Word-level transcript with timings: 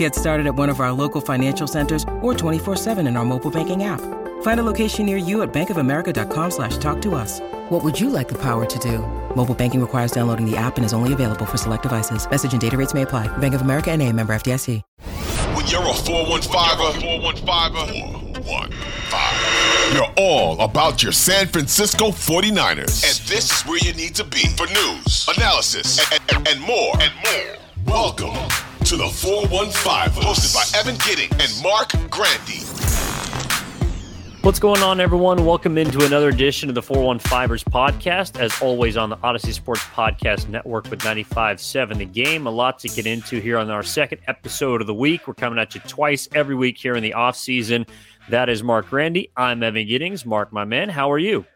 Get 0.00 0.14
started 0.14 0.46
at 0.46 0.54
one 0.54 0.70
of 0.70 0.80
our 0.80 0.92
local 0.92 1.20
financial 1.20 1.66
centers 1.66 2.04
or 2.22 2.32
24-7 2.32 3.06
in 3.06 3.18
our 3.18 3.24
mobile 3.26 3.50
banking 3.50 3.84
app. 3.84 4.00
Find 4.40 4.58
a 4.58 4.62
location 4.62 5.04
near 5.04 5.18
you 5.18 5.42
at 5.42 5.52
bankofamerica.com 5.52 6.50
slash 6.52 6.78
talk 6.78 7.02
to 7.02 7.14
us. 7.14 7.40
What 7.68 7.84
would 7.84 8.00
you 8.00 8.08
like 8.08 8.26
the 8.26 8.38
power 8.38 8.64
to 8.64 8.78
do? 8.78 9.00
Mobile 9.36 9.54
banking 9.54 9.78
requires 9.78 10.10
downloading 10.10 10.50
the 10.50 10.56
app 10.56 10.78
and 10.78 10.86
is 10.86 10.94
only 10.94 11.12
available 11.12 11.44
for 11.44 11.58
select 11.58 11.82
devices. 11.82 12.26
Message 12.30 12.52
and 12.52 12.62
data 12.62 12.78
rates 12.78 12.94
may 12.94 13.02
apply. 13.02 13.28
Bank 13.38 13.52
of 13.52 13.60
America 13.60 13.90
and 13.90 14.00
a 14.00 14.10
member 14.10 14.32
FDIC. 14.32 14.80
When 15.54 15.66
you're 15.66 15.82
a 15.82 15.92
415er, 15.92 16.92
415er, 17.20 18.42
415, 18.42 19.96
you're 19.96 20.14
all 20.16 20.58
about 20.62 21.02
your 21.02 21.12
San 21.12 21.46
Francisco 21.46 22.06
49ers. 22.06 23.04
And 23.04 23.28
this 23.28 23.52
is 23.52 23.60
where 23.66 23.76
you 23.76 23.92
need 23.92 24.14
to 24.14 24.24
be 24.24 24.48
for 24.56 24.66
news, 24.66 25.28
analysis, 25.36 26.00
and, 26.10 26.22
and, 26.34 26.48
and 26.48 26.60
more. 26.62 26.94
And 27.02 27.12
more. 27.22 27.58
Welcome 27.84 28.69
to 28.90 28.96
the 28.96 29.06
415, 29.06 30.20
hosted 30.20 30.52
by 30.52 30.64
Evan 30.76 30.96
Gidding 31.06 31.30
and 31.40 31.62
Marc 31.62 31.90
Grandi. 32.10 32.58
What's 34.42 34.58
going 34.58 34.82
on, 34.82 35.00
everyone? 35.00 35.46
Welcome 35.46 35.78
into 35.78 36.04
another 36.04 36.28
edition 36.28 36.68
of 36.68 36.74
the 36.74 36.82
415ers 36.82 37.62
podcast. 37.62 38.40
As 38.40 38.60
always, 38.60 38.96
on 38.96 39.08
the 39.08 39.16
Audacy 39.18 39.52
Sports 39.52 39.84
Podcast 39.94 40.48
Network 40.48 40.90
with 40.90 40.98
95.7 41.02 41.98
The 41.98 42.04
Game. 42.04 42.48
A 42.48 42.50
lot 42.50 42.80
to 42.80 42.88
get 42.88 43.06
into 43.06 43.38
here 43.38 43.58
on 43.58 43.70
our 43.70 43.84
second 43.84 44.22
episode 44.26 44.80
of 44.80 44.88
the 44.88 44.94
week. 44.94 45.28
We're 45.28 45.34
coming 45.34 45.60
at 45.60 45.72
you 45.76 45.80
twice 45.82 46.28
every 46.34 46.56
week 46.56 46.76
here 46.76 46.96
in 46.96 47.04
the 47.04 47.14
off 47.14 47.36
season. 47.36 47.86
That 48.28 48.48
is 48.48 48.64
Marc 48.64 48.88
Grandi. 48.88 49.30
I'm 49.36 49.62
Evan 49.62 49.86
Giddings. 49.86 50.26
Marc, 50.26 50.52
my 50.52 50.64
man, 50.64 50.88
how 50.88 51.12
are 51.12 51.18
you? 51.20 51.46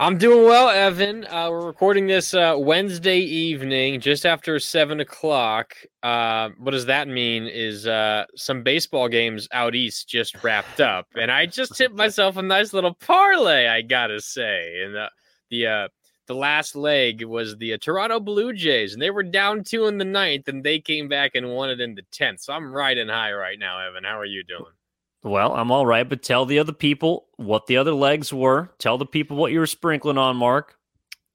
I'm 0.00 0.16
doing 0.16 0.44
well, 0.44 0.70
Evan. 0.70 1.26
Uh, 1.26 1.50
we're 1.50 1.66
recording 1.66 2.06
this 2.06 2.32
uh, 2.32 2.54
Wednesday 2.56 3.18
evening, 3.18 4.00
just 4.00 4.24
after 4.24 4.60
seven 4.60 5.00
o'clock. 5.00 5.74
Uh, 6.04 6.50
what 6.58 6.70
does 6.70 6.86
that 6.86 7.08
mean? 7.08 7.48
Is 7.48 7.84
uh, 7.84 8.26
some 8.36 8.62
baseball 8.62 9.08
games 9.08 9.48
out 9.50 9.74
east 9.74 10.08
just 10.08 10.44
wrapped 10.44 10.80
up, 10.80 11.08
and 11.16 11.32
I 11.32 11.46
just 11.46 11.74
tipped 11.74 11.96
myself 11.96 12.36
a 12.36 12.42
nice 12.42 12.72
little 12.72 12.94
parlay. 12.94 13.66
I 13.66 13.82
gotta 13.82 14.20
say, 14.20 14.82
and 14.84 14.94
the 14.94 15.10
the 15.50 15.66
uh, 15.66 15.88
the 16.28 16.34
last 16.34 16.76
leg 16.76 17.24
was 17.24 17.56
the 17.56 17.72
uh, 17.72 17.78
Toronto 17.78 18.20
Blue 18.20 18.52
Jays, 18.52 18.92
and 18.92 19.02
they 19.02 19.10
were 19.10 19.24
down 19.24 19.64
two 19.64 19.88
in 19.88 19.98
the 19.98 20.04
ninth, 20.04 20.46
and 20.46 20.62
they 20.62 20.78
came 20.78 21.08
back 21.08 21.32
and 21.34 21.50
won 21.50 21.70
it 21.70 21.80
in 21.80 21.96
the 21.96 22.06
tenth. 22.12 22.42
So 22.42 22.52
I'm 22.52 22.72
riding 22.72 23.08
high 23.08 23.32
right 23.32 23.58
now, 23.58 23.80
Evan. 23.80 24.04
How 24.04 24.20
are 24.20 24.24
you 24.24 24.44
doing? 24.44 24.77
Well, 25.22 25.54
I'm 25.54 25.70
all 25.70 25.84
right, 25.84 26.08
but 26.08 26.22
tell 26.22 26.46
the 26.46 26.58
other 26.58 26.72
people 26.72 27.26
what 27.36 27.66
the 27.66 27.76
other 27.76 27.92
legs 27.92 28.32
were. 28.32 28.70
Tell 28.78 28.98
the 28.98 29.06
people 29.06 29.36
what 29.36 29.52
you 29.52 29.58
were 29.58 29.66
sprinkling 29.66 30.18
on, 30.18 30.36
Marc. 30.36 30.76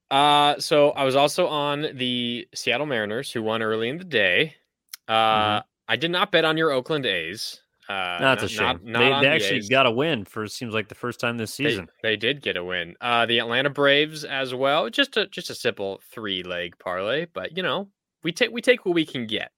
Uh, 0.10 0.60
so 0.60 0.92
I 0.92 1.04
was 1.04 1.16
also 1.16 1.48
on 1.48 1.88
the 1.96 2.48
Seattle 2.54 2.86
Mariners, 2.86 3.32
who 3.32 3.42
won 3.42 3.62
early 3.62 3.90
in 3.90 3.98
the 3.98 4.04
day. 4.04 4.56
Uh, 5.08 5.14
mm-hmm. 5.14 5.68
I 5.88 5.96
did 5.96 6.12
not 6.12 6.32
bet 6.32 6.46
on 6.46 6.56
your 6.56 6.72
Oakland 6.72 7.06
A's. 7.06 7.60
Uh, 7.90 8.20
That's 8.20 8.42
not, 8.42 8.44
a 8.44 8.48
shame. 8.48 8.66
Not, 8.66 8.84
not 8.84 9.22
they, 9.22 9.28
they 9.28 9.34
actually 9.34 9.60
the 9.62 9.70
got 9.70 9.86
a 9.86 9.92
win 9.92 10.24
for 10.24 10.48
seems 10.48 10.74
like 10.74 10.88
the 10.88 10.96
first 10.96 11.20
time 11.20 11.38
this 11.38 11.54
season. 11.54 11.90
They, 12.02 12.12
they 12.12 12.18
did 12.18 12.42
get 12.42 12.56
a 12.56 12.64
win. 12.64 12.96
Uh, 13.02 13.26
the 13.26 13.40
Atlanta 13.40 13.70
Braves 13.70 14.24
as 14.24 14.54
well. 14.54 14.90
Just 14.90 15.18
a 15.18 15.28
just 15.28 15.50
a 15.50 15.56
simple 15.56 16.00
three 16.10 16.44
leg 16.44 16.80
parlay, 16.80 17.26
but 17.34 17.58
you 17.58 17.64
know 17.64 17.90
we 18.24 18.32
take 18.32 18.52
we 18.52 18.62
take 18.62 18.86
what 18.86 18.96
we 18.96 19.06
can 19.06 19.28
get. 19.28 19.52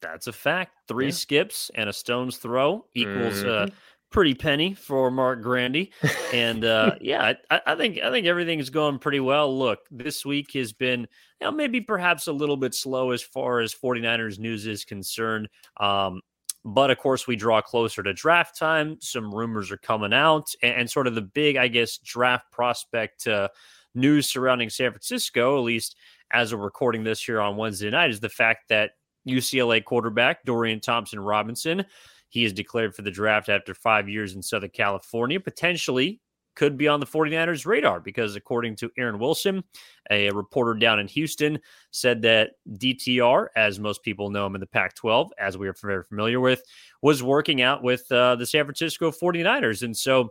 That's 0.00 0.26
a 0.26 0.32
fact. 0.32 0.72
Three 0.88 1.06
yeah. 1.06 1.12
skips 1.12 1.70
and 1.74 1.88
a 1.88 1.92
stone's 1.92 2.36
throw 2.36 2.86
equals 2.94 3.42
mm-hmm. 3.42 3.70
a 3.70 3.76
pretty 4.10 4.34
penny 4.34 4.74
for 4.74 5.10
Marc 5.10 5.42
Grandi. 5.42 5.92
And 6.32 6.64
uh, 6.64 6.96
yeah, 7.00 7.34
I, 7.50 7.60
I, 7.66 7.74
think 7.76 7.98
I 8.02 8.10
think 8.10 8.26
everything's 8.26 8.70
going 8.70 8.98
pretty 8.98 9.20
well. 9.20 9.56
Look, 9.56 9.80
this 9.90 10.24
week 10.24 10.52
has 10.54 10.72
been 10.72 11.00
you 11.40 11.46
know, 11.46 11.52
maybe 11.52 11.80
perhaps 11.80 12.26
a 12.26 12.32
little 12.32 12.56
bit 12.56 12.74
slow 12.74 13.10
as 13.10 13.22
far 13.22 13.60
as 13.60 13.74
49ers 13.74 14.38
news 14.38 14.66
is 14.66 14.84
concerned. 14.84 15.48
Um, 15.78 16.22
but 16.64 16.90
of 16.90 16.98
course, 16.98 17.26
we 17.26 17.36
draw 17.36 17.60
closer 17.60 18.02
to 18.02 18.12
draft 18.12 18.58
time. 18.58 18.96
Some 19.00 19.32
rumors 19.32 19.70
are 19.70 19.76
coming 19.76 20.12
out, 20.12 20.48
and, 20.62 20.74
and 20.80 20.90
sort 20.90 21.06
of 21.06 21.14
the 21.14 21.22
big, 21.22 21.56
I 21.56 21.68
guess, 21.68 21.98
draft 21.98 22.50
prospect 22.50 23.26
uh, 23.28 23.48
news 23.94 24.28
surrounding 24.28 24.70
San 24.70 24.90
Francisco, 24.90 25.58
at 25.58 25.62
least 25.62 25.96
as 26.32 26.52
we're 26.52 26.62
recording 26.62 27.04
this 27.04 27.22
here 27.22 27.40
on 27.40 27.56
Wednesday 27.56 27.90
night, 27.90 28.10
is 28.10 28.18
the 28.18 28.28
fact 28.28 28.68
that 28.68 28.92
UCLA 29.26 29.82
quarterback 29.84 30.44
Dorian 30.44 30.80
Thompson 30.80 31.20
Robinson. 31.20 31.84
He 32.28 32.44
is 32.44 32.52
declared 32.52 32.94
for 32.94 33.02
the 33.02 33.10
draft 33.10 33.48
after 33.48 33.74
five 33.74 34.08
years 34.08 34.34
in 34.34 34.42
Southern 34.42 34.70
California. 34.70 35.40
Potentially 35.40 36.20
could 36.56 36.76
be 36.76 36.88
on 36.88 36.98
the 36.98 37.06
49ers 37.06 37.66
radar 37.66 38.00
because, 38.00 38.34
according 38.34 38.74
to 38.76 38.90
Aaron 38.98 39.18
Wilson, 39.18 39.62
a 40.10 40.30
reporter 40.30 40.74
down 40.74 40.98
in 40.98 41.06
Houston, 41.06 41.60
said 41.90 42.22
that 42.22 42.52
DTR, 42.72 43.48
as 43.54 43.78
most 43.78 44.02
people 44.02 44.30
know 44.30 44.46
him 44.46 44.54
in 44.54 44.60
the 44.60 44.66
Pac 44.66 44.94
12, 44.94 45.32
as 45.38 45.56
we 45.56 45.68
are 45.68 45.74
very 45.80 46.02
familiar 46.02 46.40
with, 46.40 46.62
was 47.02 47.22
working 47.22 47.62
out 47.62 47.82
with 47.82 48.10
uh, 48.10 48.34
the 48.36 48.46
San 48.46 48.64
Francisco 48.64 49.10
49ers. 49.10 49.82
And 49.82 49.96
so 49.96 50.30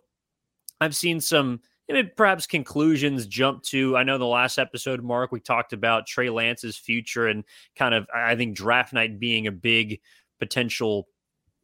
I've 0.82 0.96
seen 0.96 1.22
some 1.22 1.62
perhaps 2.16 2.48
conclusions 2.48 3.28
jump 3.28 3.64
to. 3.64 3.96
I 3.96 4.04
know 4.04 4.18
the 4.18 4.26
last 4.26 4.58
episode, 4.58 5.04
Marc, 5.04 5.32
we 5.32 5.40
talked 5.40 5.74
about 5.74 6.08
Trey 6.08 6.30
Lance's 6.30 6.78
future 6.78 7.28
and 7.28 7.44
kind 7.76 7.94
of, 7.94 8.08
I 8.14 8.36
think, 8.36 8.56
draft 8.56 8.94
night 8.94 9.20
being 9.20 9.48
a 9.48 9.52
big 9.52 10.00
potential 10.40 11.08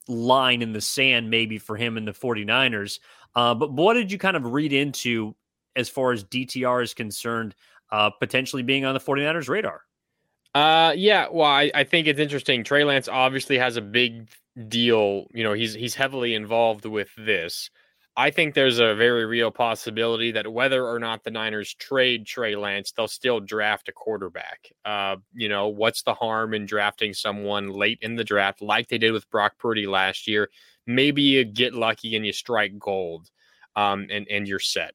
line 0.07 0.61
in 0.61 0.73
the 0.73 0.81
sand, 0.81 1.29
maybe 1.29 1.57
for 1.57 1.75
him 1.75 1.97
and 1.97 2.07
the 2.07 2.11
49ers. 2.11 2.99
Uh, 3.35 3.53
but 3.55 3.71
what 3.71 3.93
did 3.93 4.11
you 4.11 4.17
kind 4.17 4.37
of 4.37 4.45
read 4.45 4.73
into 4.73 5.35
as 5.75 5.89
far 5.89 6.11
as 6.11 6.23
DTR 6.25 6.83
is 6.83 6.93
concerned, 6.93 7.55
uh, 7.91 8.09
potentially 8.09 8.63
being 8.63 8.85
on 8.85 8.93
the 8.93 8.99
49ers 8.99 9.49
radar? 9.49 9.81
Uh, 10.53 10.93
yeah. 10.95 11.27
Well, 11.31 11.47
I, 11.47 11.71
I 11.73 11.83
think 11.83 12.07
it's 12.07 12.19
interesting. 12.19 12.63
Trey 12.63 12.83
Lance 12.83 13.07
obviously 13.07 13.57
has 13.57 13.77
a 13.77 13.81
big 13.81 14.29
deal. 14.67 15.27
You 15.33 15.43
know, 15.43 15.53
he's 15.53 15.73
he's 15.73 15.95
heavily 15.95 16.35
involved 16.35 16.85
with 16.85 17.09
this. 17.17 17.69
I 18.17 18.29
think 18.29 18.53
there's 18.53 18.79
a 18.79 18.93
very 18.93 19.25
real 19.25 19.51
possibility 19.51 20.31
that 20.33 20.51
whether 20.51 20.85
or 20.85 20.99
not 20.99 21.23
the 21.23 21.31
Niners 21.31 21.73
trade 21.75 22.25
Trey 22.25 22.55
Lance, 22.55 22.91
they'll 22.91 23.07
still 23.07 23.39
draft 23.39 23.87
a 23.87 23.93
quarterback. 23.93 24.69
Uh, 24.83 25.15
you 25.33 25.47
know, 25.47 25.69
what's 25.69 26.03
the 26.03 26.13
harm 26.13 26.53
in 26.53 26.65
drafting 26.65 27.13
someone 27.13 27.69
late 27.69 27.99
in 28.01 28.15
the 28.15 28.23
draft, 28.25 28.61
like 28.61 28.89
they 28.89 28.97
did 28.97 29.13
with 29.13 29.29
Brock 29.29 29.53
Purdy 29.57 29.87
last 29.87 30.27
year? 30.27 30.49
Maybe 30.85 31.21
you 31.21 31.45
get 31.45 31.73
lucky 31.73 32.15
and 32.15 32.25
you 32.25 32.33
strike 32.33 32.77
gold, 32.77 33.29
um, 33.77 34.07
and 34.11 34.27
and 34.29 34.45
you're 34.47 34.59
set. 34.59 34.93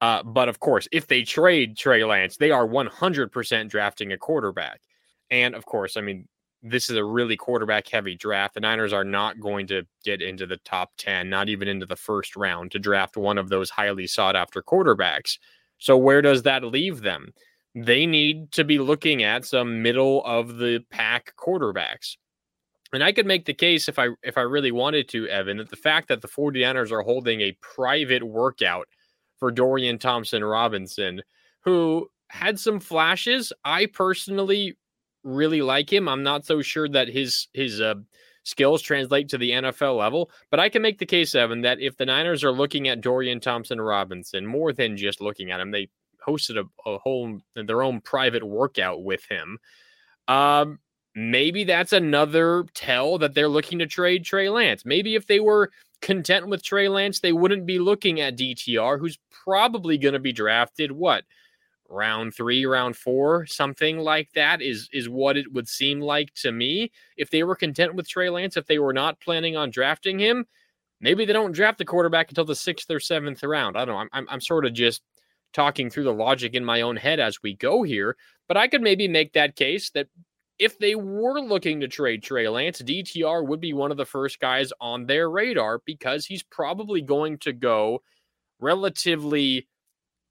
Uh, 0.00 0.22
but 0.22 0.48
of 0.48 0.60
course, 0.60 0.88
if 0.92 1.06
they 1.06 1.22
trade 1.22 1.76
Trey 1.76 2.04
Lance, 2.04 2.36
they 2.36 2.50
are 2.50 2.66
100% 2.66 3.68
drafting 3.68 4.12
a 4.12 4.18
quarterback. 4.18 4.80
And 5.30 5.54
of 5.54 5.64
course, 5.64 5.96
I 5.96 6.00
mean, 6.02 6.28
this 6.62 6.88
is 6.88 6.96
a 6.96 7.04
really 7.04 7.36
quarterback 7.36 7.88
heavy 7.88 8.14
draft. 8.14 8.54
The 8.54 8.60
Niners 8.60 8.92
are 8.92 9.04
not 9.04 9.40
going 9.40 9.66
to 9.68 9.82
get 10.04 10.22
into 10.22 10.46
the 10.46 10.58
top 10.58 10.92
10, 10.98 11.28
not 11.28 11.48
even 11.48 11.66
into 11.66 11.86
the 11.86 11.96
first 11.96 12.36
round 12.36 12.70
to 12.70 12.78
draft 12.78 13.16
one 13.16 13.38
of 13.38 13.48
those 13.48 13.70
highly 13.70 14.06
sought 14.06 14.36
after 14.36 14.62
quarterbacks. 14.62 15.38
So, 15.78 15.96
where 15.96 16.22
does 16.22 16.42
that 16.44 16.62
leave 16.62 17.02
them? 17.02 17.32
They 17.74 18.06
need 18.06 18.52
to 18.52 18.64
be 18.64 18.78
looking 18.78 19.24
at 19.24 19.44
some 19.44 19.82
middle 19.82 20.24
of 20.24 20.58
the 20.58 20.84
pack 20.90 21.34
quarterbacks. 21.36 22.16
And 22.92 23.02
I 23.02 23.12
could 23.12 23.26
make 23.26 23.46
the 23.46 23.54
case 23.54 23.88
if 23.88 23.98
I 23.98 24.08
if 24.22 24.36
I 24.36 24.42
really 24.42 24.70
wanted 24.70 25.08
to, 25.10 25.26
Evan, 25.28 25.56
that 25.56 25.70
the 25.70 25.76
fact 25.76 26.08
that 26.08 26.20
the 26.20 26.28
49ers 26.28 26.92
are 26.92 27.02
holding 27.02 27.40
a 27.40 27.56
private 27.60 28.22
workout 28.22 28.86
for 29.38 29.50
Dorian 29.50 29.98
Thompson 29.98 30.44
Robinson, 30.44 31.22
who 31.62 32.08
had 32.28 32.60
some 32.60 32.78
flashes. 32.78 33.52
I 33.64 33.86
personally 33.86 34.76
really 35.24 35.62
like 35.62 35.92
him. 35.92 36.08
I'm 36.08 36.22
not 36.22 36.44
so 36.44 36.62
sure 36.62 36.88
that 36.88 37.08
his 37.08 37.48
his 37.52 37.80
uh, 37.80 37.94
skills 38.44 38.82
translate 38.82 39.28
to 39.28 39.38
the 39.38 39.50
NFL 39.50 39.98
level, 39.98 40.30
but 40.50 40.60
I 40.60 40.68
can 40.68 40.82
make 40.82 40.98
the 40.98 41.06
case, 41.06 41.34
Evan, 41.34 41.62
that 41.62 41.80
if 41.80 41.96
the 41.96 42.06
Niners 42.06 42.44
are 42.44 42.52
looking 42.52 42.88
at 42.88 43.00
Dorian 43.00 43.40
Thompson 43.40 43.80
Robinson 43.80 44.46
more 44.46 44.72
than 44.72 44.96
just 44.96 45.20
looking 45.20 45.50
at 45.50 45.60
him, 45.60 45.70
they 45.70 45.88
hosted 46.26 46.56
a, 46.56 46.90
a 46.90 46.98
whole 46.98 47.40
their 47.54 47.82
own 47.82 48.00
private 48.00 48.44
workout 48.44 49.02
with 49.02 49.24
him. 49.28 49.58
Um, 50.28 50.78
maybe 51.14 51.64
that's 51.64 51.92
another 51.92 52.64
tell 52.74 53.18
that 53.18 53.34
they're 53.34 53.48
looking 53.48 53.78
to 53.80 53.86
trade 53.86 54.24
Trey 54.24 54.48
Lance. 54.48 54.84
Maybe 54.84 55.14
if 55.14 55.26
they 55.26 55.40
were 55.40 55.70
content 56.00 56.48
with 56.48 56.62
Trey 56.62 56.88
Lance, 56.88 57.20
they 57.20 57.32
wouldn't 57.32 57.66
be 57.66 57.78
looking 57.78 58.20
at 58.20 58.36
DTR, 58.36 58.98
who's 58.98 59.18
probably 59.44 59.98
going 59.98 60.14
to 60.14 60.20
be 60.20 60.32
drafted 60.32 60.92
what 60.92 61.24
round 61.92 62.34
three, 62.34 62.64
round 62.64 62.96
four, 62.96 63.46
something 63.46 63.98
like 63.98 64.30
that 64.34 64.62
is 64.62 64.88
is 64.92 65.08
what 65.08 65.36
it 65.36 65.52
would 65.52 65.68
seem 65.68 66.00
like 66.00 66.32
to 66.34 66.50
me. 66.50 66.90
If 67.16 67.30
they 67.30 67.42
were 67.44 67.54
content 67.54 67.94
with 67.94 68.08
Trey 68.08 68.30
Lance, 68.30 68.56
if 68.56 68.66
they 68.66 68.78
were 68.78 68.92
not 68.92 69.20
planning 69.20 69.56
on 69.56 69.70
drafting 69.70 70.18
him, 70.18 70.46
maybe 71.00 71.24
they 71.24 71.32
don't 71.32 71.52
draft 71.52 71.78
the 71.78 71.84
quarterback 71.84 72.30
until 72.30 72.44
the 72.44 72.54
sixth 72.54 72.90
or 72.90 73.00
seventh 73.00 73.42
round. 73.42 73.76
I 73.76 73.84
don't 73.84 73.94
know. 73.94 74.00
I'm 74.00 74.08
I'm, 74.12 74.26
I'm 74.30 74.40
sort 74.40 74.66
of 74.66 74.72
just 74.72 75.02
talking 75.52 75.90
through 75.90 76.04
the 76.04 76.12
logic 76.12 76.54
in 76.54 76.64
my 76.64 76.80
own 76.80 76.96
head 76.96 77.20
as 77.20 77.42
we 77.42 77.54
go 77.54 77.82
here, 77.82 78.16
but 78.48 78.56
I 78.56 78.68
could 78.68 78.82
maybe 78.82 79.06
make 79.06 79.34
that 79.34 79.54
case 79.54 79.90
that 79.90 80.08
if 80.58 80.78
they 80.78 80.94
were 80.94 81.40
looking 81.40 81.80
to 81.80 81.88
trade 81.88 82.22
Trey 82.22 82.48
Lance, 82.48 82.80
DTR 82.80 83.46
would 83.46 83.60
be 83.60 83.72
one 83.72 83.90
of 83.90 83.96
the 83.96 84.06
first 84.06 84.38
guys 84.40 84.72
on 84.80 85.06
their 85.06 85.28
radar 85.28 85.82
because 85.84 86.24
he's 86.24 86.42
probably 86.42 87.02
going 87.02 87.38
to 87.38 87.52
go 87.52 88.00
relatively 88.60 89.66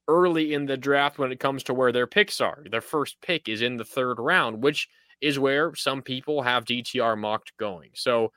early 0.08 0.54
in 0.54 0.66
the 0.66 0.78
draft 0.78 1.18
when 1.18 1.32
it 1.32 1.40
comes 1.40 1.64
to 1.64 1.74
where 1.74 1.92
their 1.92 2.08
picks 2.08 2.42
are. 2.42 2.64
Their 2.70 2.82
first 2.82 3.18
pick 3.22 3.48
is 3.48 3.62
in 3.62 3.78
the 3.78 3.86
third 3.86 4.20
round, 4.20 4.62
which 4.62 4.88
is 5.22 5.40
where 5.40 5.76
some 5.76 6.02
people 6.02 6.42
have 6.42 6.66
DTR 6.66 7.18
mocked 7.18 7.54
going. 7.58 7.92
So 7.94 8.32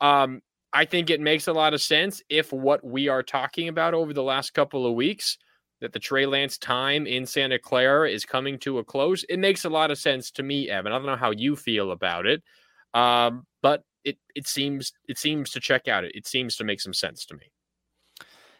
um, 0.00 0.40
I 0.72 0.84
think 0.84 1.10
it 1.10 1.20
makes 1.20 1.48
a 1.48 1.52
lot 1.52 1.74
of 1.74 1.82
sense 1.82 2.22
if 2.28 2.52
what 2.52 2.84
we 2.84 3.08
are 3.08 3.22
talking 3.22 3.68
about 3.68 3.94
over 3.94 4.12
the 4.12 4.22
last 4.22 4.54
couple 4.54 4.86
of 4.86 4.94
weeks, 4.94 5.38
that 5.80 5.92
the 5.92 5.98
Trey 5.98 6.26
Lance 6.26 6.58
time 6.58 7.06
in 7.06 7.24
Santa 7.24 7.58
Clara 7.58 8.10
is 8.10 8.24
coming 8.24 8.58
to 8.60 8.78
a 8.78 8.84
close. 8.84 9.24
It 9.28 9.38
makes 9.38 9.64
a 9.64 9.70
lot 9.70 9.90
of 9.90 9.98
sense 9.98 10.30
to 10.32 10.42
me, 10.42 10.68
Evan. 10.68 10.92
I 10.92 10.96
don't 10.96 11.06
know 11.06 11.16
how 11.16 11.30
you 11.30 11.54
feel 11.56 11.92
about 11.92 12.26
it, 12.26 12.42
um, 12.94 13.46
but 13.62 13.84
it 14.04 14.18
it 14.34 14.48
seems 14.48 14.92
it 15.08 15.18
seems 15.18 15.50
to 15.50 15.60
check 15.60 15.86
out. 15.86 16.04
It 16.04 16.12
it 16.14 16.26
seems 16.26 16.56
to 16.56 16.64
make 16.64 16.80
some 16.80 16.94
sense 16.94 17.24
to 17.26 17.36
me. 17.36 17.52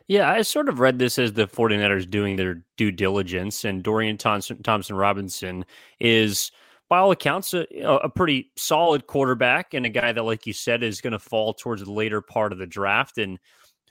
Yeah, 0.08 0.30
I 0.30 0.40
sort 0.40 0.70
of 0.70 0.80
read 0.80 0.98
this 0.98 1.18
as 1.18 1.34
the 1.34 1.46
49ers 1.46 2.08
doing 2.08 2.36
their 2.36 2.62
due 2.78 2.90
diligence, 2.90 3.66
and 3.66 3.82
Dorian 3.82 4.16
Thompson, 4.16 4.62
Thompson 4.62 4.96
Robinson 4.96 5.66
is, 6.00 6.50
by 6.88 6.98
all 6.98 7.10
accounts, 7.10 7.52
a, 7.52 7.66
a, 7.84 8.08
pretty 8.08 8.50
solid 8.56 9.06
quarterback 9.06 9.74
and 9.74 9.84
a 9.84 9.90
guy 9.90 10.10
that, 10.12 10.24
like 10.24 10.46
you 10.46 10.54
said, 10.54 10.82
is 10.82 11.02
going 11.02 11.12
to 11.12 11.18
fall 11.18 11.52
towards 11.52 11.84
the 11.84 11.92
later 11.92 12.22
part 12.22 12.52
of 12.52 12.58
the 12.58 12.66
draft. 12.66 13.18
And 13.18 13.38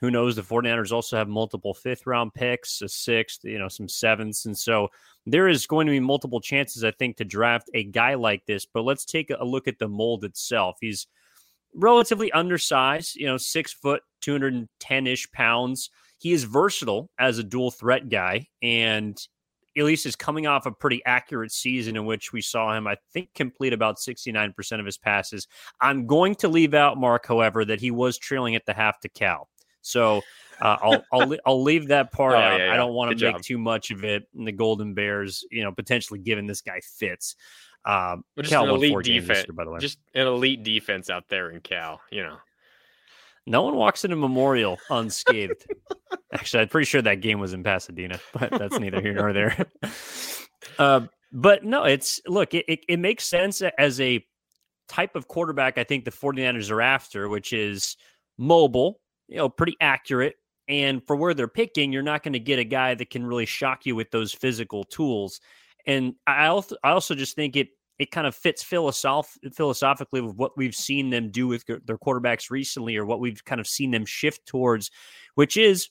who 0.00 0.10
knows, 0.10 0.34
the 0.34 0.42
49ers 0.42 0.90
also 0.90 1.16
have 1.16 1.28
multiple 1.28 1.72
fifth 1.72 2.04
round 2.04 2.34
picks, 2.34 2.82
a 2.82 2.88
sixth, 2.88 3.44
you 3.44 3.60
know, 3.60 3.68
some 3.68 3.88
sevenths. 3.88 4.44
And 4.44 4.58
so 4.58 4.88
there 5.24 5.46
is 5.46 5.68
going 5.68 5.86
to 5.86 5.92
be 5.92 6.00
multiple 6.00 6.40
chances, 6.40 6.82
I 6.82 6.90
think, 6.90 7.16
to 7.18 7.24
draft 7.24 7.70
a 7.74 7.84
guy 7.84 8.14
like 8.14 8.44
this. 8.44 8.66
But 8.66 8.82
let's 8.82 9.04
take 9.04 9.30
a 9.30 9.44
look 9.44 9.68
at 9.68 9.78
the 9.78 9.88
mold 9.88 10.24
itself. 10.24 10.78
He's 10.80 11.06
relatively 11.76 12.32
undersized, 12.32 13.14
you 13.14 13.28
know, 13.28 13.36
six 13.36 13.72
foot, 13.72 14.02
210 14.20 15.06
ish 15.06 15.30
pounds 15.30 15.90
he 16.18 16.32
is 16.32 16.44
versatile 16.44 17.10
as 17.18 17.38
a 17.38 17.44
dual 17.44 17.70
threat 17.70 18.08
guy, 18.08 18.46
and 18.62 19.18
at 19.76 19.84
least 19.84 20.06
is 20.06 20.16
coming 20.16 20.46
off 20.46 20.66
a 20.66 20.72
pretty 20.72 21.02
accurate 21.06 21.52
season 21.52 21.96
in 21.96 22.04
which 22.04 22.32
we 22.32 22.40
saw 22.40 22.76
him, 22.76 22.86
I 22.86 22.96
think, 23.12 23.32
complete 23.34 23.72
about 23.72 23.98
69% 23.98 24.80
of 24.80 24.86
his 24.86 24.98
passes. 24.98 25.46
I'm 25.80 26.06
going 26.06 26.34
to 26.36 26.48
leave 26.48 26.74
out, 26.74 26.98
Marc, 26.98 27.26
however, 27.26 27.64
that 27.64 27.80
he 27.80 27.90
was 27.90 28.18
trailing 28.18 28.56
at 28.56 28.66
the 28.66 28.74
half 28.74 28.98
to 29.00 29.08
Cal. 29.08 29.48
So 29.82 30.22
uh, 30.60 30.76
I'll, 30.82 31.04
I'll, 31.12 31.36
I'll 31.46 31.62
leave 31.62 31.88
that 31.88 32.12
part 32.12 32.34
oh, 32.34 32.38
out. 32.38 32.58
Yeah, 32.58 32.66
yeah. 32.66 32.72
I 32.72 32.76
don't 32.76 32.92
want 32.92 33.16
to 33.16 33.24
make 33.24 33.36
job. 33.36 33.42
too 33.42 33.58
much 33.58 33.90
of 33.90 34.04
it. 34.04 34.24
And 34.36 34.46
the 34.46 34.52
Golden 34.52 34.94
Bears, 34.94 35.44
you 35.50 35.62
know, 35.62 35.72
potentially 35.72 36.18
giving 36.18 36.46
this 36.46 36.60
guy 36.60 36.80
fits. 36.80 37.36
Um, 37.84 38.24
just 38.36 38.50
Cal 38.50 38.64
an 38.64 38.70
elite 38.70 39.04
defense, 39.04 39.46
year, 39.46 39.54
by 39.54 39.64
the 39.64 39.70
way. 39.70 39.78
Just 39.78 39.98
an 40.14 40.26
elite 40.26 40.64
defense 40.64 41.08
out 41.08 41.24
there 41.28 41.50
in 41.50 41.60
Cal, 41.60 42.00
you 42.10 42.22
know. 42.22 42.36
No 43.48 43.62
one 43.62 43.76
walks 43.76 44.04
into 44.04 44.16
Memorial 44.16 44.78
unscathed. 44.90 45.66
Actually, 46.32 46.62
I'm 46.62 46.68
pretty 46.68 46.84
sure 46.84 47.02
that 47.02 47.20
game 47.20 47.40
was 47.40 47.52
in 47.52 47.62
Pasadena, 47.62 48.20
but 48.32 48.50
that's 48.50 48.78
neither 48.80 49.00
here 49.00 49.14
nor 49.14 49.32
there. 49.32 49.66
uh, 50.78 51.00
but 51.32 51.64
no, 51.64 51.84
it's 51.84 52.20
look, 52.26 52.54
it, 52.54 52.64
it, 52.68 52.80
it 52.88 52.98
makes 52.98 53.24
sense 53.24 53.62
as 53.78 54.00
a 54.00 54.24
type 54.88 55.16
of 55.16 55.28
quarterback 55.28 55.78
I 55.78 55.84
think 55.84 56.04
the 56.04 56.10
49ers 56.10 56.70
are 56.70 56.82
after, 56.82 57.28
which 57.28 57.52
is 57.52 57.96
mobile, 58.38 59.00
you 59.28 59.36
know, 59.36 59.48
pretty 59.48 59.76
accurate. 59.80 60.36
And 60.68 61.02
for 61.06 61.16
where 61.16 61.32
they're 61.32 61.48
picking, 61.48 61.92
you're 61.92 62.02
not 62.02 62.22
going 62.22 62.34
to 62.34 62.38
get 62.38 62.58
a 62.58 62.64
guy 62.64 62.94
that 62.94 63.10
can 63.10 63.24
really 63.24 63.46
shock 63.46 63.86
you 63.86 63.96
with 63.96 64.10
those 64.10 64.32
physical 64.32 64.84
tools. 64.84 65.40
And 65.86 66.14
I 66.26 66.48
also, 66.48 66.76
I 66.84 66.90
also 66.90 67.14
just 67.14 67.34
think 67.34 67.56
it 67.56 67.68
it 67.98 68.10
kind 68.10 68.26
of 68.26 68.34
fits 68.34 68.62
philosoph- 68.62 69.38
philosophically 69.52 70.20
with 70.20 70.36
what 70.36 70.56
we've 70.56 70.74
seen 70.74 71.10
them 71.10 71.30
do 71.30 71.46
with 71.46 71.64
their 71.66 71.98
quarterbacks 71.98 72.50
recently 72.50 72.96
or 72.96 73.04
what 73.04 73.20
we've 73.20 73.44
kind 73.44 73.60
of 73.60 73.66
seen 73.66 73.90
them 73.90 74.06
shift 74.06 74.46
towards, 74.46 74.90
which 75.34 75.56
is 75.56 75.88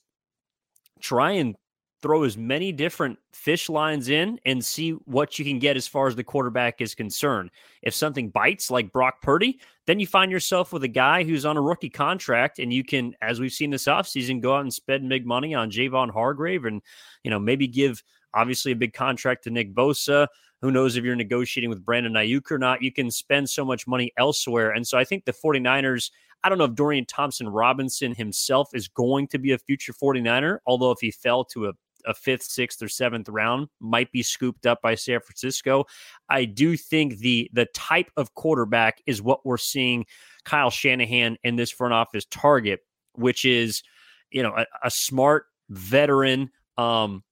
try 1.01 1.31
and 1.31 1.55
throw 2.01 2.23
as 2.23 2.37
many 2.37 2.71
different 2.71 3.17
fish 3.33 3.69
lines 3.69 4.09
in 4.09 4.39
and 4.45 4.63
see 4.63 4.91
what 5.05 5.39
you 5.39 5.45
can 5.45 5.57
get 5.57 5.75
as 5.75 5.87
far 5.87 6.07
as 6.07 6.15
the 6.15 6.23
quarterback 6.23 6.79
is 6.79 6.93
concerned. 6.93 7.49
If 7.81 7.95
something 7.95 8.29
bites 8.29 8.69
like 8.69 8.91
Brock 8.91 9.21
Purdy, 9.21 9.59
then 9.87 9.99
you 9.99 10.05
find 10.05 10.31
yourself 10.31 10.71
with 10.71 10.83
a 10.83 10.87
guy 10.87 11.23
who's 11.23 11.45
on 11.45 11.57
a 11.57 11.61
rookie 11.61 11.89
contract 11.89 12.59
and 12.59 12.71
you 12.71 12.83
can, 12.83 13.15
as 13.21 13.39
we've 13.39 13.51
seen 13.51 13.71
this 13.71 13.85
offseason, 13.85 14.41
go 14.41 14.55
out 14.55 14.61
and 14.61 14.73
spend 14.73 15.09
big 15.09 15.25
money 15.25 15.55
on 15.55 15.71
Javon 15.71 16.11
Hargrave 16.11 16.65
and, 16.65 16.81
you 17.23 17.31
know, 17.31 17.39
maybe 17.39 17.67
give 17.67 18.03
obviously 18.33 18.71
a 18.73 18.75
big 18.75 18.93
contract 18.93 19.45
to 19.45 19.49
Nick 19.49 19.73
Bosa. 19.73 20.27
Who 20.61 20.71
knows 20.71 20.95
if 20.95 21.03
you're 21.03 21.15
negotiating 21.15 21.69
with 21.69 21.85
Brandon 21.85 22.13
Aiyuk 22.13 22.51
or 22.51 22.57
not? 22.57 22.81
You 22.81 22.91
can 22.91 23.11
spend 23.11 23.49
so 23.49 23.63
much 23.63 23.87
money 23.87 24.11
elsewhere. 24.17 24.71
And 24.71 24.87
so 24.87 24.97
I 24.97 25.03
think 25.03 25.25
the 25.25 25.33
49ers, 25.33 26.09
I 26.43 26.49
don't 26.49 26.57
know 26.57 26.65
if 26.65 26.75
Dorian 26.75 27.05
Thompson 27.05 27.49
Robinson 27.49 28.15
himself 28.15 28.69
is 28.73 28.87
going 28.87 29.27
to 29.27 29.37
be 29.37 29.51
a 29.51 29.57
future 29.57 29.93
49er, 29.93 30.59
although 30.65 30.91
if 30.91 30.99
he 30.99 31.11
fell 31.11 31.43
to 31.45 31.67
a 31.67 31.73
a 32.07 32.13
fifth, 32.13 32.43
sixth, 32.43 32.81
or 32.81 32.87
seventh 32.87 33.29
round 33.29 33.67
might 33.79 34.11
be 34.11 34.23
scooped 34.23 34.65
up 34.65 34.81
by 34.81 34.95
San 34.95 35.19
Francisco. 35.19 35.85
I 36.29 36.45
do 36.45 36.77
think 36.77 37.17
the 37.17 37.49
the 37.53 37.67
type 37.75 38.09
of 38.17 38.33
quarterback 38.33 39.01
is 39.05 39.21
what 39.21 39.45
we're 39.45 39.57
seeing 39.57 40.05
Kyle 40.45 40.71
Shanahan 40.71 41.37
in 41.43 41.57
this 41.57 41.71
front 41.71 41.93
office 41.93 42.25
target, 42.25 42.79
which 43.13 43.45
is 43.45 43.83
you 44.31 44.41
know 44.41 44.53
a, 44.57 44.65
a 44.83 44.89
smart 44.89 45.45
veteran 45.69 46.49
um, 46.77 47.23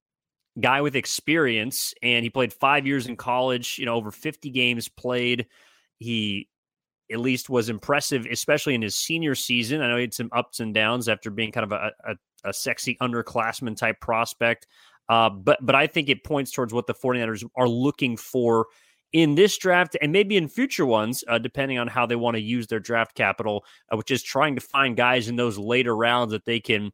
guy 0.59 0.81
with 0.81 0.95
experience, 0.95 1.93
and 2.01 2.23
he 2.23 2.29
played 2.29 2.53
five 2.53 2.87
years 2.87 3.07
in 3.07 3.17
college. 3.17 3.77
You 3.77 3.85
know, 3.85 3.95
over 3.95 4.11
fifty 4.11 4.49
games 4.49 4.87
played. 4.87 5.47
He 5.99 6.49
at 7.11 7.19
least 7.19 7.49
was 7.49 7.69
impressive, 7.69 8.25
especially 8.25 8.73
in 8.73 8.81
his 8.81 8.95
senior 8.95 9.35
season. 9.35 9.81
I 9.81 9.87
know 9.87 9.95
he 9.95 10.01
had 10.01 10.13
some 10.13 10.29
ups 10.31 10.59
and 10.59 10.73
downs 10.73 11.07
after 11.07 11.29
being 11.29 11.51
kind 11.51 11.63
of 11.63 11.71
a, 11.71 11.91
a, 12.03 12.15
a 12.49 12.53
sexy 12.53 12.97
underclassman 13.01 13.77
type 13.77 13.99
prospect. 13.99 14.67
Uh, 15.07 15.29
but 15.29 15.59
but 15.61 15.75
I 15.75 15.87
think 15.87 16.09
it 16.09 16.23
points 16.23 16.51
towards 16.51 16.73
what 16.73 16.87
the 16.87 16.95
49ers 16.95 17.43
are 17.55 17.69
looking 17.69 18.17
for 18.17 18.67
in 19.13 19.35
this 19.35 19.57
draft 19.57 19.95
and 20.01 20.11
maybe 20.11 20.35
in 20.35 20.47
future 20.47 20.85
ones, 20.85 21.23
uh, 21.27 21.37
depending 21.37 21.77
on 21.77 21.87
how 21.87 22.05
they 22.05 22.15
want 22.15 22.35
to 22.35 22.41
use 22.41 22.67
their 22.67 22.79
draft 22.79 23.15
capital, 23.15 23.63
uh, 23.91 23.97
which 23.97 24.11
is 24.11 24.23
trying 24.23 24.55
to 24.55 24.61
find 24.61 24.97
guys 24.97 25.29
in 25.29 25.35
those 25.35 25.57
later 25.57 25.95
rounds 25.95 26.31
that 26.31 26.45
they 26.45 26.59
can 26.59 26.91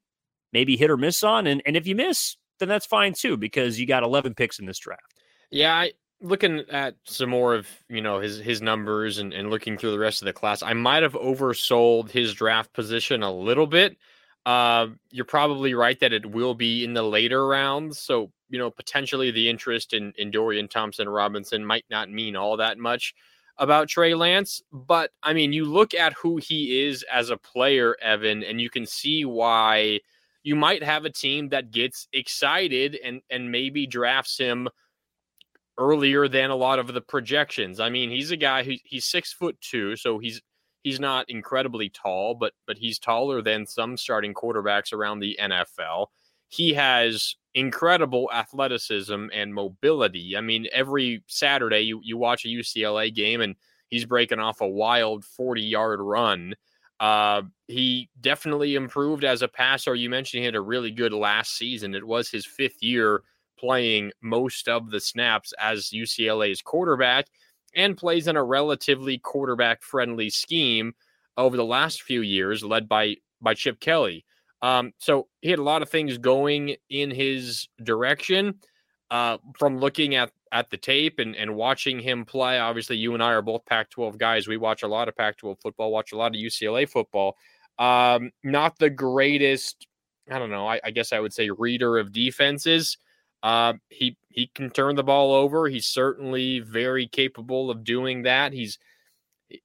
maybe 0.54 0.76
hit 0.76 0.92
or 0.92 0.98
miss 0.98 1.24
on. 1.24 1.48
And, 1.48 1.62
and 1.66 1.78
if 1.78 1.88
you 1.88 1.96
miss, 1.96 2.36
then 2.62 2.70
that's 2.70 2.86
fine 2.86 3.14
too, 3.14 3.36
because 3.36 3.80
you 3.80 3.86
got 3.86 4.04
11 4.04 4.36
picks 4.36 4.60
in 4.60 4.66
this 4.66 4.80
draft. 4.80 5.02
Yeah, 5.50 5.74
I, 5.74 5.92
looking 6.22 6.64
at 6.70 6.96
some 7.04 7.32
more 7.32 7.56
of 7.56 7.68
you 7.90 8.02
know 8.02 8.20
his 8.20 8.38
his 8.38 8.62
numbers 8.62 9.18
and, 9.18 9.34
and 9.34 9.50
looking 9.50 9.78
through 9.78 9.92
the 9.92 10.00
rest 10.00 10.22
of 10.22 10.28
the 10.28 10.34
class, 10.34 10.64
I 10.64 10.74
might 10.74 11.04
have 11.04 11.14
oversold 11.14 12.12
his 12.12 12.34
draft 12.34 12.72
position 12.74 13.24
a 13.24 13.34
little 13.34 13.68
bit. 13.68 13.98
Uh, 14.46 14.88
you're 15.12 15.26
probably 15.26 15.74
right 15.74 16.00
that 16.00 16.14
it 16.14 16.26
will 16.26 16.56
be 16.56 16.84
in 16.84 16.94
the 16.94 17.04
later 17.04 17.46
rounds. 17.48 18.00
So 18.00 18.32
you 18.50 18.60
know 18.60 18.70
potentially 18.70 19.32
the 19.32 19.50
interest 19.50 19.94
in 19.94 20.14
in 20.18 20.32
Dorian 20.32 20.68
Thompson 20.68 21.10
Robinson 21.10 21.66
might 21.66 21.86
not 21.90 22.10
mean 22.10 22.36
all 22.36 22.58
that 22.58 22.78
much 22.78 23.14
about 23.58 23.88
Trey 23.88 24.14
Lance. 24.14 24.62
But 24.72 25.12
I 25.24 25.34
mean, 25.34 25.54
you 25.54 25.66
look 25.66 25.94
at 25.94 26.14
who 26.14 26.38
he 26.38 26.86
is 26.86 27.04
as 27.12 27.30
a 27.30 27.38
player, 27.38 27.96
Evan, 28.02 28.44
and 28.44 28.62
you 28.62 28.70
can 28.70 28.86
see 28.86 29.26
why 29.26 30.00
you 30.44 30.56
might 30.56 30.84
have 30.84 31.06
a 31.06 31.10
team 31.10 31.50
that 31.50 31.72
gets 31.72 32.08
excited 32.14 32.98
and 33.04 33.22
and 33.30 33.52
maybe 33.52 33.88
drafts 33.88 34.38
him 34.38 34.68
earlier 35.78 36.28
than 36.28 36.50
a 36.50 36.56
lot 36.56 36.80
of 36.80 36.94
the 36.94 37.02
projections. 37.02 37.80
I 37.80 37.90
mean, 37.90 38.10
he's 38.10 38.32
a 38.32 38.38
guy 38.38 38.64
who 38.64 38.74
he's 38.84 39.06
six 39.06 39.34
foot 39.34 39.58
two, 39.62 39.96
so 39.96 40.20
he's 40.20 40.42
he's 40.84 41.00
not 41.00 41.30
incredibly 41.30 41.90
tall, 41.90 42.36
but 42.36 42.54
but 42.68 42.78
he's 42.78 43.00
taller 43.00 43.42
than 43.42 43.66
some 43.66 43.98
starting 43.98 44.34
quarterbacks 44.34 44.94
around 44.94 45.20
the 45.20 45.38
NFL. 45.42 46.08
He 46.50 46.74
has 46.74 47.36
incredible 47.54 48.30
athleticism 48.34 49.28
and 49.34 49.54
mobility. 49.54 50.36
I 50.38 50.42
mean, 50.42 50.68
every 50.72 51.24
Saturday 51.28 51.82
you 51.82 52.02
you 52.04 52.18
watch 52.18 52.46
a 52.46 52.50
UCLA 52.50 53.14
game 53.14 53.42
and 53.42 53.56
he's 53.90 54.06
breaking 54.06 54.40
off 54.40 54.62
a 54.62 54.68
wild 54.68 55.26
40 55.26 55.62
yard 55.62 56.00
run. 56.02 56.56
Uh, 57.02 57.42
he 57.68 58.10
definitely 58.22 58.76
improved 58.76 59.24
as 59.24 59.42
a 59.42 59.48
passer. 59.48 59.96
You 59.96 60.08
mentioned 60.08 60.42
he 60.42 60.46
had 60.46 60.56
a 60.56 60.62
really 60.62 60.92
good 60.92 61.14
last 61.14 61.58
season. 61.58 61.96
It 61.96 62.06
was 62.06 62.30
his 62.30 62.46
fifth 62.46 62.82
year 62.82 63.24
playing 63.60 64.12
most 64.22 64.68
of 64.68 64.92
the 64.92 65.00
snaps 65.00 65.52
as 65.60 65.90
UCLA's 65.90 66.62
quarterback 66.62 67.26
and 67.76 67.98
plays 67.98 68.28
in 68.28 68.36
a 68.36 68.44
relatively 68.44 69.18
quarterback 69.18 69.82
friendly 69.82 70.30
scheme 70.30 70.94
over 71.38 71.58
the 71.58 71.66
last 71.66 72.04
few 72.04 72.22
years, 72.22 72.64
led 72.64 72.88
by 72.88 73.16
by 73.42 73.56
Chip 73.56 73.80
Kelly. 73.80 74.24
Um, 74.62 74.92
so 75.00 75.28
he 75.42 75.50
had 75.50 75.58
a 75.58 75.64
lot 75.64 75.82
of 75.82 75.90
things 75.90 76.20
going 76.20 76.76
in 76.92 77.10
his 77.10 77.68
direction. 77.84 78.60
Uh, 79.12 79.38
from 79.60 79.78
looking 79.78 80.16
at 80.16 80.32
at 80.54 80.70
the 80.70 80.78
tape 80.78 81.20
and, 81.20 81.36
and 81.36 81.56
watching 81.56 82.00
him 82.00 82.26
play, 82.26 82.60
obviously 82.60 82.98
you 82.98 83.14
and 83.14 83.22
I 83.22 83.32
are 83.34 83.42
both 83.42 83.66
Pac-12 83.66 84.18
guys. 84.18 84.48
We 84.48 84.58
watch 84.58 84.84
a 84.84 84.88
lot 84.88 85.08
of 85.08 85.16
Pac-12 85.16 85.62
football, 85.62 85.92
watch 85.92 86.12
a 86.12 86.18
lot 86.18 86.36
of 86.36 86.42
UCLA 86.42 86.90
football. 86.90 87.38
Um, 87.80 88.32
not 88.44 88.78
the 88.78 88.90
greatest, 88.90 89.88
I 90.30 90.40
don't 90.40 90.50
know. 90.50 90.68
I, 90.68 90.82
I 90.84 90.92
guess 90.92 91.14
I 91.14 91.20
would 91.20 91.34
say 91.34 91.50
reader 91.50 91.98
of 91.98 92.12
defenses. 92.12 92.98
Uh, 93.44 93.74
he 93.90 94.18
he 94.30 94.48
can 94.54 94.70
turn 94.70 94.96
the 94.96 95.04
ball 95.04 95.34
over. 95.34 95.68
He's 95.68 95.88
certainly 95.88 96.60
very 96.60 97.08
capable 97.08 97.72
of 97.72 97.84
doing 97.84 98.24
that. 98.24 98.54
He's 98.54 98.78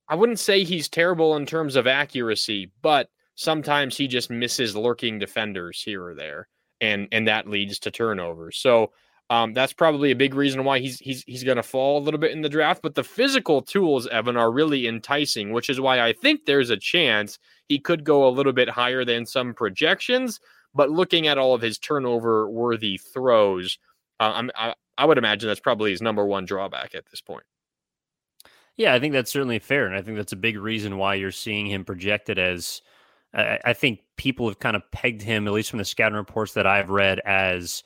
I 0.09 0.15
wouldn't 0.15 0.39
say 0.39 0.65
he's 0.65 0.89
terrible 0.89 1.37
in 1.37 1.47
terms 1.47 1.77
of 1.77 1.87
accuracy, 1.87 2.71
but 2.81 3.11
sometimes 3.35 3.97
he 3.97 4.09
just 4.09 4.31
misses 4.31 4.75
lurking 4.75 5.19
defenders 5.19 5.83
here 5.83 6.05
or 6.05 6.15
there, 6.15 6.49
and 6.81 7.09
and 7.13 7.29
that 7.29 7.49
leads 7.49 7.79
to 7.81 7.91
turnovers. 7.91 8.57
So 8.57 8.93
um, 9.29 9.55
that's 9.55 9.73
probably 9.73 10.13
a 10.13 10.17
big 10.17 10.35
reason 10.35 10.65
why 10.65 10.79
he's 10.79 10.99
he's 11.01 11.25
he's 11.27 11.43
going 11.43 11.57
to 11.57 11.63
fall 11.63 11.99
a 11.99 12.05
little 12.05 12.21
bit 12.21 12.31
in 12.31 12.43
the 12.43 12.49
draft. 12.49 12.83
But 12.83 12.95
the 12.95 13.03
physical 13.03 13.61
tools, 13.61 14.07
Evan, 14.07 14.37
are 14.37 14.53
really 14.53 14.87
enticing, 14.87 15.53
which 15.53 15.69
is 15.69 15.81
why 15.81 16.01
I 16.01 16.13
think 16.13 16.45
there's 16.45 16.71
a 16.71 16.77
chance 16.77 17.39
he 17.69 17.79
could 17.79 18.05
go 18.05 18.29
a 18.29 18.31
little 18.31 18.53
bit 18.53 18.69
higher 18.69 19.05
than 19.05 19.27
some 19.27 19.53
projections. 19.53 20.39
But 20.75 20.91
looking 20.91 21.27
at 21.27 21.39
all 21.39 21.55
of 21.55 21.63
his 21.63 21.79
turnover 21.79 22.49
worthy 22.49 22.99
throws, 22.99 23.79
uh, 24.21 24.49
I, 24.55 24.75
I 24.97 25.05
would 25.05 25.19
imagine 25.19 25.49
that's 25.49 25.59
probably 25.59 25.91
his 25.91 26.03
number 26.03 26.25
one 26.25 26.45
drawback 26.45 26.95
at 26.95 27.07
this 27.11 27.21
point. 27.21 27.45
Yeah, 28.77 28.95
I 28.95 29.01
think 29.01 29.15
that's 29.15 29.33
certainly 29.33 29.59
fair, 29.59 29.87
and 29.87 29.97
I 29.97 30.03
think 30.03 30.19
that's 30.19 30.35
a 30.35 30.37
big 30.37 30.59
reason 30.59 30.99
why 30.99 31.15
you're 31.15 31.33
seeing 31.33 31.67
him 31.67 31.85
projected 31.85 32.39
as. 32.39 32.83
I, 33.35 33.59
I 33.65 33.73
think 33.73 34.01
people 34.17 34.47
have 34.49 34.61
kind 34.61 34.77
of 34.77 34.83
pegged 34.93 35.23
him, 35.23 35.49
at 35.49 35.53
least 35.53 35.71
from 35.71 35.79
the 35.79 35.85
scouting 35.85 36.17
reports 36.17 36.53
that 36.53 36.67
I've 36.67 36.91
read, 36.91 37.21
as 37.25 37.83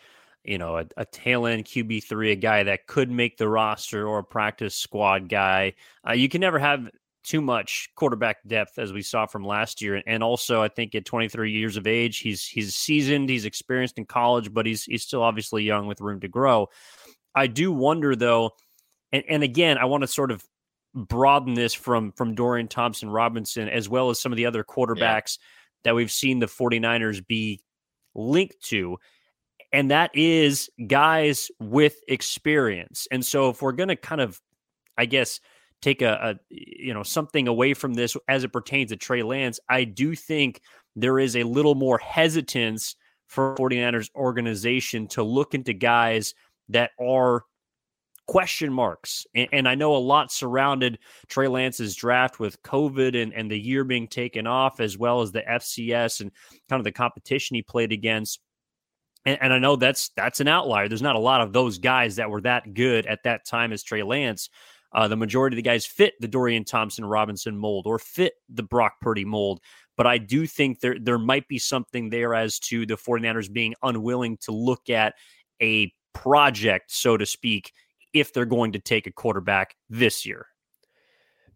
you 0.51 0.59
know, 0.59 0.79
a, 0.79 0.87
a 0.97 1.05
tail 1.05 1.47
end 1.47 1.65
QB 1.65 2.03
three, 2.03 2.33
a 2.33 2.37
guy 2.37 2.65
that 2.65 2.89
could 2.89 3.09
make 3.09 3.37
the 3.37 3.49
roster 3.49 4.09
or 4.09 4.19
a 4.19 4.25
practice 4.25 4.75
squad 4.75 5.29
guy. 5.29 5.75
Uh, 6.07 6.13
you 6.13 6.29
can 6.29 6.41
never 6.41 6.59
have 6.59 6.91
too 7.23 7.41
much 7.41 7.89
quarterback 7.95 8.39
depth 8.49 8.77
as 8.77 8.93
we 8.93 9.01
saw 9.01 9.27
from 9.27 9.45
last 9.45 9.81
year, 9.81 10.03
and 10.05 10.25
also 10.25 10.61
I 10.61 10.67
think 10.67 10.97
at 10.97 11.05
23 11.05 11.53
years 11.53 11.77
of 11.77 11.87
age, 11.87 12.19
he's 12.19 12.45
he's 12.45 12.75
seasoned, 12.75 13.29
he's 13.29 13.45
experienced 13.45 13.97
in 13.97 14.07
college, 14.07 14.53
but 14.53 14.67
he's 14.67 14.83
he's 14.83 15.05
still 15.05 15.23
obviously 15.23 15.63
young 15.63 15.87
with 15.87 16.01
room 16.01 16.19
to 16.21 16.29
grow. 16.29 16.69
I 17.33 17.47
do 17.47 17.71
wonder 17.71 18.17
though, 18.17 18.51
and, 19.13 19.23
and 19.29 19.45
again, 19.45 19.79
I 19.79 19.85
want 19.85 20.03
to 20.03 20.09
sort 20.09 20.33
of 20.33 20.45
broaden 20.97 21.55
this 21.55 21.75
from 21.75 22.11
from 22.11 22.35
Dorian 22.35 22.67
Thompson 22.67 23.09
Robinson 23.09 23.69
as 23.69 23.89
well 23.89 24.11
as 24.11 24.21
some 24.21 24.33
of 24.33 24.37
the 24.37 24.47
other 24.47 24.65
quarterbacks 24.65 25.39
yeah. 25.39 25.85
that 25.85 25.95
we've 25.95 26.11
seen 26.11 26.41
the 26.41 26.47
49ers 26.47 27.25
be 27.25 27.61
linked 28.17 28.61
to 28.65 28.99
and 29.73 29.91
that 29.91 30.11
is 30.15 30.71
guys 30.87 31.51
with 31.61 31.97
experience. 32.09 33.07
And 33.11 33.25
so 33.25 33.51
if 33.51 33.63
we're 33.63 33.73
going 33.73 33.89
to 33.89 33.97
kind 33.97 34.21
of, 34.21 34.41
I 34.99 35.07
guess, 35.07 35.41
take 35.81 36.03
a, 36.03 36.13
a, 36.13 36.35
you 36.51 36.93
know 36.93 37.03
something 37.03 37.49
away 37.49 37.75
from 37.75 37.95
this 37.95 38.17
as 38.29 38.45
it 38.45 38.53
pertains 38.53 38.91
to 38.91 38.97
Trey 38.97 39.23
Lance, 39.23 39.61
I 39.69 39.85
do 39.85 40.15
think 40.15 40.61
there 40.97 41.19
is 41.19 41.37
a 41.37 41.45
little 41.45 41.75
more 41.75 41.99
hesitance 41.99 42.97
for 43.29 43.55
49ers 43.57 44.11
organization 44.15 45.07
to 45.09 45.23
look 45.23 45.55
into 45.55 45.73
guys 45.73 46.35
that 46.69 46.91
are 47.01 47.45
question 48.27 48.73
marks. 48.73 49.27
And, 49.35 49.49
and, 49.53 49.69
I 49.69 49.75
know 49.75 49.97
a 49.97 49.99
lot 49.99 50.31
surrounded 50.31 50.99
Trey 51.29 51.49
Lance's 51.49 51.97
draft 51.97 52.39
with 52.39 52.63
COVID 52.63 53.21
and, 53.21 53.33
and 53.35 53.51
the 53.51 53.59
year 53.59 53.83
being 53.83 54.07
taken 54.07 54.47
off, 54.47 54.79
as 54.79 54.97
well 54.97 55.21
as 55.21 55.33
the 55.33 55.43
FCS 55.43 56.21
and 56.21 56.31
kind 56.69 56.79
of 56.79 56.85
the 56.85 56.93
competition 56.93 57.57
he 57.57 57.63
played 57.63 57.91
against. 57.91 58.41
And, 59.27 59.39
and, 59.43 59.53
I 59.53 59.59
know 59.59 59.77
that's 59.77 60.11
that's 60.17 60.41
an 60.41 60.49
outlier. 60.49 60.89
There's 60.89 61.03
not 61.03 61.17
a 61.17 61.21
lot 61.21 61.41
of 61.41 61.53
those 61.53 61.79
guys 61.79 62.17
that 62.17 62.31
were 62.31 62.41
that 62.43 62.75
good 62.75 63.07
at 63.07 63.23
that 63.25 63.47
time 63.47 63.73
as 63.73 63.83
Trey 63.83 64.03
Lance. 64.03 64.49
Uh, 64.93 65.07
the 65.07 65.17
majority 65.17 65.55
of 65.55 65.57
the 65.57 65.69
guys 65.69 65.87
fit 65.87 66.15
the 66.21 66.29
Dorian 66.29 66.65
Thompson 66.65 67.05
Robinson 67.05 67.57
mold 67.57 67.87
or 67.87 67.99
fit 67.99 68.35
the 68.49 68.63
Brock 68.63 68.95
Purdy 69.01 69.25
mold. 69.25 69.61
But 69.97 70.07
I 70.07 70.19
do 70.19 70.47
think 70.47 70.81
there 70.81 70.97
there 70.99 71.19
might 71.19 71.47
be 71.49 71.59
something 71.59 72.11
there 72.11 72.35
as 72.35 72.59
to 72.61 72.87
the 72.87 72.97
49ers 72.97 73.53
being 73.53 73.75
unwilling 73.83 74.39
to 74.39 74.53
look 74.53 74.89
at 74.89 75.15
a 75.63 75.93
project, 76.13 76.91
so 76.91 77.17
to 77.17 77.27
speak, 77.27 77.73
if 78.13 78.33
they're 78.33 78.47
going 78.47 78.73
to 78.73 78.79
take 78.79 79.07
a 79.07 79.13
quarterback 79.13 79.77
this 79.89 80.27
year. 80.27 80.47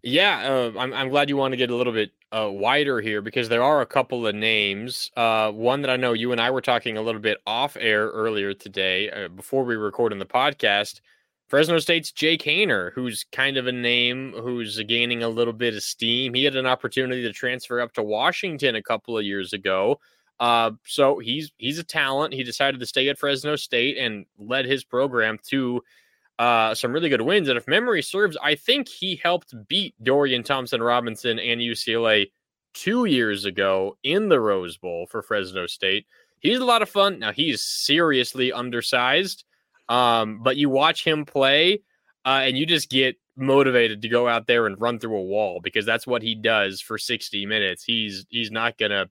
Yeah, 0.06 0.52
uh, 0.52 0.78
I'm, 0.78 0.92
I'm 0.92 1.08
glad 1.08 1.30
you 1.30 1.38
want 1.38 1.52
to 1.52 1.56
get 1.56 1.70
a 1.70 1.75
little 1.75 1.92
bit 1.92 2.11
uh, 2.30 2.50
wider 2.50 3.00
here 3.00 3.23
because 3.23 3.49
there 3.49 3.62
are 3.62 3.80
a 3.80 3.87
couple 3.87 4.26
of 4.26 4.34
names. 4.34 5.11
Uh, 5.16 5.50
one 5.50 5.80
that 5.80 5.90
I 5.90 5.96
know 5.96 6.12
you 6.12 6.30
and 6.30 6.40
I 6.42 6.50
were 6.50 6.61
talking 6.61 6.99
a 6.99 7.02
little 7.02 7.23
bit 7.23 7.38
off 7.46 7.75
air 7.80 8.08
earlier 8.08 8.52
today 8.52 9.11
uh, 9.11 9.28
before 9.28 9.64
we 9.64 9.76
record 9.76 10.12
in 10.12 10.18
the 10.18 10.26
podcast. 10.26 11.00
Fresno 11.49 11.78
State's 11.78 12.12
Jake 12.12 12.42
Haener, 12.42 12.92
who's 12.92 13.25
kind 13.32 13.56
of 13.56 13.66
a 13.66 13.73
name 13.73 14.34
who's 14.34 14.78
gaining 14.82 15.23
a 15.23 15.28
little 15.28 15.54
bit 15.54 15.75
of 15.75 15.82
steam. 15.82 16.34
He 16.34 16.44
had 16.44 16.56
an 16.56 16.66
opportunity 16.66 17.23
to 17.23 17.32
transfer 17.32 17.80
up 17.80 17.94
to 17.94 18.02
Washington 18.02 18.76
a 18.76 18.82
couple 18.82 19.16
of 19.16 19.25
years 19.25 19.54
ago. 19.54 20.00
Uh, 20.38 20.73
so 20.84 21.18
he's 21.18 21.50
he's 21.56 21.78
a 21.78 21.84
talent. 21.84 22.34
He 22.34 22.44
decided 22.44 22.78
to 22.80 22.87
stay 22.87 23.08
at 23.08 23.18
Fresno 23.18 23.56
State 23.56 23.96
and 23.96 24.26
led 24.38 24.66
his 24.66 24.84
program 24.84 25.38
to 25.49 25.82
uh, 26.38 26.74
some 26.74 26.92
really 26.92 27.08
good 27.08 27.22
wins. 27.22 27.48
And 27.48 27.56
if 27.56 27.68
memory 27.68 28.02
serves, 28.02 28.36
I 28.42 28.54
think 28.54 28.88
he 28.88 29.16
helped 29.16 29.54
beat 29.68 29.94
Dorian 30.02 30.42
Thompson 30.42 30.82
Robinson 30.82 31.38
and 31.38 31.60
UCLA 31.60 32.30
two 32.74 33.04
years 33.04 33.44
ago 33.44 33.96
in 34.02 34.28
the 34.28 34.40
Rose 34.40 34.76
Bowl 34.76 35.06
for 35.06 35.22
Fresno 35.22 35.66
State. 35.66 36.06
He's 36.40 36.58
a 36.58 36.64
lot 36.64 36.82
of 36.82 36.90
fun. 36.90 37.20
Now 37.20 37.32
he's 37.32 37.62
seriously 37.64 38.52
undersized, 38.52 39.44
um, 39.88 40.40
but 40.42 40.56
you 40.56 40.68
watch 40.68 41.04
him 41.04 41.24
play, 41.24 41.80
uh, 42.26 42.42
and 42.42 42.58
you 42.58 42.66
just 42.66 42.90
get 42.90 43.16
motivated 43.36 44.02
to 44.02 44.08
go 44.08 44.28
out 44.28 44.46
there 44.46 44.66
and 44.66 44.80
run 44.80 44.98
through 44.98 45.16
a 45.16 45.22
wall 45.22 45.60
because 45.62 45.86
that's 45.86 46.06
what 46.06 46.22
he 46.22 46.34
does 46.34 46.80
for 46.80 46.98
60 46.98 47.46
minutes. 47.46 47.82
He's 47.84 48.26
he's 48.28 48.50
not 48.50 48.76
gonna, 48.76 49.06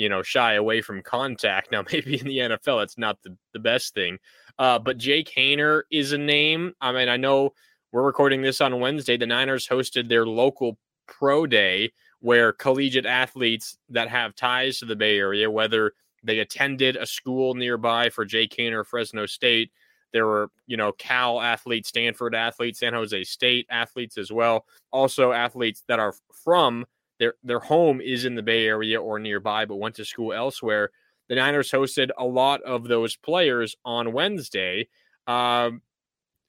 you 0.00 0.08
know, 0.08 0.22
shy 0.22 0.54
away 0.54 0.80
from 0.80 1.02
contact. 1.02 1.70
Now 1.70 1.84
maybe 1.92 2.18
in 2.18 2.26
the 2.26 2.38
NFL 2.38 2.82
it's 2.82 2.96
not 2.96 3.18
the, 3.22 3.36
the 3.52 3.58
best 3.58 3.92
thing, 3.94 4.18
uh, 4.58 4.78
but 4.78 4.96
Jake 4.96 5.30
Haener 5.36 5.82
is 5.92 6.12
a 6.12 6.18
name. 6.18 6.72
I 6.80 6.92
mean, 6.92 7.08
I 7.08 7.18
know 7.18 7.52
we're 7.92 8.02
recording 8.02 8.40
this 8.40 8.60
on 8.62 8.80
Wednesday. 8.80 9.18
The 9.18 9.26
Niners 9.26 9.68
hosted 9.68 10.08
their 10.08 10.26
local 10.26 10.78
pro 11.06 11.46
day 11.46 11.92
where 12.20 12.52
collegiate 12.52 13.06
athletes 13.06 13.76
that 13.90 14.08
have 14.08 14.34
ties 14.34 14.78
to 14.78 14.86
the 14.86 14.96
Bay 14.96 15.18
Area, 15.18 15.50
whether 15.50 15.92
they 16.22 16.38
attended 16.38 16.96
a 16.96 17.06
school 17.06 17.54
nearby 17.54 18.08
for 18.08 18.24
Jake 18.24 18.54
Haener, 18.56 18.86
Fresno 18.86 19.26
State, 19.26 19.70
there 20.12 20.26
were, 20.26 20.50
you 20.66 20.76
know, 20.76 20.92
Cal 20.92 21.40
athletes, 21.40 21.88
Stanford 21.88 22.34
athletes, 22.34 22.80
San 22.80 22.94
Jose 22.94 23.24
State 23.24 23.66
athletes 23.70 24.18
as 24.18 24.32
well. 24.32 24.66
Also, 24.92 25.32
athletes 25.32 25.84
that 25.88 25.98
are 25.98 26.14
from 26.44 26.84
their 27.20 27.34
their 27.44 27.60
home 27.60 28.00
is 28.00 28.24
in 28.24 28.34
the 28.34 28.42
Bay 28.42 28.66
Area 28.66 29.00
or 29.00 29.20
nearby, 29.20 29.64
but 29.64 29.76
went 29.76 29.94
to 29.94 30.04
school 30.04 30.32
elsewhere 30.32 30.90
the 31.30 31.36
Niners 31.36 31.70
hosted 31.70 32.10
a 32.18 32.24
lot 32.24 32.60
of 32.62 32.88
those 32.88 33.14
players 33.14 33.76
on 33.84 34.12
Wednesday. 34.12 34.88
Uh, 35.28 35.70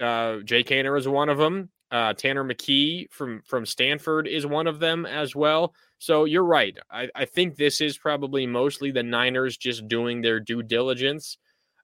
uh, 0.01 0.37
Jake 0.39 0.67
Haener 0.67 0.97
is 0.97 1.07
one 1.07 1.29
of 1.29 1.37
them. 1.37 1.69
Uh, 1.91 2.13
Tanner 2.13 2.43
McKee 2.43 3.05
from 3.11 3.43
from 3.45 3.65
Stanford 3.65 4.27
is 4.27 4.47
one 4.47 4.65
of 4.65 4.79
them 4.79 5.05
as 5.05 5.35
well. 5.35 5.75
So 5.99 6.25
you're 6.25 6.43
right. 6.43 6.75
I, 6.89 7.09
I 7.13 7.25
think 7.25 7.55
this 7.55 7.79
is 7.79 7.95
probably 7.95 8.47
mostly 8.47 8.89
the 8.89 9.03
Niners 9.03 9.55
just 9.55 9.87
doing 9.87 10.19
their 10.19 10.39
due 10.39 10.63
diligence. 10.63 11.37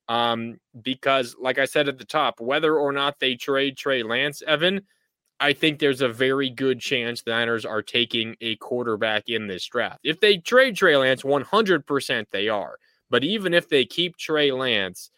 Um, 0.09 0.57
because, 0.81 1.35
like 1.39 1.59
I 1.59 1.65
said 1.65 1.87
at 1.89 1.99
the 1.99 2.05
top, 2.05 2.39
whether 2.39 2.77
or 2.77 2.93
not 2.93 3.19
they 3.19 3.35
trade 3.35 3.77
Trey 3.77 4.01
Lance, 4.01 4.41
Evan, 4.41 4.81
I 5.39 5.53
think 5.53 5.79
there's 5.79 6.01
a 6.01 6.09
very 6.09 6.49
good 6.49 6.79
chance 6.79 7.21
the 7.21 7.31
Niners 7.31 7.65
are 7.65 7.83
taking 7.83 8.35
a 8.41 8.55
quarterback 8.57 9.29
in 9.29 9.47
this 9.47 9.65
draft. 9.67 9.99
If 10.03 10.19
they 10.19 10.37
trade 10.37 10.75
Trey 10.75 10.97
Lance, 10.97 11.21
100% 11.21 12.25
they 12.31 12.49
are. 12.49 12.77
But 13.09 13.23
even 13.23 13.53
if 13.53 13.69
they 13.69 13.85
keep 13.85 14.17
Trey 14.17 14.51
Lance, 14.51 15.11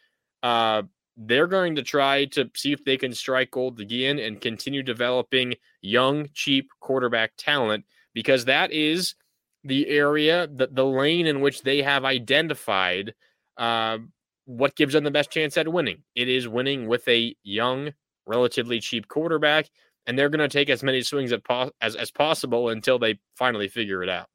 uh, 0.44 0.84
they're 1.16 1.48
going 1.48 1.76
to 1.76 1.84
try 1.84 2.26
to 2.26 2.50
see 2.56 2.72
if 2.72 2.84
they 2.86 2.98
can 2.98 3.14
strike 3.14 3.52
gold 3.52 3.80
again 3.80 4.20
and 4.20 4.40
continue 4.40 4.84
developing 4.84 5.56
young, 5.82 6.28
cheap 6.34 6.70
quarterback 6.80 7.32
talent 7.38 7.86
because 8.14 8.46
that 8.46 8.72
is 8.72 9.16
the 9.64 9.88
area, 9.90 10.48
the, 10.48 10.68
the 10.72 10.86
lane 10.86 11.28
in 11.28 11.42
which 11.42 11.64
they 11.64 11.82
have 11.82 12.06
identified 12.06 13.14
uh, 13.58 13.98
what 14.46 14.76
gives 14.76 14.94
them 14.94 15.04
the 15.04 15.12
best 15.12 15.30
chance 15.30 15.58
at 15.58 15.68
winning. 15.68 16.04
It 16.16 16.30
is 16.30 16.48
winning 16.48 16.88
with 16.88 17.08
a 17.08 17.36
young, 17.44 17.92
relatively 18.26 18.80
cheap 18.80 19.08
quarterback, 19.10 19.70
and 20.10 20.18
they're 20.18 20.30
going 20.30 20.40
to 20.40 20.50
take 20.50 20.72
as 20.72 20.82
many 20.82 21.04
swings 21.04 21.32
as, 21.32 21.40
as, 21.82 21.96
as 21.96 22.10
possible 22.10 22.70
until 22.70 22.98
they 22.98 23.20
finally 23.36 23.68
figure 23.68 24.02
it 24.02 24.10
out. 24.10 24.26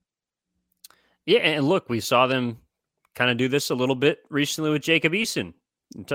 Yeah, 1.26 1.40
and 1.40 1.68
look, 1.68 1.90
we 1.90 1.98
saw 1.98 2.28
them 2.28 2.58
kind 3.16 3.28
of 3.28 3.36
do 3.38 3.48
this 3.48 3.70
a 3.70 3.74
little 3.74 3.96
bit 3.96 4.20
recently 4.30 4.70
with 4.70 4.82
Jacob 4.82 5.12
Eason. 5.14 5.52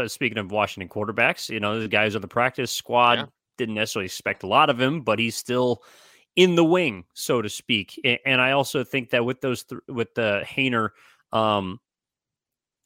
Speaking 0.07 0.37
of 0.37 0.49
Washington 0.49 0.87
quarterbacks, 0.87 1.49
you 1.49 1.59
know, 1.59 1.77
the 1.81 1.89
guys 1.89 2.15
on 2.15 2.21
the 2.21 2.27
practice 2.29 2.71
squad 2.71 3.19
yeah. 3.19 3.25
didn't 3.57 3.75
necessarily 3.75 4.05
expect 4.05 4.43
a 4.43 4.47
lot 4.47 4.69
of 4.69 4.79
him, 4.79 5.01
but 5.01 5.19
he's 5.19 5.35
still 5.35 5.83
in 6.37 6.55
the 6.55 6.63
wing, 6.63 7.03
so 7.13 7.41
to 7.41 7.49
speak. 7.49 7.99
And 8.25 8.39
I 8.39 8.51
also 8.51 8.85
think 8.85 9.09
that 9.09 9.25
with 9.25 9.41
those, 9.41 9.65
th- 9.65 9.81
with 9.89 10.13
the 10.13 10.43
Haener, 10.45 10.91
um, 11.33 11.81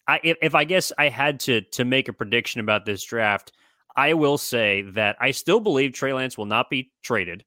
I 0.07 0.19
if, 0.23 0.37
if 0.41 0.55
I 0.55 0.63
guess 0.63 0.91
I 0.97 1.09
had 1.09 1.39
to 1.41 1.61
to 1.61 1.85
make 1.85 2.07
a 2.07 2.13
prediction 2.13 2.61
about 2.61 2.85
this 2.85 3.03
draft, 3.03 3.53
I 3.95 4.13
will 4.13 4.37
say 4.37 4.83
that 4.93 5.17
I 5.19 5.31
still 5.31 5.59
believe 5.59 5.93
Trey 5.93 6.13
Lance 6.13 6.37
will 6.37 6.45
not 6.45 6.69
be 6.69 6.91
traded. 7.03 7.45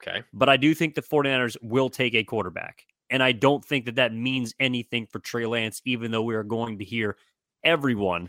Okay. 0.00 0.22
But 0.32 0.48
I 0.48 0.56
do 0.56 0.74
think 0.74 0.94
the 0.94 1.02
49ers 1.02 1.56
will 1.62 1.88
take 1.88 2.14
a 2.14 2.24
quarterback. 2.24 2.84
And 3.10 3.22
I 3.22 3.32
don't 3.32 3.64
think 3.64 3.86
that 3.86 3.96
that 3.96 4.12
means 4.12 4.54
anything 4.60 5.06
for 5.06 5.18
Trey 5.18 5.46
Lance, 5.46 5.80
even 5.84 6.10
though 6.10 6.22
we 6.22 6.34
are 6.34 6.44
going 6.44 6.78
to 6.78 6.84
hear 6.84 7.16
everyone 7.64 8.28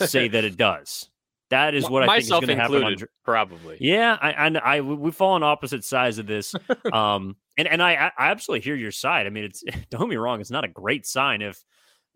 say 0.00 0.28
that 0.28 0.44
it 0.44 0.56
does. 0.58 1.08
That 1.50 1.74
is 1.74 1.88
what 1.88 2.02
I 2.02 2.18
think 2.18 2.22
is 2.22 2.30
going 2.30 2.48
to 2.48 2.56
happen. 2.56 2.82
On, 2.82 2.96
probably. 3.24 3.76
Yeah, 3.80 4.18
I, 4.20 4.32
I, 4.32 4.46
I, 4.48 4.80
we 4.80 5.12
fall 5.12 5.34
on 5.34 5.44
opposite 5.44 5.84
sides 5.84 6.18
of 6.18 6.26
this. 6.26 6.54
um, 6.92 7.36
and 7.56 7.68
and 7.68 7.82
I, 7.82 8.10
I 8.18 8.30
absolutely 8.30 8.64
hear 8.64 8.74
your 8.74 8.90
side. 8.90 9.26
I 9.26 9.30
mean, 9.30 9.44
it's 9.44 9.62
don't 9.90 10.02
get 10.02 10.08
me 10.08 10.16
wrong, 10.16 10.40
it's 10.40 10.50
not 10.50 10.64
a 10.64 10.68
great 10.68 11.06
sign 11.06 11.42
if 11.42 11.64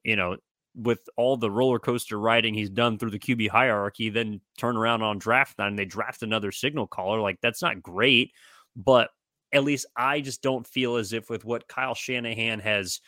you 0.03 0.17
know 0.17 0.37
with 0.75 1.01
all 1.17 1.37
the 1.37 1.51
roller 1.51 1.79
coaster 1.79 2.19
riding 2.19 2.55
he's 2.55 2.71
done 2.71 2.99
through 2.99 3.11
the 3.11 3.19
QB 3.19 3.49
hierarchy, 3.49 4.09
then 4.09 4.41
turn 4.59 4.77
around 4.77 5.03
on 5.03 5.19
draft 5.19 5.59
night 5.59 5.69
and 5.69 5.79
they 5.79 5.85
draft 5.85 6.23
another 6.23 6.53
signal 6.53 6.87
caller. 6.87 7.21
Like 7.21 7.39
that's 7.41 7.63
not 7.63 7.83
great, 7.83 8.33
but 8.77 9.11
at 9.53 9.65
least 9.65 9.87
I 9.97 10.21
just 10.21 10.43
don't 10.43 10.67
feel 10.67 10.97
as 10.97 11.13
if 11.13 11.29
with 11.29 11.45
what 11.45 11.69
Kyle 11.69 11.95
Shanahan 11.95 12.61
has, 12.61 13.01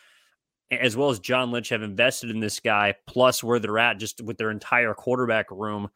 as 0.71 0.97
well 0.97 1.11
as 1.11 1.21
John 1.21 1.53
Lynch 1.53 1.69
have 1.69 1.83
invested 1.83 2.31
in 2.31 2.41
this 2.41 2.59
guy, 2.61 2.95
plus 3.07 3.45
where 3.45 3.59
they're 3.59 3.79
at 3.79 3.99
just 3.99 4.21
with 4.23 4.39
their 4.39 4.51
entire 4.51 4.95
quarterback 4.95 5.51
room. 5.51 5.89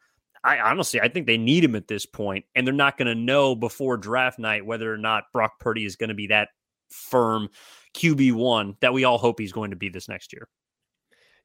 I 0.43 0.59
honestly, 0.59 1.01
I 1.01 1.09
think 1.09 1.27
they 1.27 1.37
need 1.37 1.63
him 1.63 1.75
at 1.75 1.87
this 1.87 2.05
point, 2.05 2.45
and 2.55 2.65
they're 2.65 2.73
not 2.73 2.97
going 2.97 3.07
to 3.07 3.15
know 3.15 3.55
before 3.55 3.97
draft 3.97 4.39
night 4.39 4.65
whether 4.65 4.93
or 4.93 4.97
not 4.97 5.25
Brock 5.33 5.59
Purdy 5.59 5.83
is 5.83 5.97
going 5.97 6.09
to 6.09 6.15
be 6.15 6.27
that 6.27 6.49
firm 6.89 7.49
QB 7.95 8.33
one 8.33 8.75
that 8.79 8.93
we 8.93 9.03
all 9.03 9.17
hope 9.17 9.39
he's 9.39 9.51
going 9.51 9.71
to 9.71 9.75
be 9.75 9.89
this 9.89 10.07
next 10.07 10.31
year. 10.31 10.47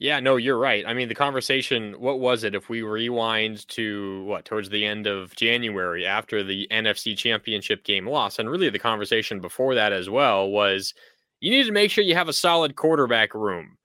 Yeah, 0.02 0.18
no, 0.18 0.34
you're 0.34 0.58
right. 0.58 0.84
I 0.84 0.94
mean, 0.94 1.08
the 1.08 1.14
conversation, 1.14 1.92
what 1.92 2.18
was 2.18 2.42
it 2.42 2.56
if 2.56 2.68
we 2.68 2.82
rewind 2.82 3.68
to 3.68 4.24
what, 4.24 4.44
towards 4.44 4.68
the 4.68 4.84
end 4.84 5.06
of 5.06 5.36
January 5.36 6.04
after 6.04 6.42
the 6.42 6.66
NFC 6.72 7.16
championship 7.16 7.84
game 7.84 8.08
loss? 8.08 8.40
And 8.40 8.50
really 8.50 8.68
the 8.68 8.80
conversation 8.80 9.38
before 9.40 9.76
that 9.76 9.92
as 9.92 10.10
well 10.10 10.48
was 10.48 10.92
you 11.38 11.52
need 11.52 11.66
to 11.66 11.72
make 11.72 11.92
sure 11.92 12.02
you 12.02 12.16
have 12.16 12.26
a 12.26 12.32
solid 12.32 12.74
quarterback 12.74 13.32
room. 13.32 13.76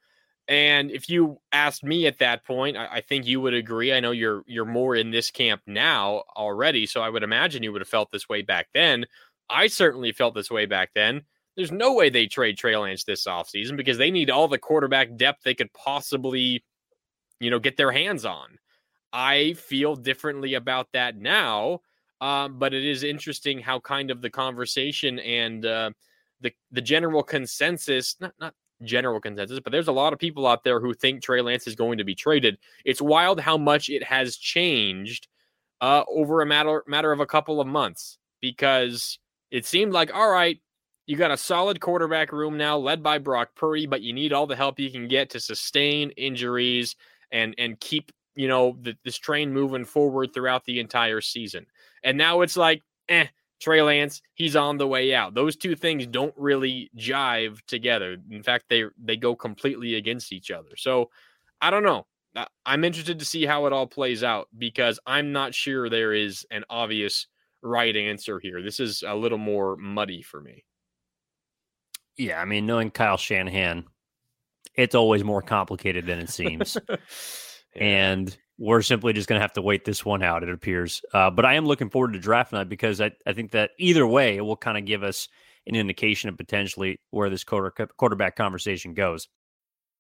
And 0.48 0.90
if 0.90 1.08
you 1.08 1.38
asked 1.52 1.84
me 1.84 2.08
at 2.08 2.18
that 2.18 2.44
point, 2.44 2.78
I, 2.78 2.88
I, 2.94 3.02
think 3.02 3.28
you 3.28 3.40
would 3.42 3.54
agree. 3.54 3.94
I 3.94 4.00
know 4.00 4.10
you're 4.10 4.42
you're 4.48 4.66
more 4.66 4.96
in 4.96 5.12
this 5.12 5.30
camp 5.30 5.62
now 5.68 6.24
already, 6.36 6.88
so 6.88 7.02
I 7.02 7.10
would 7.10 7.22
imagine 7.22 7.62
you 7.62 7.72
would 7.74 7.82
have 7.82 7.88
felt 7.88 8.10
this 8.12 8.28
way 8.28 8.42
back 8.42 8.70
then. 8.74 9.06
I 9.52 9.68
certainly 9.68 10.14
felt 10.14 10.34
this 10.34 10.50
way 10.50 10.66
back 10.66 10.90
then. 10.96 11.26
There's 11.58 11.72
no 11.72 11.94
way 11.94 12.10
they 12.10 12.28
trade 12.28 12.58
Trey 12.58 12.78
Lance 12.78 13.04
this 13.04 13.26
offseason 13.26 13.76
because 13.76 13.98
they 13.98 14.12
need 14.12 14.30
all 14.30 14.48
the 14.48 14.60
quarterback 14.60 15.18
depth 15.18 15.44
they 15.44 15.56
could 15.56 15.74
possibly, 15.74 16.64
you 17.40 17.50
know, 17.50 17.60
get 17.60 17.76
their 17.76 17.92
hands 17.92 18.24
on. 18.24 18.60
I 19.12 19.54
feel 19.54 19.96
differently 19.96 20.54
about 20.54 20.88
that 20.94 21.18
now, 21.18 21.80
um, 22.22 22.60
but 22.60 22.74
it 22.74 22.86
is 22.86 23.04
interesting 23.04 23.60
how 23.60 23.80
kind 23.80 24.12
of 24.12 24.22
the 24.22 24.30
conversation 24.30 25.18
and 25.20 25.66
uh, 25.66 25.90
the 26.42 26.54
the 26.72 26.82
general 26.82 27.24
consensus, 27.24 28.16
not 28.20 28.34
not 28.40 28.54
general 28.84 29.20
consensus, 29.20 29.60
but 29.60 29.72
there's 29.72 29.88
a 29.88 29.92
lot 29.92 30.14
of 30.14 30.20
people 30.20 30.46
out 30.46 30.64
there 30.64 30.80
who 30.80 30.94
think 30.94 31.24
Trey 31.24 31.42
Lance 31.42 31.68
is 31.68 31.76
going 31.76 31.98
to 31.98 32.04
be 32.04 32.16
traded. 32.16 32.58
It's 32.86 33.02
wild 33.02 33.40
how 33.40 33.58
much 33.58 33.90
it 33.90 34.04
has 34.04 34.38
changed 34.38 35.28
uh, 35.82 36.04
over 36.08 36.42
a 36.42 36.46
matter 36.46 36.84
matter 36.88 37.12
of 37.12 37.20
a 37.20 37.26
couple 37.26 37.60
of 37.60 37.68
months 37.68 38.20
because 38.42 39.20
it 39.52 39.66
seemed 39.66 39.94
like 39.94 40.14
all 40.14 40.30
right, 40.30 40.60
you 41.08 41.16
got 41.16 41.32
a 41.32 41.38
solid 41.38 41.80
quarterback 41.80 42.32
room 42.32 42.58
now, 42.58 42.78
led 42.78 43.02
by 43.02 43.18
Brock 43.18 43.56
Purdy, 43.56 43.88
but 43.88 44.02
you 44.02 44.14
need 44.14 44.34
all 44.34 44.46
the 44.46 44.56
help 44.56 44.78
you 44.80 44.92
can 44.92 45.08
get 45.08 45.30
to 45.32 45.40
sustain 45.40 46.12
injuries 46.12 46.96
and 47.32 47.56
and 47.58 47.80
keep 47.80 48.12
you 48.36 48.48
know 48.48 48.78
the, 48.82 48.96
this 49.04 49.18
train 49.18 49.52
moving 49.54 49.86
forward 49.86 50.34
throughout 50.34 50.66
the 50.66 50.80
entire 50.80 51.22
season. 51.22 51.66
And 52.04 52.18
now 52.18 52.42
it's 52.42 52.58
like, 52.58 52.84
eh, 53.10 53.28
Trey 53.60 53.82
Lance, 53.82 54.22
he's 54.36 54.56
on 54.56 54.78
the 54.78 54.88
way 54.88 55.14
out. 55.16 55.34
Those 55.34 55.56
two 55.56 55.76
things 55.76 56.06
don't 56.06 56.34
really 56.38 56.92
jive 56.98 57.60
together. 57.68 58.18
In 58.30 58.44
fact, 58.44 58.66
they 58.70 58.84
they 59.02 59.16
go 59.16 59.36
completely 59.36 59.96
against 59.96 60.34
each 60.34 60.52
other. 60.52 60.76
So 60.76 61.10
I 61.62 61.72
don't 61.72 61.84
know. 61.84 62.06
I'm 62.67 62.84
interested 62.84 63.17
to 63.17 63.26
see 63.26 63.46
how 63.48 63.65
it 63.65 63.74
all 63.74 63.88
plays 63.88 64.24
out 64.24 64.48
because 64.56 65.00
I'm 65.08 65.32
not 65.32 65.56
sure 65.56 65.89
there 65.89 66.13
is 66.13 66.46
an 66.52 66.65
obvious 66.70 67.28
right 67.63 67.96
answer 67.96 68.39
here. 68.39 68.62
This 68.62 68.80
is 68.80 69.04
a 69.08 69.15
little 69.15 69.39
more 69.39 69.76
muddy 69.78 70.22
for 70.22 70.39
me. 70.39 70.63
Yeah, 72.17 72.41
I 72.41 72.45
mean, 72.45 72.65
knowing 72.65 72.91
Kyle 72.91 73.17
Shanahan, 73.17 73.86
it's 74.75 74.95
always 74.95 75.23
more 75.23 75.41
complicated 75.41 76.06
than 76.06 76.19
it 76.19 76.30
seems. 76.30 76.77
yeah. 76.89 76.97
And 77.75 78.38
we're 78.58 78.82
simply 78.82 79.13
just 79.13 79.27
going 79.27 79.38
to 79.38 79.43
have 79.43 79.53
to 79.53 79.62
wait 79.62 79.86
this 79.86 80.03
one 80.03 80.23
out, 80.23 80.43
it 80.43 80.49
appears. 80.49 81.03
Uh, 81.13 81.30
but 81.30 81.45
I 81.45 81.56
am 81.56 81.65
looking 81.65 81.89
forward 81.89 82.13
to 82.13 82.19
draft 82.19 82.51
night 82.51 82.69
because 82.69 82.99
I, 82.99 83.12
I 83.25 83.34
think 83.34 83.51
that 83.51 83.71
either 83.77 84.06
way, 84.06 84.38
it 84.38 84.41
will 84.41 84.58
kind 84.58 84.77
of 84.77 84.86
give 84.86 85.03
us 85.03 85.27
an 85.67 85.75
indication 85.75 86.30
of 86.30 86.38
potentially 86.38 86.99
where 87.12 87.30
this 87.30 87.43
quarter, 87.43 87.71
quarterback 87.97 88.36
conversation 88.36 88.93
goes. 88.93 89.27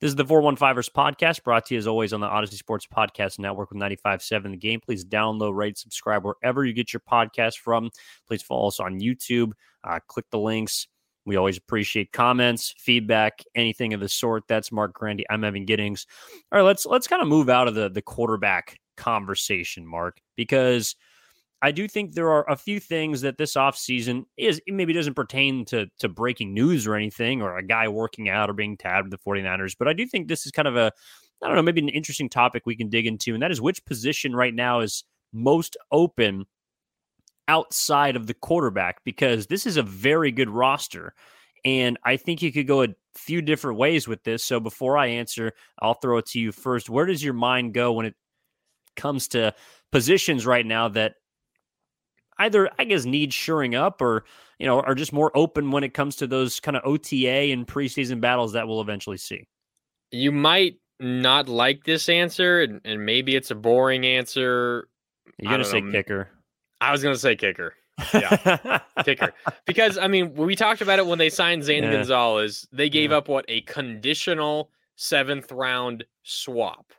This 0.00 0.10
is 0.10 0.14
the 0.14 0.24
415ers 0.24 0.92
podcast 0.92 1.42
brought 1.42 1.66
to 1.66 1.74
you 1.74 1.78
as 1.78 1.88
always 1.88 2.12
on 2.12 2.20
the 2.20 2.28
Audacy 2.28 2.54
Sports 2.54 2.86
Podcast 2.86 3.40
Network 3.40 3.72
with 3.72 3.80
95.7 3.80 4.52
The 4.52 4.56
Game. 4.56 4.80
Please 4.80 5.04
download, 5.04 5.56
rate, 5.56 5.76
subscribe 5.76 6.24
wherever 6.24 6.64
you 6.64 6.72
get 6.72 6.92
your 6.92 7.00
podcast 7.00 7.58
from. 7.58 7.90
Please 8.28 8.40
follow 8.40 8.68
us 8.68 8.78
on 8.78 9.00
YouTube. 9.00 9.54
Uh, 9.82 9.98
click 10.06 10.26
the 10.30 10.38
links. 10.38 10.86
We 11.26 11.34
always 11.34 11.58
appreciate 11.58 12.12
comments, 12.12 12.76
feedback, 12.78 13.42
anything 13.56 13.92
of 13.92 13.98
the 13.98 14.08
sort. 14.08 14.44
That's 14.46 14.70
Marc 14.70 14.94
Grandi. 14.94 15.24
I'm 15.28 15.42
Evan 15.42 15.64
Giddings. 15.64 16.06
All 16.52 16.60
right, 16.60 16.64
let's 16.64 16.86
let's 16.86 17.08
kind 17.08 17.20
of 17.20 17.26
move 17.26 17.48
out 17.48 17.66
of 17.66 17.74
the 17.74 17.88
the 17.88 18.00
quarterback 18.00 18.78
conversation, 18.96 19.84
Marc, 19.84 20.20
because– 20.36 20.94
I 21.60 21.72
do 21.72 21.88
think 21.88 22.14
there 22.14 22.30
are 22.30 22.48
a 22.48 22.56
few 22.56 22.78
things 22.78 23.22
that 23.22 23.36
this 23.36 23.54
offseason 23.54 24.24
is 24.36 24.60
maybe 24.68 24.92
doesn't 24.92 25.14
pertain 25.14 25.64
to 25.66 25.86
to 25.98 26.08
breaking 26.08 26.54
news 26.54 26.86
or 26.86 26.94
anything 26.94 27.42
or 27.42 27.56
a 27.56 27.66
guy 27.66 27.88
working 27.88 28.28
out 28.28 28.48
or 28.48 28.52
being 28.52 28.76
tabbed 28.76 29.10
with 29.10 29.18
the 29.18 29.30
49ers, 29.30 29.74
but 29.78 29.88
I 29.88 29.92
do 29.92 30.06
think 30.06 30.28
this 30.28 30.46
is 30.46 30.52
kind 30.52 30.68
of 30.68 30.76
a 30.76 30.92
I 31.42 31.46
don't 31.46 31.56
know, 31.56 31.62
maybe 31.62 31.80
an 31.80 31.88
interesting 31.88 32.28
topic 32.28 32.64
we 32.66 32.76
can 32.76 32.88
dig 32.88 33.06
into 33.06 33.34
and 33.34 33.42
that 33.42 33.50
is 33.50 33.60
which 33.60 33.84
position 33.84 34.34
right 34.36 34.54
now 34.54 34.80
is 34.80 35.04
most 35.32 35.76
open 35.90 36.46
outside 37.48 38.14
of 38.14 38.26
the 38.26 38.34
quarterback 38.34 39.02
because 39.04 39.46
this 39.46 39.66
is 39.66 39.76
a 39.76 39.82
very 39.82 40.30
good 40.30 40.50
roster 40.50 41.14
and 41.64 41.98
I 42.04 42.16
think 42.16 42.40
you 42.40 42.52
could 42.52 42.68
go 42.68 42.82
a 42.82 42.88
few 43.16 43.42
different 43.42 43.78
ways 43.78 44.06
with 44.06 44.22
this. 44.22 44.44
So 44.44 44.60
before 44.60 44.96
I 44.96 45.08
answer, 45.08 45.52
I'll 45.80 45.94
throw 45.94 46.18
it 46.18 46.26
to 46.26 46.40
you 46.40 46.52
first. 46.52 46.88
Where 46.88 47.06
does 47.06 47.22
your 47.22 47.34
mind 47.34 47.74
go 47.74 47.92
when 47.92 48.06
it 48.06 48.14
comes 48.96 49.28
to 49.28 49.54
positions 49.90 50.46
right 50.46 50.64
now 50.64 50.88
that 50.90 51.14
either 52.38 52.70
I 52.78 52.84
guess 52.84 53.04
need 53.04 53.32
shoring 53.32 53.74
up 53.74 54.00
or 54.00 54.24
you 54.58 54.66
know 54.66 54.80
are 54.80 54.94
just 54.94 55.12
more 55.12 55.30
open 55.36 55.70
when 55.70 55.84
it 55.84 55.94
comes 55.94 56.16
to 56.16 56.26
those 56.26 56.60
kind 56.60 56.76
of 56.76 56.82
OTA 56.84 57.52
and 57.52 57.66
preseason 57.66 58.20
battles 58.20 58.52
that 58.52 58.66
we'll 58.66 58.80
eventually 58.80 59.18
see. 59.18 59.46
You 60.10 60.32
might 60.32 60.76
not 61.00 61.48
like 61.48 61.84
this 61.84 62.08
answer, 62.08 62.62
and, 62.62 62.80
and 62.84 63.04
maybe 63.04 63.36
it's 63.36 63.50
a 63.50 63.54
boring 63.54 64.04
answer. 64.04 64.88
You're 65.38 65.52
gonna 65.52 65.64
say 65.64 65.80
know. 65.80 65.92
kicker. 65.92 66.30
I 66.80 66.92
was 66.92 67.02
gonna 67.02 67.16
say 67.16 67.36
kicker. 67.36 67.74
Yeah, 68.14 68.80
kicker. 69.04 69.32
Because 69.66 69.98
I 69.98 70.08
mean, 70.08 70.34
we 70.34 70.56
talked 70.56 70.80
about 70.80 70.98
it 70.98 71.06
when 71.06 71.18
they 71.18 71.30
signed 71.30 71.64
Zane 71.64 71.84
yeah. 71.84 71.92
Gonzalez. 71.92 72.66
They 72.72 72.88
gave 72.88 73.10
yeah. 73.10 73.18
up 73.18 73.28
what 73.28 73.44
a 73.48 73.60
conditional 73.62 74.70
seventh 74.96 75.52
round 75.52 76.04
swap. 76.22 76.92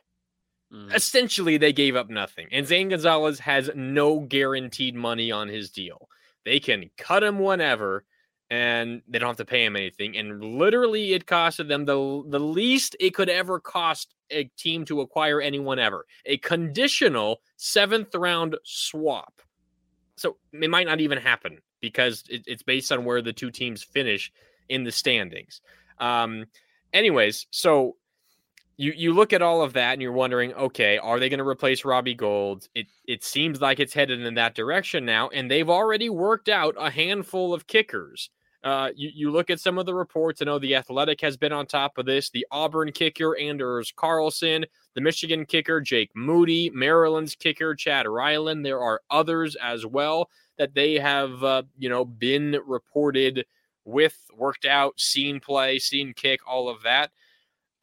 Mm. 0.72 0.94
Essentially, 0.94 1.56
they 1.56 1.72
gave 1.72 1.96
up 1.96 2.10
nothing. 2.10 2.46
And 2.52 2.66
Zane 2.66 2.90
Gonzalez 2.90 3.40
has 3.40 3.70
no 3.74 4.20
guaranteed 4.20 4.94
money 4.94 5.32
on 5.32 5.48
his 5.48 5.70
deal. 5.70 6.08
They 6.44 6.60
can 6.60 6.90
cut 6.96 7.22
him 7.22 7.38
whenever 7.38 8.04
and 8.50 9.02
they 9.06 9.18
don't 9.18 9.28
have 9.28 9.36
to 9.36 9.44
pay 9.44 9.64
him 9.64 9.76
anything. 9.76 10.16
And 10.16 10.42
literally, 10.42 11.12
it 11.12 11.26
costed 11.26 11.68
them 11.68 11.84
the, 11.84 12.24
the 12.28 12.40
least 12.40 12.96
it 12.98 13.14
could 13.14 13.28
ever 13.28 13.60
cost 13.60 14.14
a 14.30 14.44
team 14.56 14.84
to 14.84 15.00
acquire 15.00 15.40
anyone 15.40 15.78
ever 15.78 16.06
a 16.26 16.36
conditional 16.38 17.40
seventh 17.56 18.14
round 18.14 18.56
swap. 18.64 19.40
So 20.16 20.36
it 20.52 20.70
might 20.70 20.86
not 20.86 21.00
even 21.00 21.18
happen 21.18 21.58
because 21.80 22.24
it, 22.28 22.42
it's 22.46 22.62
based 22.62 22.92
on 22.92 23.04
where 23.04 23.22
the 23.22 23.32
two 23.32 23.50
teams 23.50 23.82
finish 23.82 24.32
in 24.68 24.84
the 24.84 24.92
standings. 24.92 25.60
Um, 25.98 26.46
anyways, 26.92 27.46
so 27.50 27.96
you 28.80 28.94
you 28.96 29.12
look 29.12 29.34
at 29.34 29.42
all 29.42 29.60
of 29.60 29.74
that 29.74 29.92
and 29.92 30.00
you're 30.00 30.10
wondering, 30.10 30.54
okay, 30.54 30.96
are 30.96 31.20
they 31.20 31.28
going 31.28 31.38
to 31.38 31.46
replace 31.46 31.84
Robbie 31.84 32.14
Gould? 32.14 32.66
It 32.74 32.86
it 33.06 33.22
seems 33.22 33.60
like 33.60 33.78
it's 33.78 33.92
headed 33.92 34.20
in 34.20 34.34
that 34.34 34.54
direction 34.54 35.04
now, 35.04 35.28
and 35.28 35.50
they've 35.50 35.68
already 35.68 36.08
worked 36.08 36.48
out 36.48 36.74
a 36.78 36.90
handful 36.90 37.52
of 37.52 37.66
kickers. 37.66 38.30
Uh, 38.64 38.90
you, 38.94 39.10
you 39.14 39.30
look 39.30 39.50
at 39.50 39.60
some 39.60 39.78
of 39.78 39.84
the 39.84 39.94
reports. 39.94 40.40
I 40.40 40.46
know 40.46 40.58
the 40.58 40.76
Athletic 40.76 41.20
has 41.20 41.36
been 41.36 41.52
on 41.52 41.66
top 41.66 41.98
of 41.98 42.06
this. 42.06 42.30
The 42.30 42.46
Auburn 42.50 42.92
kicker 42.92 43.36
Anders 43.38 43.92
Carlson, 43.94 44.64
the 44.94 45.00
Michigan 45.00 45.44
kicker 45.44 45.80
Jake 45.82 46.10
Moody, 46.14 46.70
Maryland's 46.70 47.34
kicker 47.34 47.74
Chad 47.74 48.06
Ryland. 48.06 48.64
There 48.64 48.80
are 48.80 49.02
others 49.10 49.56
as 49.56 49.84
well 49.84 50.30
that 50.56 50.74
they 50.74 50.94
have 50.94 51.44
uh, 51.44 51.62
you 51.78 51.90
know 51.90 52.06
been 52.06 52.58
reported 52.66 53.44
with, 53.84 54.16
worked 54.34 54.64
out, 54.64 54.98
seen 54.98 55.38
play, 55.38 55.78
seen 55.78 56.14
kick, 56.14 56.40
all 56.46 56.70
of 56.70 56.82
that. 56.84 57.10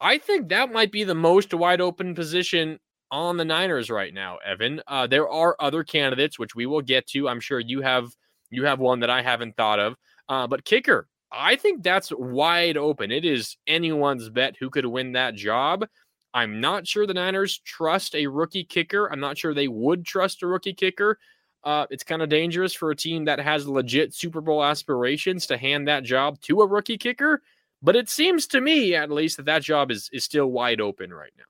I 0.00 0.18
think 0.18 0.48
that 0.48 0.72
might 0.72 0.92
be 0.92 1.04
the 1.04 1.14
most 1.14 1.52
wide 1.52 1.80
open 1.80 2.14
position 2.14 2.78
on 3.10 3.36
the 3.36 3.44
Niners 3.44 3.90
right 3.90 4.12
now, 4.12 4.38
Evan. 4.44 4.80
Uh, 4.86 5.06
there 5.06 5.28
are 5.28 5.56
other 5.58 5.82
candidates 5.82 6.38
which 6.38 6.54
we 6.54 6.66
will 6.66 6.82
get 6.82 7.06
to. 7.08 7.28
I'm 7.28 7.40
sure 7.40 7.58
you 7.58 7.80
have 7.82 8.08
you 8.50 8.64
have 8.64 8.78
one 8.78 9.00
that 9.00 9.10
I 9.10 9.22
haven't 9.22 9.56
thought 9.56 9.78
of. 9.78 9.96
Uh, 10.28 10.46
but 10.46 10.64
kicker, 10.64 11.08
I 11.32 11.56
think 11.56 11.82
that's 11.82 12.12
wide 12.16 12.76
open. 12.76 13.10
It 13.10 13.24
is 13.24 13.56
anyone's 13.66 14.28
bet 14.28 14.56
who 14.58 14.70
could 14.70 14.86
win 14.86 15.12
that 15.12 15.34
job. 15.34 15.86
I'm 16.34 16.60
not 16.60 16.86
sure 16.86 17.06
the 17.06 17.14
Niners 17.14 17.58
trust 17.64 18.14
a 18.14 18.26
rookie 18.26 18.64
kicker. 18.64 19.10
I'm 19.10 19.20
not 19.20 19.38
sure 19.38 19.54
they 19.54 19.68
would 19.68 20.04
trust 20.04 20.42
a 20.42 20.46
rookie 20.46 20.74
kicker. 20.74 21.18
Uh, 21.64 21.86
it's 21.90 22.04
kind 22.04 22.22
of 22.22 22.28
dangerous 22.28 22.72
for 22.72 22.90
a 22.90 22.96
team 22.96 23.24
that 23.24 23.40
has 23.40 23.66
legit 23.66 24.14
Super 24.14 24.40
Bowl 24.40 24.62
aspirations 24.62 25.46
to 25.46 25.56
hand 25.56 25.88
that 25.88 26.04
job 26.04 26.40
to 26.42 26.60
a 26.60 26.66
rookie 26.66 26.98
kicker. 26.98 27.42
But 27.82 27.96
it 27.96 28.08
seems 28.08 28.46
to 28.48 28.60
me, 28.60 28.94
at 28.94 29.10
least, 29.10 29.36
that 29.36 29.46
that 29.46 29.62
job 29.62 29.90
is 29.90 30.10
is 30.12 30.24
still 30.24 30.46
wide 30.46 30.80
open 30.80 31.12
right 31.12 31.32
now. 31.36 31.44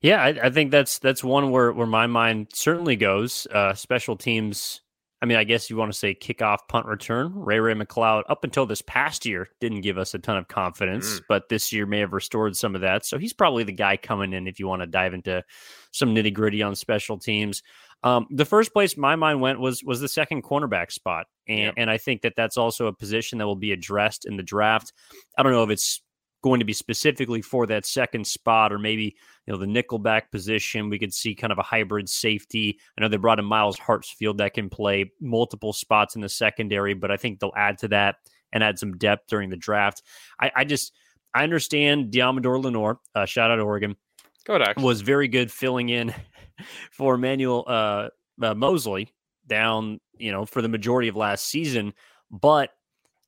Yeah, 0.00 0.22
I, 0.22 0.28
I 0.44 0.50
think 0.50 0.70
that's 0.70 0.98
that's 0.98 1.24
one 1.24 1.50
where 1.50 1.72
where 1.72 1.86
my 1.86 2.06
mind 2.06 2.48
certainly 2.52 2.96
goes. 2.96 3.46
Uh, 3.50 3.74
special 3.74 4.16
teams. 4.16 4.82
I 5.22 5.26
mean, 5.26 5.38
I 5.38 5.44
guess 5.44 5.70
you 5.70 5.76
want 5.76 5.90
to 5.90 5.98
say 5.98 6.14
kickoff, 6.14 6.58
punt 6.68 6.86
return. 6.86 7.32
Ray 7.34 7.58
Ray 7.58 7.74
McCloud, 7.74 8.24
up 8.28 8.44
until 8.44 8.66
this 8.66 8.82
past 8.82 9.24
year, 9.24 9.48
didn't 9.60 9.80
give 9.80 9.96
us 9.96 10.12
a 10.12 10.18
ton 10.18 10.36
of 10.36 10.46
confidence, 10.48 11.20
mm. 11.20 11.22
but 11.26 11.48
this 11.48 11.72
year 11.72 11.86
may 11.86 12.00
have 12.00 12.12
restored 12.12 12.54
some 12.54 12.74
of 12.74 12.82
that. 12.82 13.06
So 13.06 13.16
he's 13.16 13.32
probably 13.32 13.64
the 13.64 13.72
guy 13.72 13.96
coming 13.96 14.34
in 14.34 14.46
if 14.46 14.60
you 14.60 14.68
want 14.68 14.82
to 14.82 14.86
dive 14.86 15.14
into 15.14 15.42
some 15.92 16.14
nitty 16.14 16.34
gritty 16.34 16.62
on 16.62 16.74
special 16.74 17.16
teams. 17.18 17.62
Um, 18.02 18.26
the 18.30 18.44
first 18.44 18.72
place 18.72 18.96
my 18.96 19.16
mind 19.16 19.40
went 19.40 19.58
was 19.58 19.82
was 19.82 20.00
the 20.00 20.08
second 20.08 20.42
cornerback 20.42 20.92
spot, 20.92 21.26
and 21.48 21.72
and 21.76 21.90
I 21.90 21.98
think 21.98 22.22
that 22.22 22.34
that's 22.36 22.56
also 22.56 22.86
a 22.86 22.92
position 22.92 23.38
that 23.38 23.46
will 23.46 23.56
be 23.56 23.72
addressed 23.72 24.26
in 24.26 24.36
the 24.36 24.42
draft. 24.42 24.92
I 25.36 25.42
don't 25.42 25.52
know 25.52 25.64
if 25.64 25.70
it's 25.70 26.02
going 26.42 26.60
to 26.60 26.66
be 26.66 26.72
specifically 26.72 27.42
for 27.42 27.66
that 27.66 27.84
second 27.84 28.24
spot 28.24 28.72
or 28.72 28.78
maybe 28.78 29.16
you 29.46 29.52
know 29.52 29.58
the 29.58 29.66
nickelback 29.66 30.30
position. 30.30 30.90
We 30.90 30.98
could 30.98 31.12
see 31.12 31.34
kind 31.34 31.52
of 31.52 31.58
a 31.58 31.62
hybrid 31.62 32.08
safety. 32.08 32.78
I 32.96 33.00
know 33.00 33.08
they 33.08 33.16
brought 33.16 33.38
in 33.38 33.44
Myles 33.44 33.78
Hartsfield 33.78 34.38
that 34.38 34.54
can 34.54 34.68
play 34.68 35.10
multiple 35.20 35.72
spots 35.72 36.14
in 36.14 36.20
the 36.20 36.28
secondary, 36.28 36.94
but 36.94 37.10
I 37.10 37.16
think 37.16 37.40
they'll 37.40 37.52
add 37.56 37.78
to 37.78 37.88
that 37.88 38.16
and 38.52 38.62
add 38.62 38.78
some 38.78 38.96
depth 38.96 39.26
during 39.28 39.50
the 39.50 39.56
draft. 39.56 40.02
I, 40.38 40.52
I 40.54 40.64
just 40.64 40.92
I 41.34 41.42
understand 41.42 42.12
Deommodo 42.12 42.62
Lenoir, 42.62 43.00
uh, 43.14 43.26
shout 43.26 43.50
out 43.50 43.56
to 43.56 43.62
Oregon, 43.62 43.96
Go 44.46 44.62
was 44.78 45.00
very 45.00 45.26
good 45.26 45.50
filling 45.50 45.88
in 45.88 46.14
for 46.92 47.14
Emmanuel 47.14 47.64
uh, 47.66 48.08
uh, 48.42 48.54
Moseley 48.54 49.12
down, 49.46 50.00
you 50.18 50.32
know, 50.32 50.44
for 50.44 50.62
the 50.62 50.68
majority 50.68 51.08
of 51.08 51.16
last 51.16 51.46
season. 51.46 51.92
But 52.30 52.70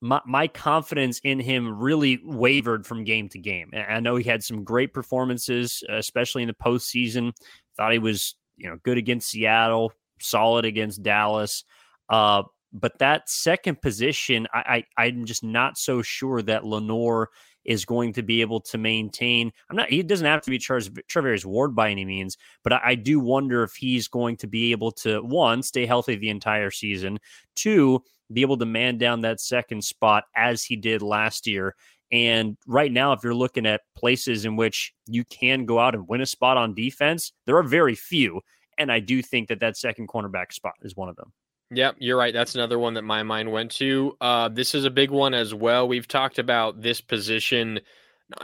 my, 0.00 0.20
my 0.26 0.48
confidence 0.48 1.20
in 1.24 1.40
him 1.40 1.78
really 1.78 2.20
wavered 2.24 2.86
from 2.86 3.04
game 3.04 3.28
to 3.30 3.38
game. 3.38 3.70
And 3.72 3.84
I 3.88 4.00
know 4.00 4.16
he 4.16 4.24
had 4.24 4.42
some 4.44 4.64
great 4.64 4.92
performances, 4.92 5.82
especially 5.88 6.42
in 6.42 6.48
the 6.48 6.54
postseason. 6.54 7.32
Thought 7.76 7.92
he 7.92 7.98
was, 7.98 8.34
you 8.56 8.68
know, 8.68 8.76
good 8.82 8.98
against 8.98 9.30
Seattle, 9.30 9.92
solid 10.20 10.64
against 10.64 11.02
Dallas. 11.02 11.64
Uh, 12.08 12.44
but 12.72 12.98
that 12.98 13.28
second 13.28 13.80
position, 13.80 14.46
I, 14.52 14.84
I 14.96 15.04
I'm 15.06 15.24
just 15.24 15.42
not 15.42 15.78
so 15.78 16.02
sure 16.02 16.42
that 16.42 16.64
Lenoir 16.64 17.30
is 17.68 17.84
going 17.84 18.14
to 18.14 18.22
be 18.22 18.40
able 18.40 18.60
to 18.62 18.78
maintain. 18.78 19.52
I'm 19.68 19.76
not. 19.76 19.90
He 19.90 20.02
doesn't 20.02 20.26
have 20.26 20.40
to 20.40 20.50
be 20.50 20.58
Charvarius 20.58 21.44
Ward 21.44 21.76
by 21.76 21.90
any 21.90 22.06
means, 22.06 22.38
but 22.64 22.72
I, 22.72 22.80
I 22.82 22.94
do 22.94 23.20
wonder 23.20 23.62
if 23.62 23.74
he's 23.74 24.08
going 24.08 24.38
to 24.38 24.46
be 24.46 24.72
able 24.72 24.90
to 24.92 25.20
one 25.20 25.62
stay 25.62 25.84
healthy 25.84 26.16
the 26.16 26.30
entire 26.30 26.70
season, 26.70 27.20
two 27.54 28.02
be 28.32 28.40
able 28.40 28.56
to 28.56 28.64
man 28.64 28.96
down 28.96 29.20
that 29.20 29.38
second 29.38 29.84
spot 29.84 30.24
as 30.34 30.64
he 30.64 30.76
did 30.76 31.02
last 31.02 31.46
year. 31.46 31.74
And 32.10 32.56
right 32.66 32.90
now, 32.90 33.12
if 33.12 33.22
you're 33.22 33.34
looking 33.34 33.66
at 33.66 33.82
places 33.94 34.46
in 34.46 34.56
which 34.56 34.94
you 35.06 35.24
can 35.26 35.66
go 35.66 35.78
out 35.78 35.94
and 35.94 36.08
win 36.08 36.22
a 36.22 36.26
spot 36.26 36.56
on 36.56 36.74
defense, 36.74 37.32
there 37.44 37.58
are 37.58 37.62
very 37.62 37.94
few. 37.94 38.40
And 38.78 38.90
I 38.90 39.00
do 39.00 39.20
think 39.20 39.48
that 39.48 39.60
that 39.60 39.76
second 39.76 40.08
cornerback 40.08 40.54
spot 40.54 40.74
is 40.82 40.96
one 40.96 41.10
of 41.10 41.16
them. 41.16 41.34
Yep, 41.70 41.96
you're 41.98 42.16
right. 42.16 42.32
That's 42.32 42.54
another 42.54 42.78
one 42.78 42.94
that 42.94 43.02
my 43.02 43.22
mind 43.22 43.52
went 43.52 43.70
to. 43.72 44.16
Uh, 44.22 44.48
this 44.48 44.74
is 44.74 44.86
a 44.86 44.90
big 44.90 45.10
one 45.10 45.34
as 45.34 45.52
well. 45.52 45.86
We've 45.86 46.08
talked 46.08 46.38
about 46.38 46.80
this 46.80 47.02
position, 47.02 47.80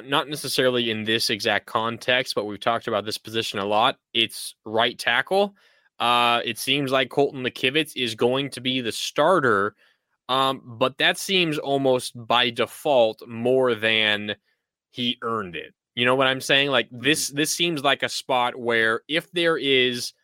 not 0.05 0.29
necessarily 0.29 0.91
in 0.91 1.05
this 1.05 1.31
exact 1.31 1.65
context, 1.65 2.35
but 2.35 2.45
we've 2.45 2.61
talked 2.61 2.87
about 2.87 3.07
this 3.07 3.17
position 3.17 3.59
a 3.59 3.65
lot. 3.65 3.97
It's 4.13 4.55
right 4.67 4.99
tackle. 4.99 5.55
Uh, 5.99 6.43
it 6.45 6.59
seems 6.59 6.93
like 6.93 7.09
Colton 7.09 7.43
McKivitz 7.43 7.93
is 7.97 8.15
going 8.15 8.51
to 8.51 8.61
be 8.61 8.83
the 8.83 8.93
starter, 8.93 9.75
um, 10.29 10.61
but 10.63 10.99
that 10.99 11.17
seems 11.17 11.57
almost 11.57 12.13
by 12.27 12.51
default 12.51 13.27
more 13.27 13.75
than 13.75 14.37
he 14.91 15.17
earned 15.23 15.57
it. 15.57 15.73
You 15.95 16.05
know 16.05 16.15
what 16.15 16.27
I'm 16.27 16.43
saying? 16.43 16.69
Like 16.69 16.89
this, 16.91 17.29
mm-hmm. 17.29 17.39
this 17.39 17.51
seems 17.51 17.83
like 17.83 18.03
a 18.03 18.09
spot 18.11 18.55
where 18.55 19.01
if 19.09 19.31
there 19.33 19.57
is– 19.57 20.13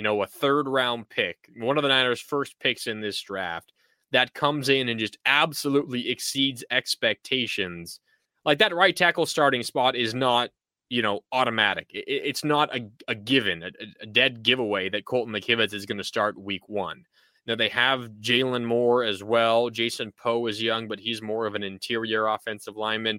you 0.00 0.02
know, 0.02 0.22
a 0.22 0.26
third 0.26 0.66
round 0.66 1.10
pick, 1.10 1.36
one 1.58 1.76
of 1.76 1.82
the 1.82 1.90
Niners' 1.90 2.22
first 2.22 2.58
picks 2.58 2.86
in 2.86 3.02
this 3.02 3.20
draft, 3.20 3.70
that 4.12 4.32
comes 4.32 4.70
in 4.70 4.88
and 4.88 4.98
just 4.98 5.18
absolutely 5.26 6.08
exceeds 6.08 6.64
expectations. 6.70 8.00
Like 8.46 8.60
that 8.60 8.74
right 8.74 8.96
tackle 8.96 9.26
starting 9.26 9.62
spot 9.62 9.96
is 9.96 10.14
not, 10.14 10.48
you 10.88 11.02
know, 11.02 11.20
automatic. 11.32 11.88
It, 11.90 12.04
it's 12.06 12.42
not 12.42 12.74
a, 12.74 12.88
a 13.08 13.14
given, 13.14 13.62
a, 13.62 13.72
a, 14.00 14.06
dead 14.06 14.42
giveaway 14.42 14.88
that 14.88 15.04
Colton 15.04 15.34
McKivitz 15.34 15.74
is 15.74 15.84
going 15.84 15.98
to 15.98 16.04
start 16.04 16.40
week 16.40 16.66
one. 16.66 17.04
Now 17.46 17.56
they 17.56 17.68
have 17.68 18.08
Jaylon 18.22 18.64
Moore 18.64 19.04
as 19.04 19.22
well. 19.22 19.68
Jason 19.68 20.14
Poe 20.18 20.46
is 20.46 20.62
young, 20.62 20.88
but 20.88 20.98
he's 20.98 21.20
more 21.20 21.44
of 21.44 21.54
an 21.54 21.62
interior 21.62 22.26
offensive 22.26 22.78
lineman. 22.78 23.18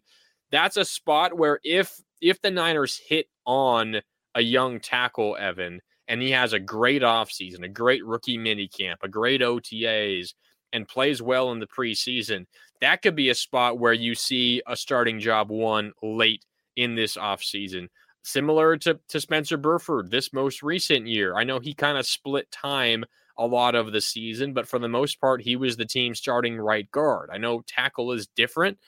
That's 0.50 0.78
a 0.78 0.86
spot 0.86 1.38
where 1.38 1.60
if 1.64 2.02
if 2.22 2.42
the 2.42 2.50
Niners 2.50 3.00
hit 3.08 3.28
on 3.46 4.02
a 4.34 4.42
young 4.42 4.80
tackle, 4.80 5.38
Evan, 5.38 5.80
and 6.12 6.22
he 6.22 6.30
has 6.32 6.52
a 6.52 6.60
great 6.60 7.04
offseason, 7.04 7.64
a 7.64 7.70
great 7.70 8.06
rookie 8.06 8.38
mini 8.38 8.68
camp, 8.68 9.00
a 9.02 9.08
great 9.08 9.40
OTAs, 9.40 10.34
and 10.74 10.86
plays 10.86 11.22
well 11.22 11.54
in 11.54 11.60
the 11.60 11.68
preseason, 11.68 12.46
that 12.82 13.02
could 13.02 13.16
be 13.16 13.30
a 13.30 13.36
spot 13.36 13.80
where 13.80 13.94
you 13.94 14.14
see 14.14 14.62
a 14.68 14.76
starting 14.76 15.22
job 15.22 15.50
one 15.50 15.94
late 16.04 16.44
in 16.76 16.96
this 16.96 17.16
offseason. 17.16 17.88
Similar 18.24 18.76
to, 18.80 19.00
to 19.08 19.22
Spencer 19.22 19.56
Burford 19.56 20.12
this 20.12 20.34
most 20.34 20.62
recent 20.62 21.08
year. 21.08 21.38
I 21.38 21.46
know 21.46 21.60
he 21.60 21.74
kind 21.74 21.98
of 21.98 22.06
split 22.06 22.52
time 22.52 23.06
a 23.38 23.48
lot 23.48 23.74
of 23.74 23.94
the 23.94 24.02
season, 24.02 24.52
but 24.52 24.68
for 24.68 24.80
the 24.80 24.90
most 24.90 25.22
part, 25.22 25.42
he 25.42 25.56
was 25.56 25.78
the 25.78 25.86
team 25.86 26.14
starting 26.14 26.58
right 26.58 26.92
guard. 26.92 27.30
I 27.32 27.38
know 27.38 27.64
tackle 27.66 28.12
is 28.12 28.28
different, 28.36 28.80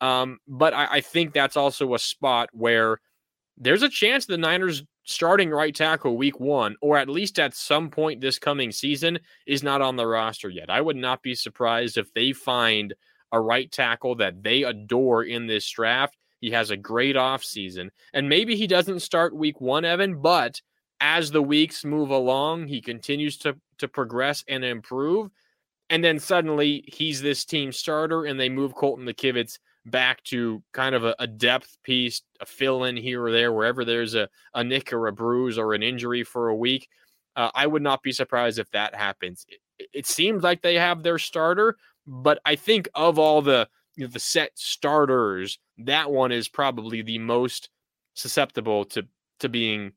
um, 0.00 0.40
but 0.48 0.74
I, 0.74 0.94
I 0.94 1.00
think 1.00 1.32
that's 1.32 1.56
also 1.56 1.94
a 1.94 1.98
spot 2.00 2.48
where 2.52 2.98
there's 3.56 3.84
a 3.84 3.88
chance 3.88 4.26
the 4.26 4.36
Niners 4.36 4.82
starting 5.04 5.50
right 5.50 5.74
tackle 5.74 6.16
week 6.16 6.38
one, 6.38 6.76
or 6.80 6.96
at 6.96 7.08
least 7.08 7.38
at 7.38 7.54
some 7.54 7.90
point 7.90 8.20
this 8.20 8.38
coming 8.38 8.70
season, 8.70 9.18
is 9.46 9.62
not 9.62 9.82
on 9.82 9.96
the 9.96 10.06
roster 10.06 10.48
yet. 10.48 10.70
I 10.70 10.80
would 10.80 10.96
not 10.96 11.22
be 11.22 11.34
surprised 11.34 11.98
if 11.98 12.12
they 12.14 12.32
find 12.32 12.94
a 13.32 13.40
right 13.40 13.70
tackle 13.70 14.14
that 14.16 14.42
they 14.42 14.62
adore 14.62 15.24
in 15.24 15.46
this 15.46 15.68
draft. 15.68 16.16
He 16.40 16.50
has 16.50 16.70
a 16.70 16.76
great 16.76 17.16
offseason. 17.16 17.90
And 18.12 18.28
maybe 18.28 18.56
he 18.56 18.66
doesn't 18.66 19.00
start 19.00 19.34
week 19.34 19.60
one, 19.60 19.84
Evan, 19.84 20.20
but 20.20 20.60
as 21.00 21.30
the 21.30 21.42
weeks 21.42 21.84
move 21.84 22.10
along, 22.10 22.68
he 22.68 22.80
continues 22.80 23.36
to, 23.38 23.56
to 23.78 23.88
progress 23.88 24.44
and 24.48 24.64
improve. 24.64 25.30
And 25.90 26.02
then 26.02 26.18
suddenly 26.18 26.84
he's 26.86 27.20
this 27.20 27.44
team 27.44 27.72
starter 27.72 28.24
and 28.24 28.38
they 28.38 28.48
move 28.48 28.74
Colton 28.74 29.04
McKivitz 29.04 29.58
back 29.84 30.22
to 30.24 30.62
kind 30.72 30.94
of 30.94 31.04
a, 31.04 31.14
a 31.18 31.26
depth 31.26 31.76
piece, 31.82 32.22
a 32.40 32.46
fill 32.46 32.84
in 32.84 32.96
here 32.96 33.24
or 33.24 33.32
there, 33.32 33.52
wherever 33.52 33.84
there's 33.84 34.14
a, 34.14 34.28
a 34.54 34.62
nick 34.62 34.92
or 34.92 35.06
a 35.06 35.12
bruise 35.12 35.58
or 35.58 35.74
an 35.74 35.82
injury 35.82 36.24
for 36.24 36.48
a 36.48 36.56
week. 36.56 36.88
Uh, 37.34 37.50
I 37.54 37.66
would 37.66 37.82
not 37.82 38.02
be 38.02 38.12
surprised 38.12 38.58
if 38.58 38.70
that 38.72 38.94
happens. 38.94 39.46
It, 39.48 39.88
it, 39.92 40.06
seems 40.06 40.42
like 40.42 40.62
they 40.62 40.74
have 40.74 41.02
their 41.02 41.18
starter, 41.18 41.76
but 42.06 42.38
I 42.44 42.56
think 42.56 42.88
of 42.94 43.18
all 43.18 43.42
the 43.42 43.68
you 43.96 44.04
know, 44.04 44.10
the 44.10 44.20
set 44.20 44.50
starters, 44.54 45.58
that 45.78 46.10
one 46.10 46.32
is 46.32 46.48
probably 46.48 47.02
the 47.02 47.18
most 47.18 47.70
susceptible 48.14 48.84
to 48.86 49.06
to 49.40 49.48
being, 49.48 49.92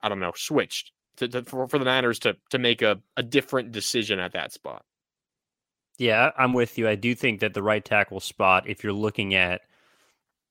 I 0.00 0.08
don't 0.08 0.20
know, 0.20 0.32
switched 0.34 0.92
to, 1.16 1.28
to 1.28 1.42
for, 1.42 1.68
for 1.68 1.78
the 1.78 1.84
Niners 1.84 2.18
to 2.20 2.36
to 2.50 2.58
make 2.58 2.82
a, 2.82 3.00
a 3.16 3.22
different 3.22 3.72
decision 3.72 4.18
at 4.18 4.32
that 4.32 4.52
spot. 4.52 4.84
Yeah, 6.02 6.32
I'm 6.36 6.52
with 6.52 6.78
you. 6.78 6.88
I 6.88 6.96
do 6.96 7.14
think 7.14 7.38
that 7.40 7.54
the 7.54 7.62
right 7.62 7.84
tackle 7.84 8.18
spot, 8.18 8.68
if 8.68 8.82
you're 8.82 8.92
looking 8.92 9.36
at 9.36 9.60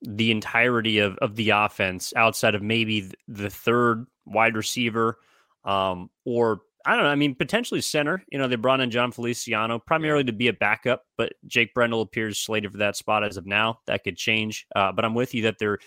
the 0.02 0.32
entirety 0.32 1.00
of, 1.00 1.18
of 1.18 1.36
the 1.36 1.50
offense 1.50 2.14
outside 2.16 2.56
of 2.56 2.62
maybe 2.62 3.12
the 3.28 3.50
third 3.50 4.06
wide 4.26 4.56
receiver 4.56 5.18
um, 5.66 6.10
or 6.24 6.62
I 6.86 6.96
don't 6.96 7.04
know. 7.04 7.10
I 7.10 7.16
mean, 7.16 7.36
potentially 7.36 7.82
center. 7.82 8.24
You 8.32 8.40
know, 8.40 8.48
they 8.48 8.56
brought 8.56 8.80
in 8.80 8.92
Jon 8.92 9.12
Feliciano 9.12 9.78
primarily 9.78 10.24
to 10.24 10.32
be 10.32 10.48
a 10.48 10.54
backup, 10.54 11.04
but 11.18 11.34
Jake 11.46 11.74
Brendel 11.74 12.02
appears 12.02 12.40
slated 12.40 12.72
for 12.72 12.78
that 12.78 12.96
spot 12.96 13.26
as 13.26 13.36
of 13.36 13.46
now. 13.46 13.82
That 13.88 14.06
could 14.06 14.16
change. 14.16 14.66
Uh, 14.74 14.94
but 14.94 15.04
I'm 15.04 15.14
with 15.14 15.36
you 15.36 15.44
that 15.44 15.60
there 15.60 15.80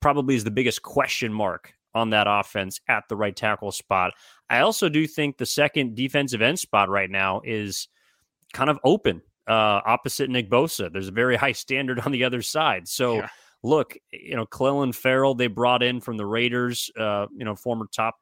probably 0.00 0.36
is 0.36 0.44
the 0.44 0.50
biggest 0.50 0.80
question 0.80 1.34
mark 1.34 1.74
on 1.94 2.08
that 2.10 2.26
offense 2.26 2.80
at 2.88 3.04
the 3.10 3.16
right 3.16 3.36
tackle 3.36 3.72
spot. 3.72 4.14
I 4.48 4.60
also 4.60 4.88
do 4.88 5.06
think 5.06 5.36
the 5.36 5.44
second 5.44 5.96
defensive 5.96 6.40
end 6.40 6.58
spot 6.58 6.88
right 6.88 7.10
now 7.10 7.42
is 7.44 7.88
kind 8.52 8.70
of 8.70 8.78
open 8.84 9.22
uh, 9.48 9.80
opposite 9.84 10.30
Nick 10.30 10.50
Bosa. 10.50 10.92
There's 10.92 11.08
a 11.08 11.12
very 11.12 11.36
high 11.36 11.52
standard 11.52 12.00
on 12.00 12.12
the 12.12 12.24
other 12.24 12.42
side. 12.42 12.86
So, 12.88 13.16
yeah. 13.16 13.28
look, 13.62 13.96
you 14.12 14.36
know, 14.36 14.46
Clelin 14.46 14.94
Ferrell, 14.94 15.34
they 15.34 15.48
brought 15.48 15.82
in 15.82 16.00
from 16.00 16.16
the 16.16 16.26
Raiders, 16.26 16.90
uh, 16.98 17.26
you 17.36 17.44
know, 17.44 17.54
former 17.54 17.86
top 17.92 18.16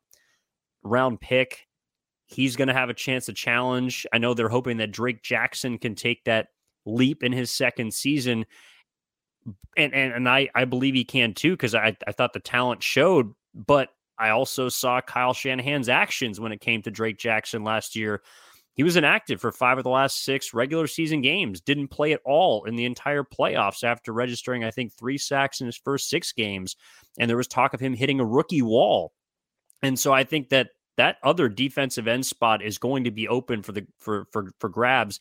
round 0.83 1.21
pick. 1.21 1.67
He's 2.27 2.57
going 2.57 2.69
to 2.69 2.75
have 2.75 2.91
a 2.91 2.95
chance 2.95 3.27
to 3.27 3.33
challenge. 3.33 4.07
I 4.13 4.19
know 4.19 4.35
they're 4.35 4.49
hoping 4.49 4.77
that 4.79 4.93
Drake 4.93 5.23
Jackson 5.23 5.79
can 5.79 5.95
take 5.95 6.25
that 6.25 6.49
leap 6.87 7.23
in 7.23 7.33
his 7.33 7.51
second 7.51 7.93
season. 7.93 8.47
And 9.77 9.95
and, 9.95 10.13
and 10.13 10.29
I, 10.29 10.49
I 10.55 10.65
believe 10.65 10.95
he 10.95 11.05
can 11.05 11.35
too, 11.35 11.53
because 11.53 11.75
I, 11.75 11.97
I 12.07 12.13
thought 12.13 12.33
the 12.33 12.41
talent 12.41 12.83
showed, 12.83 13.33
but 13.55 13.89
I 14.19 14.31
also 14.31 14.69
saw 14.69 15.01
Kyle 15.01 15.33
Shanahan's 15.33 15.89
actions 15.89 16.39
when 16.39 16.53
it 16.53 16.61
came 16.61 16.83
to 16.83 16.91
Drake 16.91 17.19
Jackson 17.19 17.65
last 17.65 17.97
year. 17.97 18.23
He 18.75 18.83
was 18.83 18.97
inactive 18.97 19.41
for 19.41 19.53
five 19.53 19.79
of 19.79 19.85
the 19.85 19.91
last 19.91 20.25
six 20.25 20.55
regular 20.55 20.87
season 20.87 21.21
games, 21.21 21.61
didn't 21.61 21.89
play 21.89 22.13
at 22.13 22.21
all 22.25 22.65
in 22.65 22.77
the 22.77 22.85
entire 22.87 23.25
playoffs 23.25 23.85
after 23.85 24.13
registering, 24.13 24.65
I 24.65 24.71
think, 24.71 24.93
three 24.93 25.19
sacks 25.19 25.61
in 25.61 25.67
his 25.67 25.77
first 25.77 26.09
six 26.09 26.33
games. 26.33 26.77
And 27.19 27.29
there 27.29 27.37
was 27.37 27.49
talk 27.49 27.75
of 27.75 27.81
him 27.81 27.95
hitting 27.95 28.21
a 28.21 28.25
rookie 28.25 28.63
wall 28.63 29.13
and 29.83 29.99
so 29.99 30.13
I 30.13 30.25
think 30.25 30.51
that 30.51 30.71
that 30.97 31.17
other 31.23 31.49
defensive 31.49 32.07
end 32.07 32.27
spot 32.27 32.63
is 32.63 32.79
going 32.79 33.05
to 33.05 33.11
be 33.11 33.29
open 33.29 33.63
for 33.63 33.73
the 33.73 33.87
for 33.99 34.27
for 34.33 34.51
for 34.59 34.69
grabs. 34.69 35.21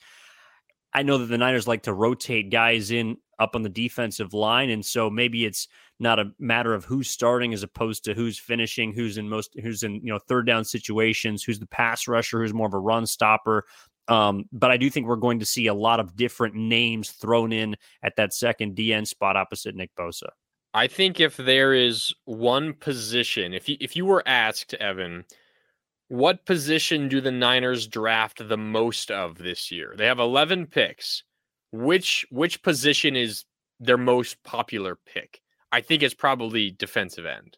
I 0.93 1.03
know 1.03 1.19
that 1.19 1.27
the 1.27 1.37
Niners 1.37 1.67
like 1.67 1.83
to 1.83 1.93
rotate 1.93 2.49
guys 2.49 2.91
in 2.91 3.17
up 3.39 3.55
on 3.55 3.61
the 3.61 3.69
defensive 3.69 4.33
line, 4.33 4.69
and 4.69 4.85
so 4.85 5.09
maybe 5.09 5.45
it's 5.45 5.67
not 5.99 6.19
a 6.19 6.31
matter 6.39 6.73
of 6.73 6.85
who's 6.85 7.09
starting 7.09 7.53
as 7.53 7.63
opposed 7.63 8.03
to 8.05 8.13
who's 8.13 8.39
finishing, 8.39 8.93
who's 8.93 9.17
in 9.17 9.29
most, 9.29 9.55
who's 9.61 9.83
in 9.83 9.95
you 9.95 10.11
know 10.11 10.19
third 10.19 10.45
down 10.45 10.63
situations, 10.63 11.43
who's 11.43 11.59
the 11.59 11.67
pass 11.67 12.07
rusher, 12.07 12.39
who's 12.39 12.53
more 12.53 12.67
of 12.67 12.73
a 12.73 12.79
run 12.79 13.05
stopper. 13.05 13.65
Um, 14.07 14.45
but 14.51 14.71
I 14.71 14.77
do 14.77 14.89
think 14.89 15.05
we're 15.05 15.17
going 15.17 15.39
to 15.39 15.45
see 15.45 15.67
a 15.67 15.73
lot 15.73 15.99
of 15.99 16.15
different 16.15 16.55
names 16.55 17.11
thrown 17.11 17.51
in 17.51 17.75
at 18.01 18.15
that 18.15 18.33
second 18.33 18.75
DN 18.75 19.05
spot 19.05 19.37
opposite 19.37 19.75
Nick 19.75 19.91
Bosa. 19.95 20.29
I 20.73 20.87
think 20.87 21.19
if 21.19 21.37
there 21.37 21.73
is 21.73 22.13
one 22.25 22.73
position, 22.73 23.53
if 23.53 23.69
you 23.69 23.77
if 23.79 23.95
you 23.95 24.05
were 24.05 24.23
asked, 24.27 24.73
Evan, 24.75 25.25
what 26.09 26.45
position 26.45 27.07
do 27.07 27.21
the 27.21 27.31
Niners 27.31 27.87
draft 27.87 28.47
the 28.47 28.57
most 28.57 29.11
of 29.11 29.37
this 29.37 29.71
year? 29.71 29.93
They 29.95 30.07
have 30.07 30.19
11 30.19 30.67
picks. 30.67 31.23
Which 31.71 32.25
which 32.31 32.61
position 32.63 33.15
is 33.15 33.45
their 33.79 33.97
most 33.97 34.41
popular 34.43 34.95
pick? 34.95 35.41
I 35.71 35.81
think 35.81 36.03
it's 36.03 36.13
probably 36.13 36.71
defensive 36.71 37.25
end. 37.25 37.57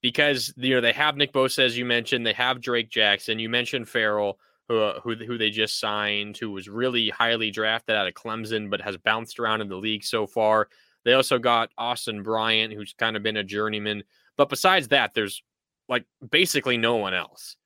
Because 0.00 0.52
you 0.56 0.74
know 0.74 0.80
they 0.80 0.92
have 0.92 1.16
Nick 1.16 1.32
Bosa 1.32 1.64
as 1.64 1.78
you 1.78 1.84
mentioned, 1.84 2.26
they 2.26 2.32
have 2.34 2.60
Drake 2.60 2.90
Jackson, 2.90 3.38
you 3.38 3.48
mentioned 3.48 3.88
Ferrell 3.88 4.38
who 4.68 4.80
uh, 4.80 5.00
who 5.00 5.14
who 5.14 5.38
they 5.38 5.50
just 5.50 5.78
signed, 5.78 6.36
who 6.36 6.50
was 6.50 6.68
really 6.68 7.10
highly 7.10 7.50
drafted 7.50 7.96
out 7.96 8.06
of 8.06 8.14
Clemson 8.14 8.70
but 8.70 8.80
has 8.80 8.96
bounced 8.96 9.38
around 9.38 9.60
in 9.60 9.68
the 9.68 9.76
league 9.76 10.04
so 10.04 10.26
far. 10.26 10.68
They 11.04 11.12
also 11.12 11.38
got 11.38 11.70
Austin 11.76 12.22
Bryant, 12.22 12.72
who's 12.72 12.94
kind 12.98 13.16
of 13.16 13.22
been 13.22 13.36
a 13.36 13.44
journeyman. 13.44 14.04
But 14.36 14.48
besides 14.48 14.88
that, 14.88 15.12
there's 15.14 15.42
like 15.88 16.06
basically 16.30 16.78
no 16.78 16.96
one 16.96 17.14
else. 17.14 17.56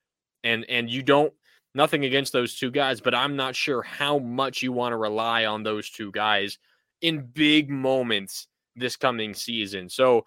And 0.43 0.65
and 0.69 0.89
you 0.89 1.03
don't 1.03 1.33
nothing 1.73 2.05
against 2.05 2.33
those 2.33 2.55
two 2.55 2.71
guys, 2.71 3.01
but 3.01 3.15
I'm 3.15 3.35
not 3.35 3.55
sure 3.55 3.81
how 3.81 4.19
much 4.19 4.61
you 4.61 4.71
want 4.71 4.93
to 4.93 4.97
rely 4.97 5.45
on 5.45 5.63
those 5.63 5.89
two 5.89 6.11
guys 6.11 6.57
in 7.01 7.27
big 7.33 7.69
moments 7.69 8.47
this 8.75 8.95
coming 8.95 9.33
season. 9.33 9.89
So 9.89 10.25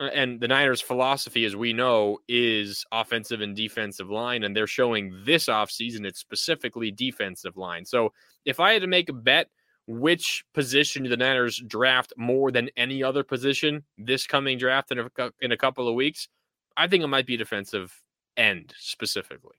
and 0.00 0.40
the 0.40 0.48
Niners' 0.48 0.80
philosophy, 0.80 1.44
as 1.44 1.56
we 1.56 1.72
know, 1.72 2.18
is 2.28 2.84
offensive 2.92 3.40
and 3.40 3.56
defensive 3.56 4.08
line, 4.08 4.44
and 4.44 4.54
they're 4.54 4.68
showing 4.68 5.22
this 5.24 5.46
offseason 5.46 6.06
it's 6.06 6.20
specifically 6.20 6.92
defensive 6.92 7.56
line. 7.56 7.84
So 7.84 8.12
if 8.44 8.60
I 8.60 8.74
had 8.74 8.82
to 8.82 8.88
make 8.88 9.08
a 9.08 9.12
bet, 9.12 9.48
which 9.88 10.44
position 10.54 11.02
the 11.08 11.16
Niners 11.16 11.60
draft 11.66 12.12
more 12.16 12.52
than 12.52 12.70
any 12.76 13.02
other 13.02 13.24
position 13.24 13.84
this 13.96 14.26
coming 14.26 14.58
draft 14.58 14.92
in 14.92 14.98
a, 14.98 15.30
in 15.40 15.50
a 15.50 15.56
couple 15.56 15.88
of 15.88 15.94
weeks? 15.94 16.28
I 16.76 16.86
think 16.86 17.02
it 17.02 17.08
might 17.08 17.26
be 17.26 17.36
defensive 17.36 17.92
end 18.36 18.74
specifically. 18.78 19.56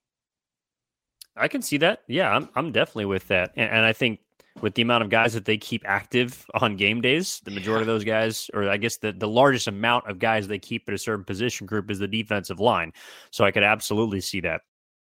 I 1.36 1.48
can 1.48 1.62
see 1.62 1.78
that. 1.78 2.02
Yeah, 2.08 2.30
I'm, 2.32 2.50
I'm 2.56 2.72
definitely 2.72 3.06
with 3.06 3.28
that. 3.28 3.54
And, 3.56 3.70
and 3.70 3.86
I 3.86 3.94
think 3.94 4.20
with 4.62 4.76
the 4.76 4.82
amount 4.82 5.04
of 5.04 5.10
guys 5.10 5.34
that 5.34 5.46
they 5.46 5.58
keep 5.58 5.84
active 5.86 6.46
on 6.54 6.76
game 6.76 7.02
days, 7.02 7.42
the 7.46 7.52
majority 7.52 7.86
yeah. 7.86 7.92
of 7.92 7.96
those 7.96 8.04
guys, 8.04 8.50
or 8.54 8.70
I 8.70 8.78
guess 8.78 8.98
the, 8.98 9.12
the 9.12 9.28
largest 9.28 9.68
amount 9.68 10.10
of 10.10 10.20
guys 10.20 10.48
they 10.48 10.60
keep 10.60 10.84
at 10.88 10.94
a 10.94 10.98
certain 10.98 11.24
position 11.24 11.66
group 11.66 11.90
is 11.90 12.00
the 12.00 12.08
defensive 12.08 12.60
line. 12.60 12.92
So 13.32 13.46
I 13.46 13.52
could 13.52 13.64
absolutely 13.64 14.22
see 14.22 14.42
that. 14.42 14.62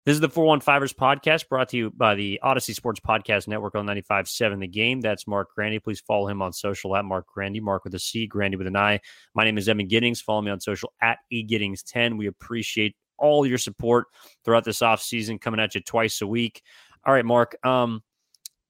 This 0.05 0.15
is 0.15 0.19
the 0.19 0.27
415ers 0.27 0.93
podcast 0.93 1.47
brought 1.47 1.69
to 1.69 1.77
you 1.77 1.89
by 1.89 2.15
the 2.15 2.37
Audacy 2.43 2.75
Sports 2.75 2.99
Podcast 2.99 3.47
Network 3.47 3.73
on 3.75 3.85
95.7 3.85 4.59
The 4.59 4.67
Game. 4.67 4.99
That's 4.99 5.27
Marc 5.27 5.55
Grandi. 5.55 5.79
Please 5.79 6.01
follow 6.01 6.27
him 6.27 6.41
on 6.41 6.51
social 6.51 6.93
at 6.97 7.05
Marc 7.05 7.25
Grandi, 7.27 7.61
Marc 7.61 7.85
with 7.85 7.95
a 7.95 7.99
C, 7.99 8.27
Grandi 8.27 8.57
with 8.57 8.67
an 8.67 8.75
I. 8.75 8.99
My 9.33 9.45
name 9.45 9.57
is 9.57 9.69
Evan 9.69 9.87
Giddings. 9.87 10.19
Follow 10.19 10.41
me 10.41 10.51
on 10.51 10.59
social 10.59 10.91
at 11.01 11.19
eGiddings10. 11.31 12.17
We 12.17 12.27
appreciate 12.27 12.97
all 13.23 13.45
your 13.45 13.57
support 13.57 14.07
throughout 14.43 14.65
this 14.65 14.81
off 14.81 15.01
season, 15.01 15.39
coming 15.39 15.59
at 15.59 15.73
you 15.73 15.81
twice 15.81 16.21
a 16.21 16.27
week. 16.27 16.61
All 17.05 17.13
right, 17.13 17.25
Marc. 17.25 17.55
Um, 17.65 18.03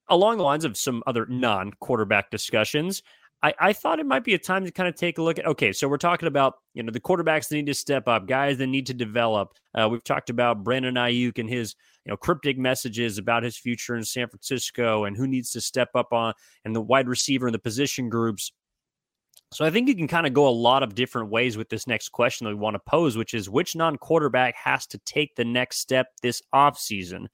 along 0.10 0.38
the 0.38 0.44
lines 0.44 0.66
of 0.66 0.78
some 0.78 1.04
other 1.08 1.26
non 1.26 1.72
quarterback 1.80 2.30
discussions, 2.30 3.04
I, 3.44 3.54
I 3.60 3.74
thought 3.74 4.00
it 4.00 4.06
might 4.06 4.24
be 4.24 4.36
a 4.36 4.40
time 4.40 4.64
to 4.64 4.72
kind 4.72 4.88
of 4.88 4.96
take 4.96 5.18
a 5.18 5.22
look 5.22 5.38
at 5.38 5.46
okay, 5.46 5.74
so 5.74 5.88
we're 5.90 5.98
talking 5.98 6.28
about 6.28 6.56
you 6.74 6.82
know 6.82 6.92
the 6.92 7.00
quarterbacks 7.00 7.50
that 7.50 7.56
need 7.56 7.66
to 7.66 7.74
step 7.74 8.08
up, 8.08 8.26
guys 8.26 8.58
that 8.58 8.68
need 8.68 8.86
to 8.88 8.94
develop. 8.94 9.54
Uh, 9.76 9.90
we've 9.90 10.04
talked 10.04 10.30
about 10.30 10.64
Brandon 10.64 10.96
Aiyuk 10.96 11.38
and 11.40 11.50
his 11.50 11.76
you 12.06 12.12
know 12.12 12.18
cryptic 12.18 12.58
messages 12.58 13.18
about 13.18 13.44
his 13.44 13.58
future 13.58 13.96
in 13.96 14.06
San 14.06 14.30
Francisco 14.30 15.04
and 15.04 15.18
who 15.18 15.28
needs 15.28 15.50
to 15.52 15.62
step 15.62 15.90
up 15.94 16.14
on 16.14 16.34
and 16.64 16.74
the 16.74 16.82
wide 16.82 17.10
receiver 17.10 17.48
and 17.48 17.54
the 17.54 17.60
position 17.60 18.08
groups. 18.08 18.54
So 19.54 19.66
I 19.66 19.70
think 19.70 19.88
you 19.88 19.96
can 19.96 20.08
kind 20.08 20.28
of 20.28 20.34
go 20.34 20.48
a 20.48 20.50
lot 20.50 20.84
of 20.84 20.96
different 20.96 21.30
ways 21.30 21.58
with 21.58 21.70
this 21.70 21.88
next 21.88 22.10
question 22.10 22.46
that 22.46 22.52
we 22.52 22.60
want 22.60 22.76
to 22.76 22.82
pose, 22.86 23.18
which 23.18 23.34
is 23.34 23.50
which 23.50 23.76
non-quarterback 23.76 24.56
has 24.56 24.86
to 24.88 24.98
take 25.00 25.36
the 25.36 25.46
next 25.46 25.80
step 25.80 26.08
this 26.22 26.42
offseason? 26.54 27.28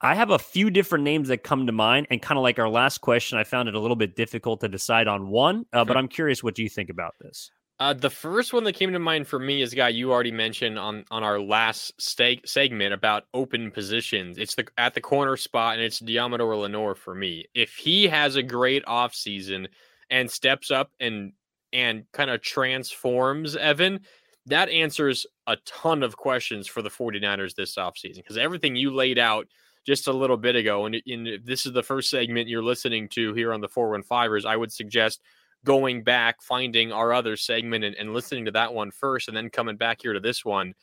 I 0.00 0.14
have 0.14 0.30
a 0.30 0.38
few 0.38 0.70
different 0.70 1.04
names 1.04 1.28
that 1.28 1.44
come 1.44 1.66
to 1.66 1.72
mind, 1.72 2.08
and 2.10 2.20
kind 2.20 2.36
of 2.36 2.42
like 2.42 2.58
our 2.58 2.68
last 2.68 2.98
question, 2.98 3.38
I 3.38 3.44
found 3.44 3.68
it 3.68 3.76
a 3.76 3.78
little 3.78 3.96
bit 3.96 4.16
difficult 4.16 4.60
to 4.60 4.68
decide 4.68 5.06
on 5.06 5.28
one. 5.28 5.64
Uh, 5.72 5.84
but 5.84 5.96
I'm 5.96 6.08
curious, 6.08 6.42
what 6.42 6.56
do 6.56 6.64
you 6.64 6.68
think 6.68 6.90
about 6.90 7.14
this? 7.20 7.50
Uh, 7.78 7.92
the 7.92 8.10
first 8.10 8.52
one 8.52 8.64
that 8.64 8.74
came 8.74 8.92
to 8.92 8.98
mind 8.98 9.26
for 9.26 9.38
me 9.38 9.62
is 9.62 9.72
a 9.72 9.76
guy 9.76 9.88
you 9.88 10.12
already 10.12 10.30
mentioned 10.30 10.78
on 10.78 11.04
on 11.10 11.24
our 11.24 11.40
last 11.40 11.96
steg- 11.98 12.46
segment 12.46 12.92
about 12.92 13.24
open 13.34 13.70
positions. 13.70 14.38
It's 14.38 14.54
the 14.54 14.66
at 14.76 14.94
the 14.94 15.00
corner 15.00 15.36
spot, 15.36 15.74
and 15.74 15.82
it's 15.82 16.00
Deommodo 16.00 16.60
Lenoir 16.60 16.94
for 16.94 17.14
me. 17.14 17.46
If 17.54 17.74
he 17.74 18.06
has 18.08 18.36
a 18.36 18.42
great 18.42 18.84
offseason 18.86 19.68
and 20.12 20.30
steps 20.30 20.70
up 20.70 20.92
and 21.00 21.32
and 21.72 22.04
kind 22.12 22.30
of 22.30 22.40
transforms 22.40 23.56
Evan, 23.56 24.00
that 24.46 24.68
answers 24.68 25.26
a 25.48 25.56
ton 25.64 26.04
of 26.04 26.16
questions 26.16 26.68
for 26.68 26.82
the 26.82 26.90
49ers 26.90 27.56
this 27.56 27.74
offseason 27.74 28.16
because 28.16 28.38
everything 28.38 28.76
you 28.76 28.94
laid 28.94 29.18
out– 29.18 29.48
just 29.84 30.06
a 30.06 30.12
little 30.12 30.36
bit 30.36 30.56
ago. 30.56 30.86
And, 30.86 31.00
this 31.44 31.66
is 31.66 31.72
the 31.72 31.82
first 31.82 32.10
segment 32.10 32.48
you're 32.48 32.62
listening 32.62 33.08
to 33.10 33.34
here 33.34 33.52
on 33.52 33.60
the 33.60 33.68
415ers, 33.68 34.44
I 34.44 34.56
would 34.56 34.72
suggest 34.72 35.20
going 35.64 36.02
back, 36.02 36.42
finding 36.42 36.92
our 36.92 37.12
other 37.12 37.36
segment 37.36 37.84
and, 37.84 37.94
and 37.96 38.12
listening 38.12 38.44
to 38.46 38.50
that 38.52 38.74
one 38.74 38.90
first, 38.90 39.28
and 39.28 39.36
then 39.36 39.50
coming 39.50 39.76
back 39.76 40.02
here 40.02 40.12
to 40.12 40.20
this 40.20 40.44
one. 40.44 40.74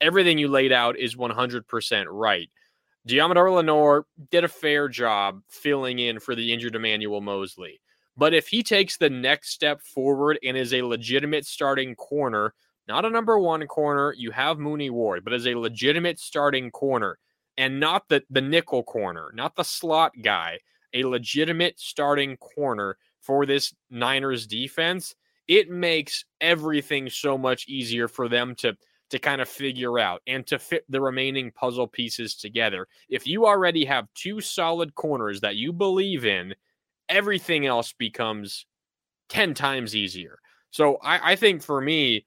Everything 0.00 0.38
you 0.38 0.48
laid 0.48 0.72
out 0.72 0.96
is 0.96 1.16
100% 1.16 2.06
right. 2.08 2.48
Deommodo 3.08 3.56
Lenoir 3.56 4.06
did 4.30 4.44
a 4.44 4.48
fair 4.48 4.88
job 4.88 5.40
filling 5.48 5.98
in 5.98 6.20
for 6.20 6.34
the 6.34 6.52
injured 6.52 6.76
Emmanuel 6.76 7.20
Moseley. 7.20 7.80
But 8.18 8.34
if 8.34 8.48
he 8.48 8.64
takes 8.64 8.96
the 8.96 9.08
next 9.08 9.50
step 9.50 9.80
forward 9.80 10.40
and 10.44 10.56
is 10.56 10.74
a 10.74 10.82
legitimate 10.82 11.46
starting 11.46 11.94
corner, 11.94 12.52
not 12.88 13.04
a 13.04 13.10
number 13.10 13.38
one 13.38 13.64
corner, 13.68 14.12
you 14.18 14.32
have 14.32 14.58
Mooney 14.58 14.90
Ward, 14.90 15.22
but 15.22 15.32
as 15.32 15.46
a 15.46 15.54
legitimate 15.54 16.18
starting 16.18 16.72
corner, 16.72 17.18
and 17.56 17.78
not 17.78 18.08
the, 18.08 18.24
the 18.28 18.40
nickel 18.40 18.82
corner, 18.82 19.30
not 19.34 19.54
the 19.54 19.62
slot 19.62 20.12
guy, 20.20 20.58
a 20.94 21.04
legitimate 21.04 21.78
starting 21.78 22.36
corner 22.38 22.98
for 23.20 23.46
this 23.46 23.72
Niners 23.88 24.48
defense, 24.48 25.14
it 25.46 25.70
makes 25.70 26.24
everything 26.40 27.08
so 27.08 27.38
much 27.38 27.68
easier 27.68 28.08
for 28.08 28.28
them 28.28 28.56
to 28.56 28.76
to 29.10 29.18
kind 29.18 29.40
of 29.40 29.48
figure 29.48 29.98
out 29.98 30.20
and 30.26 30.46
to 30.46 30.58
fit 30.58 30.84
the 30.90 31.00
remaining 31.00 31.50
puzzle 31.52 31.86
pieces 31.86 32.34
together. 32.34 32.86
If 33.08 33.26
you 33.26 33.46
already 33.46 33.86
have 33.86 34.06
two 34.14 34.42
solid 34.42 34.94
corners 34.94 35.40
that 35.40 35.56
you 35.56 35.72
believe 35.72 36.26
in, 36.26 36.54
everything 37.08 37.66
else 37.66 37.92
becomes 37.92 38.66
10 39.28 39.54
times 39.54 39.94
easier. 39.94 40.38
So 40.70 40.96
I, 41.02 41.32
I 41.32 41.36
think 41.36 41.62
for 41.62 41.80
me, 41.80 42.26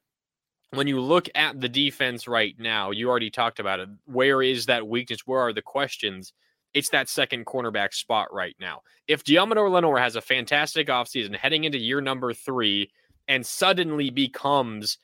when 0.71 0.87
you 0.87 0.99
look 1.01 1.27
at 1.35 1.59
the 1.59 1.69
defense 1.69 2.27
right 2.27 2.55
now, 2.57 2.91
you 2.91 3.09
already 3.09 3.29
talked 3.29 3.59
about 3.59 3.79
it. 3.79 3.89
Where 4.05 4.41
is 4.41 4.67
that 4.67 4.87
weakness? 4.87 5.21
Where 5.25 5.41
are 5.41 5.53
the 5.53 5.61
questions? 5.61 6.33
It's 6.73 6.89
that 6.89 7.09
second 7.09 7.45
cornerback 7.45 7.93
spot 7.93 8.33
right 8.33 8.55
now. 8.59 8.81
If 9.07 9.23
Deommodo 9.25 9.69
Lenoir 9.69 9.99
has 9.99 10.15
a 10.15 10.21
fantastic 10.21 10.87
offseason 10.87 11.35
heading 11.35 11.65
into 11.65 11.77
year 11.77 11.99
number 11.99 12.33
three 12.33 12.89
and 13.27 13.45
suddenly 13.45 14.09
becomes, 14.09 14.97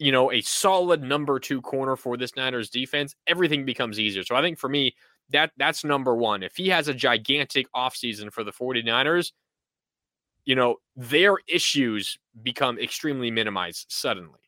you 0.00 0.10
know, 0.10 0.32
a 0.32 0.40
solid 0.40 1.02
number 1.02 1.38
two 1.38 1.62
corner 1.62 1.94
for 1.94 2.16
this 2.16 2.34
Niners 2.34 2.68
defense, 2.68 3.14
everything 3.28 3.64
becomes 3.64 4.00
easier. 4.00 4.24
So 4.24 4.34
I 4.34 4.42
think 4.42 4.58
for 4.58 4.68
me, 4.68 4.96
that 5.30 5.52
that's 5.56 5.84
number 5.84 6.14
one. 6.14 6.42
If 6.42 6.56
he 6.56 6.68
has 6.68 6.88
a 6.88 6.94
gigantic 6.94 7.66
offseason 7.74 8.32
for 8.32 8.44
the 8.44 8.52
49ers, 8.52 9.32
you 10.44 10.54
know, 10.54 10.76
their 10.94 11.36
issues 11.48 12.18
become 12.42 12.78
extremely 12.78 13.30
minimized 13.30 13.86
suddenly. 13.88 14.40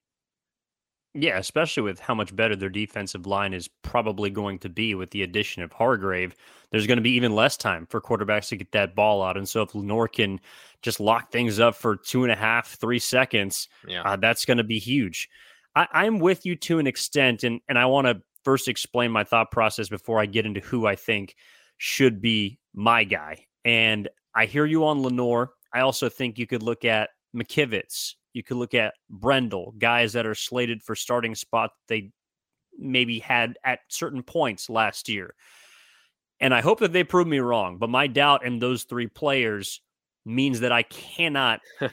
Yeah, 1.14 1.38
especially 1.38 1.83
with 1.83 1.99
how 1.99 2.14
much 2.14 2.37
better 2.37 2.55
their 2.55 2.69
defensive 2.69 3.27
line 3.27 3.53
is 3.53 3.69
probably 3.83 4.31
going 4.31 4.59
to 4.61 4.69
be 4.69 4.95
with 4.95 5.11
the 5.11 5.23
addition 5.23 5.62
of 5.62 5.73
Hargrave. 5.73 6.37
There's 6.71 6.87
going 6.87 6.99
to 6.99 7.03
be 7.03 7.12
even 7.12 7.35
less 7.35 7.57
time 7.57 7.87
for 7.87 8.01
quarterbacks 8.01 8.49
to 8.51 8.57
get 8.57 8.71
that 8.73 8.95
ball 8.95 9.23
out. 9.23 9.37
And 9.37 9.49
so 9.49 9.62
if 9.62 9.75
Lenoir 9.75 10.07
can 10.07 10.38
just 10.83 11.01
lock 11.01 11.33
things 11.33 11.59
up 11.59 11.75
for 11.75 11.97
two 11.97 12.23
and 12.23 12.31
a 12.31 12.37
half, 12.37 12.75
three 12.75 12.99
seconds, 13.01 13.69
yeah. 13.87 14.03
Uh, 14.03 14.17
that's 14.17 14.45
going 14.45 14.59
to 14.59 14.64
be 14.64 14.79
huge. 14.79 15.29
I, 15.75 15.88
I'm 15.93 16.19
with 16.21 16.47
you 16.47 16.55
to 16.57 16.79
an 16.79 16.87
extent, 16.87 17.43
and, 17.43 17.61
and 17.69 17.79
I 17.79 17.87
want 17.87 18.07
to 18.07 18.23
first 18.49 18.67
explain 18.67 19.11
my 19.11 19.25
thought 19.25 19.51
process 19.51 19.91
before 19.91 20.19
I 20.19 20.25
get 20.25 20.47
into 20.47 20.61
who 20.61 20.87
I 20.87 20.97
think 20.97 21.35
should 21.77 22.23
be 22.23 22.59
my 22.73 23.05
guy. 23.05 23.45
And 23.67 24.09
I 24.35 24.47
hear 24.47 24.65
you 24.65 24.87
on 24.87 25.03
Lenoir. 25.03 25.51
I 25.75 25.81
also 25.81 26.09
think 26.09 26.39
you 26.39 26.47
could 26.47 26.63
look 26.63 26.87
at 26.87 27.11
McKivitz. 27.37 28.15
You 28.33 28.43
could 28.43 28.57
look 28.57 28.73
at 28.73 28.95
Brendel, 29.11 29.75
guys 29.77 30.15
that 30.15 30.25
are 30.25 30.35
slated 30.35 30.83
for 30.83 30.95
starting 30.95 31.35
spot 31.35 31.73
they 31.89 32.11
maybe 32.79 33.19
had 33.19 33.59
at 33.65 33.81
certain 33.89 34.23
points 34.23 34.71
last 34.71 35.11
year. 35.11 35.35
And 36.41 36.55
I 36.55 36.63
hope 36.63 36.81
that 36.81 36.95
they 36.95 37.05
prove 37.05 37.27
me 37.27 37.41
wrong. 37.41 37.77
But 37.77 37.91
my 37.91 38.07
doubt 38.07 38.47
in 38.47 38.61
those 38.61 38.85
three 38.85 39.09
players 39.09 39.83
means 40.25 40.61
that 40.61 40.73
I 40.73 40.85
cannot 40.85 41.61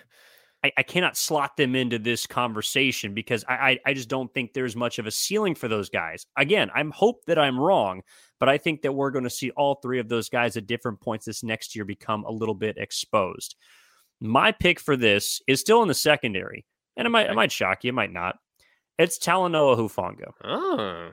I, 0.65 0.71
I, 0.77 0.83
cannot 0.83 1.15
slot 1.15 1.57
them 1.57 1.75
into 1.75 1.99
this 1.99 2.25
conversation 2.25 3.13
because 3.13 3.45
I, 3.47 3.53
I, 3.53 3.79
I 3.85 3.93
just 3.93 4.09
don't 4.09 4.33
think 4.33 4.53
there's 4.53 4.75
much 4.75 4.97
of 4.97 5.05
a 5.05 5.11
ceiling 5.11 5.53
for 5.53 5.67
those 5.67 5.89
guys. 5.89 6.25
Again, 6.37 6.71
I'm 6.73 6.89
hope 6.89 7.23
that 7.25 7.37
I'm 7.37 7.59
wrong, 7.59 8.01
but 8.39 8.49
I 8.49 8.57
think 8.57 8.81
that 8.81 8.91
we're 8.91 9.11
going 9.11 9.25
to 9.25 9.29
see 9.29 9.51
all 9.51 9.75
three 9.75 9.99
of 9.99 10.09
those 10.09 10.27
guys 10.27 10.57
at 10.57 10.65
different 10.65 10.99
points 11.01 11.25
this 11.25 11.43
next 11.43 11.75
year 11.75 11.85
become 11.85 12.23
a 12.23 12.31
little 12.31 12.55
bit 12.55 12.77
exposed. 12.77 13.55
My 14.19 14.51
pick 14.51 14.79
for 14.79 14.97
this 14.97 15.39
is 15.47 15.59
still 15.59 15.83
in 15.83 15.87
the 15.87 15.93
secondary, 15.93 16.65
and 16.97 17.05
it 17.05 17.09
might 17.11 17.29
it 17.29 17.35
might 17.35 17.51
shock 17.51 17.83
you, 17.83 17.89
it 17.89 17.93
might 17.93 18.13
not. 18.13 18.37
It's 18.97 19.19
Talanoa 19.19 19.77
Hufanga. 19.77 20.31
Oh. 20.43 21.11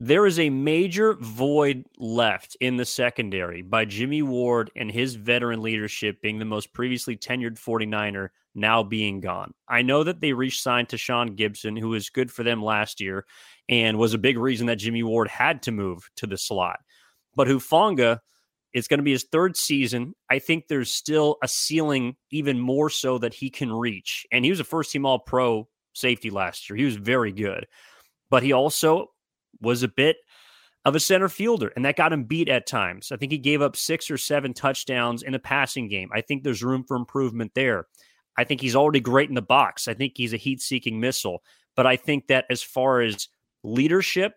There 0.00 0.26
is 0.26 0.38
a 0.38 0.48
major 0.48 1.14
void 1.14 1.84
left 1.98 2.56
in 2.60 2.76
the 2.76 2.84
secondary 2.84 3.62
by 3.62 3.84
Jimmy 3.84 4.22
Ward 4.22 4.70
and 4.76 4.92
his 4.92 5.16
veteran 5.16 5.60
leadership 5.60 6.22
being 6.22 6.38
the 6.38 6.44
most 6.44 6.72
previously 6.72 7.16
tenured 7.16 7.58
49er 7.58 8.28
now 8.54 8.84
being 8.84 9.18
gone. 9.18 9.54
I 9.68 9.82
know 9.82 10.04
that 10.04 10.20
they 10.20 10.32
re 10.32 10.50
signed 10.50 10.88
Tashaun 10.88 11.36
Gipson, 11.36 11.76
who 11.76 11.88
was 11.88 12.10
good 12.10 12.30
for 12.30 12.44
them 12.44 12.62
last 12.62 13.00
year 13.00 13.26
and 13.68 13.98
was 13.98 14.14
a 14.14 14.18
big 14.18 14.38
reason 14.38 14.68
that 14.68 14.76
Jimmy 14.76 15.02
Ward 15.02 15.26
had 15.26 15.62
to 15.62 15.72
move 15.72 16.08
to 16.16 16.28
the 16.28 16.38
slot. 16.38 16.78
But 17.34 17.48
Hufanga, 17.48 18.20
it's 18.72 18.86
going 18.86 18.98
to 18.98 19.04
be 19.04 19.12
his 19.12 19.24
third 19.24 19.56
season. 19.56 20.14
I 20.30 20.38
think 20.38 20.68
there's 20.68 20.92
still 20.92 21.38
a 21.42 21.48
ceiling, 21.48 22.14
even 22.30 22.60
more 22.60 22.88
so 22.88 23.18
that 23.18 23.34
he 23.34 23.50
can 23.50 23.72
reach. 23.72 24.26
And 24.30 24.44
he 24.44 24.50
was 24.52 24.60
a 24.60 24.64
first 24.64 24.92
team 24.92 25.04
All 25.04 25.18
Pro 25.18 25.66
safety 25.92 26.30
last 26.30 26.70
year. 26.70 26.76
He 26.76 26.84
was 26.84 26.96
very 26.96 27.32
good. 27.32 27.66
But 28.30 28.44
he 28.44 28.52
also 28.52 29.08
was 29.60 29.82
a 29.82 29.88
bit 29.88 30.16
of 30.84 30.94
a 30.94 31.00
center 31.00 31.28
fielder, 31.28 31.72
and 31.74 31.84
that 31.84 31.96
got 31.96 32.12
him 32.12 32.24
beat 32.24 32.48
at 32.48 32.66
times. 32.66 33.12
I 33.12 33.16
think 33.16 33.32
he 33.32 33.38
gave 33.38 33.60
up 33.60 33.76
six 33.76 34.10
or 34.10 34.16
seven 34.16 34.54
touchdowns 34.54 35.22
in 35.22 35.34
a 35.34 35.38
passing 35.38 35.88
game. 35.88 36.08
I 36.12 36.20
think 36.20 36.42
there's 36.42 36.62
room 36.62 36.84
for 36.84 36.96
improvement 36.96 37.52
there. 37.54 37.86
I 38.36 38.44
think 38.44 38.60
he's 38.60 38.76
already 38.76 39.00
great 39.00 39.28
in 39.28 39.34
the 39.34 39.42
box. 39.42 39.88
I 39.88 39.94
think 39.94 40.14
he's 40.16 40.32
a 40.32 40.38
heat 40.38 40.62
seeking 40.62 41.00
missile. 41.00 41.42
But 41.74 41.86
I 41.86 41.96
think 41.96 42.28
that 42.28 42.46
as 42.50 42.62
far 42.62 43.00
as 43.00 43.28
leadership 43.62 44.34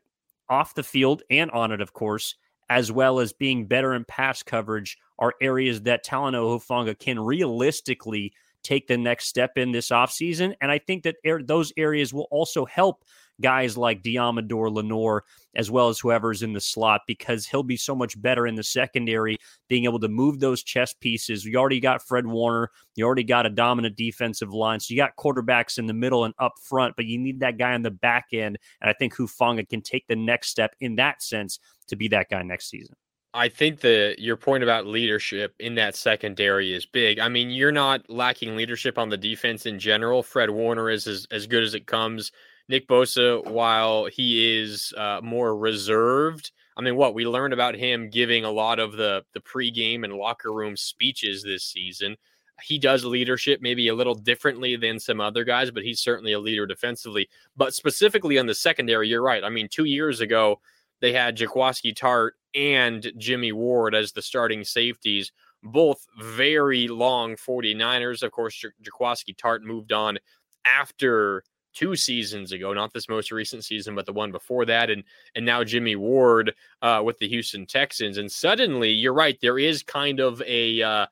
off 0.49 0.75
the 0.75 0.83
field 0.83 1.23
and 1.29 1.49
on 1.51 1.71
it, 1.71 1.81
of 1.81 1.93
course, 1.93 2.35
as 2.69 2.91
well 2.91 3.19
as 3.19 3.33
being 3.33 3.67
better 3.67 3.93
in 3.93 4.05
pass 4.05 4.43
coverage, 4.43 4.97
are 5.19 5.35
areas 5.39 5.81
that 5.83 6.03
Talanoa 6.03 6.59
Hufanga 6.59 6.97
can 6.97 7.19
realistically 7.19 8.33
take 8.63 8.87
the 8.87 8.97
next 8.97 9.27
step 9.27 9.57
in 9.57 9.71
this 9.71 9.89
offseason. 9.89 10.55
And 10.61 10.71
I 10.71 10.79
think 10.79 11.03
that 11.03 11.17
er- 11.25 11.43
those 11.43 11.71
areas 11.77 12.13
will 12.13 12.27
also 12.31 12.65
help 12.65 13.03
guys 13.41 13.77
like 13.77 14.03
Deommodore 14.03 14.71
Lenoir, 14.71 15.23
as 15.55 15.69
well 15.69 15.89
as 15.89 15.99
whoever's 15.99 16.43
in 16.43 16.53
the 16.53 16.61
slot, 16.61 17.01
because 17.07 17.45
he'll 17.45 17.63
be 17.63 17.77
so 17.77 17.93
much 17.93 18.19
better 18.21 18.47
in 18.47 18.55
the 18.55 18.63
secondary, 18.63 19.37
being 19.67 19.85
able 19.85 19.99
to 19.99 20.07
move 20.07 20.39
those 20.39 20.63
chess 20.63 20.93
pieces. 20.93 21.43
You 21.43 21.57
already 21.57 21.79
got 21.79 22.01
Fred 22.01 22.25
Warner, 22.25 22.69
you 22.95 23.05
already 23.05 23.23
got 23.23 23.45
a 23.45 23.49
dominant 23.49 23.97
defensive 23.97 24.53
line, 24.53 24.79
so 24.79 24.93
you 24.93 24.97
got 24.97 25.15
quarterbacks 25.17 25.77
in 25.77 25.87
the 25.87 25.93
middle 25.93 26.25
and 26.25 26.33
up 26.39 26.53
front, 26.63 26.95
but 26.95 27.05
you 27.05 27.17
need 27.17 27.39
that 27.41 27.57
guy 27.57 27.73
on 27.73 27.81
the 27.81 27.91
back 27.91 28.27
end. 28.31 28.57
And 28.81 28.89
I 28.89 28.93
think 28.93 29.15
Hufanga 29.15 29.67
can 29.67 29.81
take 29.81 30.07
the 30.07 30.15
next 30.15 30.49
step 30.49 30.75
in 30.79 30.95
that 30.95 31.21
sense 31.21 31.59
to 31.87 31.95
be 31.95 32.07
that 32.09 32.29
guy 32.29 32.41
next 32.43 32.69
season. 32.69 32.95
I 33.33 33.47
think 33.47 33.79
the 33.79 34.15
your 34.17 34.35
point 34.35 34.63
about 34.63 34.85
leadership 34.85 35.55
in 35.59 35.75
that 35.75 35.95
secondary 35.95 36.73
is 36.73 36.85
big. 36.85 37.19
I 37.19 37.29
mean, 37.29 37.49
you're 37.49 37.71
not 37.71 38.09
lacking 38.09 38.57
leadership 38.57 38.97
on 38.97 39.07
the 39.07 39.17
defense 39.17 39.65
in 39.65 39.79
general. 39.79 40.21
Fred 40.21 40.49
Warner 40.49 40.89
is 40.89 41.07
as, 41.07 41.27
as 41.31 41.47
good 41.47 41.63
as 41.63 41.73
it 41.73 41.87
comes. 41.87 42.31
Nick 42.71 42.87
Bosa, 42.87 43.45
while 43.51 44.05
he 44.05 44.61
is 44.61 44.93
uh, 44.97 45.19
more 45.21 45.57
reserved, 45.57 46.53
I 46.77 46.81
mean, 46.81 46.95
what 46.95 47.13
we 47.13 47.27
learned 47.27 47.53
about 47.53 47.75
him 47.75 48.09
giving 48.09 48.45
a 48.45 48.49
lot 48.49 48.79
of 48.79 48.93
the 48.93 49.25
the 49.33 49.41
pregame 49.41 50.05
and 50.05 50.13
locker 50.13 50.53
room 50.53 50.77
speeches 50.77 51.43
this 51.43 51.65
season. 51.65 52.15
He 52.63 52.79
does 52.79 53.03
leadership 53.03 53.59
maybe 53.61 53.89
a 53.89 53.93
little 53.93 54.15
differently 54.15 54.77
than 54.77 55.01
some 55.01 55.19
other 55.19 55.43
guys, 55.43 55.69
but 55.69 55.83
he's 55.83 55.99
certainly 55.99 56.31
a 56.31 56.39
leader 56.39 56.65
defensively. 56.65 57.27
But 57.57 57.73
specifically 57.73 58.39
on 58.39 58.45
the 58.45 58.55
secondary, 58.55 59.09
you're 59.09 59.21
right. 59.21 59.43
I 59.43 59.49
mean, 59.49 59.67
two 59.69 59.85
years 59.85 60.21
ago, 60.21 60.61
they 61.01 61.11
had 61.11 61.35
Jaquiski 61.35 61.93
Tartt 61.93 62.31
and 62.55 63.11
Jimmy 63.17 63.51
Ward 63.51 63.95
as 63.95 64.13
the 64.13 64.21
starting 64.21 64.63
safeties, 64.63 65.33
both 65.61 66.05
very 66.21 66.87
long 66.87 67.35
49ers. 67.35 68.23
Of 68.23 68.31
course, 68.31 68.63
Jaquiski 68.81 69.35
Tartt 69.35 69.61
moved 69.61 69.91
on 69.91 70.19
after 70.65 71.43
two 71.73 71.95
seasons 71.95 72.51
ago, 72.51 72.73
not 72.73 72.93
this 72.93 73.09
most 73.09 73.31
recent 73.31 73.63
season, 73.63 73.95
but 73.95 74.05
the 74.05 74.13
one 74.13 74.31
before 74.31 74.65
that, 74.65 74.89
and 74.89 75.03
and 75.35 75.45
now 75.45 75.63
Jimmy 75.63 75.95
Ward 75.95 76.53
uh, 76.81 77.01
with 77.03 77.17
the 77.19 77.27
Houston 77.27 77.65
Texans. 77.65 78.17
And 78.17 78.31
suddenly, 78.31 78.91
you're 78.91 79.13
right, 79.13 79.37
there 79.41 79.59
is 79.59 79.83
kind 79.83 80.19
of 80.19 80.41
a 80.45 80.81
uh, 80.81 81.05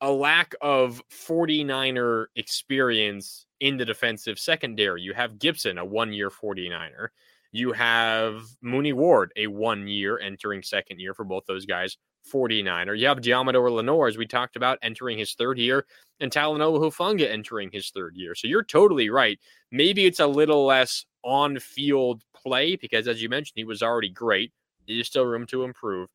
a 0.00 0.10
lack 0.10 0.54
of 0.60 1.02
49er 1.10 2.26
experience 2.36 3.46
in 3.60 3.76
the 3.76 3.84
defensive 3.84 4.38
secondary. 4.38 5.02
You 5.02 5.14
have 5.14 5.38
Gipson, 5.38 5.78
a 5.80 5.84
one 5.84 6.12
year 6.12 6.30
49er. 6.30 7.08
You 7.50 7.72
have 7.72 8.42
Mooney 8.60 8.92
Ward, 8.92 9.32
a 9.36 9.46
one 9.46 9.88
year 9.88 10.18
entering 10.18 10.62
second 10.62 11.00
year 11.00 11.14
for 11.14 11.24
both 11.24 11.46
those 11.46 11.66
guys. 11.66 11.96
49er. 12.28 12.98
You 12.98 13.06
have 13.06 13.20
Deommodore 13.20 13.70
Lenoir, 13.70 14.08
as 14.08 14.16
we 14.16 14.26
talked 14.26 14.56
about, 14.56 14.78
entering 14.82 15.18
his 15.18 15.34
third 15.34 15.58
year, 15.58 15.86
and 16.20 16.30
Talanoa 16.30 16.80
Hufanga 16.80 17.28
entering 17.28 17.70
his 17.72 17.90
third 17.90 18.16
year. 18.16 18.34
So 18.34 18.48
you're 18.48 18.64
totally 18.64 19.10
right. 19.10 19.38
Maybe 19.70 20.06
it's 20.06 20.20
a 20.20 20.26
little 20.26 20.64
less 20.64 21.04
on 21.24 21.58
field 21.58 22.22
play 22.34 22.76
because, 22.76 23.08
as 23.08 23.22
you 23.22 23.28
mentioned, 23.28 23.56
he 23.56 23.64
was 23.64 23.82
already 23.82 24.10
great. 24.10 24.52
There's 24.86 25.06
still 25.06 25.26
room 25.26 25.46
to 25.46 25.64
improve, 25.64 26.08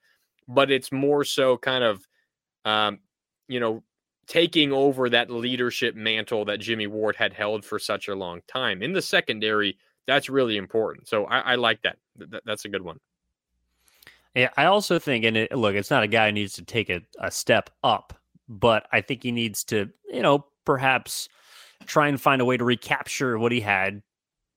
but 0.48 0.72
it's 0.72 0.92
more 0.92 1.24
so 1.24 1.58
kind 1.58 1.84
of, 1.84 2.08
um, 2.66 3.00
you 3.48 3.60
know, 3.60 3.84
taking 4.28 4.72
over 4.72 5.10
that 5.10 5.30
leadership 5.30 5.96
mantle 5.96 6.46
that 6.46 6.60
Jimmy 6.60 6.88
Ward 6.88 7.16
had 7.16 7.34
held 7.34 7.66
for 7.66 7.78
such 7.78 8.08
a 8.08 8.16
long 8.16 8.42
time. 8.48 8.82
In 8.82 8.94
the 8.94 9.02
secondary, 9.02 9.78
that's 10.08 10.30
really 10.30 10.58
important. 10.58 11.08
So 11.08 11.26
I, 11.26 11.40
I 11.40 11.56
like 11.56 11.82
that. 11.84 11.98
Th- 12.18 12.42
that's 12.46 12.66
a 12.66 12.70
good 12.70 12.82
one. 12.82 13.00
Yeah, 14.36 14.50
I 14.58 14.66
also 14.66 14.98
think, 14.98 15.26
and 15.26 15.38
it, 15.38 15.52
look, 15.52 15.76
it's 15.76 15.92
not 15.92 16.04
a 16.04 16.08
guy 16.08 16.28
who 16.28 16.32
needs 16.32 16.54
to 16.54 16.64
take 16.64 16.90
a, 16.90 17.02
a 17.20 17.30
step 17.30 17.70
up, 17.84 18.20
but 18.50 18.88
I 18.92 19.02
think 19.02 19.24
he 19.24 19.32
needs 19.32 19.64
to, 19.66 19.90
you 20.12 20.22
know, 20.22 20.46
perhaps 20.66 21.30
try 21.86 22.08
and 22.08 22.20
find 22.20 22.42
a 22.42 22.46
way 22.46 22.58
to 22.58 22.64
recapture 22.64 23.38
what 23.38 23.52
he 23.52 23.62
had 23.62 24.02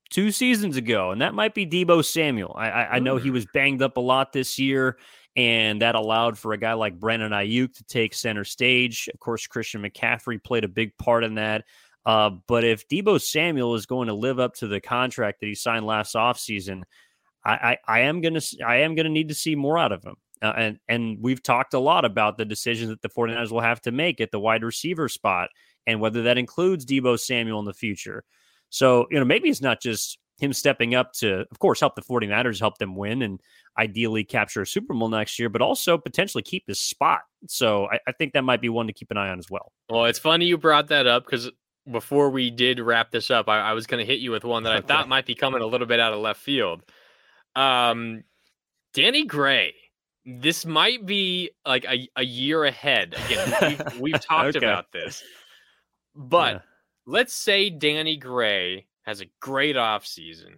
two 0.08 0.30
seasons 0.30 0.76
ago, 0.76 1.10
and 1.10 1.20
that 1.20 1.34
might 1.34 1.54
be 1.54 1.66
Deebo 1.66 2.04
Samuel. 2.04 2.54
I, 2.56 2.70
I, 2.70 2.92
I 2.94 2.98
know 3.00 3.16
he 3.16 3.30
mm. 3.30 3.34
was 3.34 3.46
banged 3.52 3.82
up 3.82 3.96
a 3.96 4.00
lot 4.00 4.32
this 4.32 4.58
year, 4.58 4.96
and 5.34 5.82
that 5.82 5.94
allowed 5.94 6.38
for 6.38 6.52
a 6.52 6.58
guy 6.58 6.72
like 6.72 6.98
Brandon 6.98 7.32
Aiyuk 7.32 7.74
to 7.74 7.84
take 7.84 8.14
center 8.14 8.44
stage. 8.44 9.08
Of 9.12 9.20
course, 9.20 9.46
Christian 9.46 9.82
McCaffrey 9.82 10.42
played 10.42 10.64
a 10.64 10.68
big 10.68 10.96
part 10.96 11.24
in 11.24 11.34
that. 11.34 11.64
Uh, 12.06 12.30
but 12.46 12.64
if 12.64 12.86
Deebo 12.88 13.20
Samuel 13.20 13.74
is 13.74 13.84
going 13.84 14.06
to 14.06 14.14
live 14.14 14.38
up 14.38 14.54
to 14.54 14.68
the 14.68 14.80
contract 14.80 15.40
that 15.40 15.46
he 15.46 15.54
signed 15.56 15.84
last 15.84 16.14
offseason, 16.14 16.84
I, 17.46 17.52
I, 17.52 17.78
I 17.86 18.00
am 18.00 18.20
gonna 18.20 18.40
I 18.66 18.78
am 18.78 18.94
gonna 18.94 19.08
need 19.08 19.28
to 19.28 19.34
see 19.34 19.54
more 19.54 19.78
out 19.78 19.92
of 19.92 20.04
him. 20.04 20.16
Uh, 20.42 20.52
and 20.56 20.78
and 20.88 21.18
we've 21.20 21.42
talked 21.42 21.72
a 21.72 21.78
lot 21.78 22.04
about 22.04 22.36
the 22.36 22.44
decisions 22.44 22.90
that 22.90 23.00
the 23.00 23.08
49ers 23.08 23.50
will 23.50 23.60
have 23.60 23.80
to 23.82 23.92
make 23.92 24.20
at 24.20 24.32
the 24.32 24.40
wide 24.40 24.64
receiver 24.64 25.08
spot 25.08 25.48
and 25.86 26.00
whether 26.00 26.24
that 26.24 26.36
includes 26.36 26.84
Deebo 26.84 27.18
Samuel 27.18 27.60
in 27.60 27.64
the 27.64 27.72
future. 27.72 28.24
So, 28.68 29.06
you 29.10 29.18
know, 29.18 29.24
maybe 29.24 29.48
it's 29.48 29.62
not 29.62 29.80
just 29.80 30.18
him 30.38 30.52
stepping 30.52 30.94
up 30.94 31.12
to, 31.12 31.46
of 31.50 31.58
course, 31.60 31.80
help 31.80 31.94
the 31.94 32.02
49ers, 32.02 32.58
help 32.58 32.78
them 32.78 32.96
win 32.96 33.22
and 33.22 33.40
ideally 33.78 34.24
capture 34.24 34.62
a 34.62 34.66
Super 34.66 34.92
Bowl 34.92 35.08
next 35.08 35.38
year, 35.38 35.48
but 35.48 35.62
also 35.62 35.96
potentially 35.96 36.42
keep 36.42 36.64
his 36.66 36.80
spot. 36.80 37.20
So 37.48 37.86
I, 37.86 38.00
I 38.08 38.12
think 38.12 38.32
that 38.32 38.42
might 38.42 38.60
be 38.60 38.68
one 38.68 38.88
to 38.88 38.92
keep 38.92 39.10
an 39.10 39.16
eye 39.16 39.30
on 39.30 39.38
as 39.38 39.48
well. 39.48 39.72
Well, 39.88 40.04
it's 40.06 40.18
funny 40.18 40.46
you 40.46 40.58
brought 40.58 40.88
that 40.88 41.06
up 41.06 41.24
because 41.24 41.50
before 41.90 42.28
we 42.30 42.50
did 42.50 42.80
wrap 42.80 43.10
this 43.12 43.30
up, 43.30 43.48
I, 43.48 43.60
I 43.60 43.72
was 43.72 43.86
going 43.86 44.04
to 44.04 44.12
hit 44.12 44.20
you 44.20 44.32
with 44.32 44.44
one 44.44 44.64
that 44.64 44.72
I 44.72 44.80
thought 44.86 45.08
might 45.08 45.26
be 45.26 45.34
coming 45.34 45.62
a 45.62 45.66
little 45.66 45.86
bit 45.86 46.00
out 46.00 46.12
of 46.12 46.18
left 46.18 46.40
field. 46.40 46.82
Um, 47.56 48.22
Danny 48.92 49.24
Gray. 49.24 49.74
This 50.24 50.66
might 50.66 51.06
be 51.06 51.50
like 51.64 51.84
a, 51.84 52.08
a 52.16 52.24
year 52.24 52.64
ahead. 52.64 53.14
Again, 53.26 53.54
we've, 53.62 54.00
we've 54.00 54.20
talked 54.20 54.56
okay. 54.56 54.66
about 54.66 54.90
this. 54.92 55.22
But 56.16 56.54
yeah. 56.54 56.60
let's 57.06 57.34
say 57.34 57.70
Danny 57.70 58.16
Gray 58.16 58.86
has 59.02 59.20
a 59.20 59.26
great 59.40 59.76
offseason. 59.76 60.56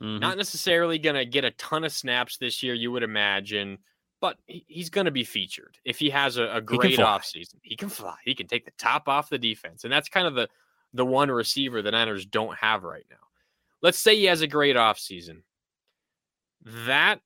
Mm-hmm. 0.00 0.18
Not 0.18 0.36
necessarily 0.36 0.98
going 0.98 1.16
to 1.16 1.26
get 1.26 1.44
a 1.44 1.50
ton 1.52 1.84
of 1.84 1.92
snaps 1.92 2.38
this 2.38 2.62
year, 2.62 2.74
you 2.74 2.92
would 2.92 3.02
imagine, 3.02 3.78
but 4.20 4.36
he's 4.46 4.90
going 4.90 5.06
to 5.06 5.10
be 5.10 5.24
featured 5.24 5.76
if 5.84 5.98
he 5.98 6.08
has 6.10 6.36
a, 6.36 6.44
a 6.56 6.60
great 6.60 6.98
offseason. 6.98 7.56
He 7.62 7.76
can 7.76 7.88
fly. 7.88 8.16
He 8.24 8.34
can 8.34 8.46
take 8.46 8.64
the 8.64 8.72
top 8.78 9.08
off 9.08 9.28
the 9.28 9.38
defense. 9.38 9.84
And 9.84 9.92
that's 9.92 10.08
kind 10.08 10.26
of 10.26 10.34
the, 10.34 10.48
the 10.94 11.04
one 11.04 11.30
receiver 11.30 11.82
the 11.82 11.90
Niners 11.90 12.24
don't 12.24 12.56
have 12.56 12.84
right 12.84 13.04
now. 13.10 13.16
Let's 13.82 13.98
say 13.98 14.16
he 14.16 14.24
has 14.26 14.42
a 14.42 14.46
great 14.46 14.76
offseason. 14.76 15.42
That 16.64 17.20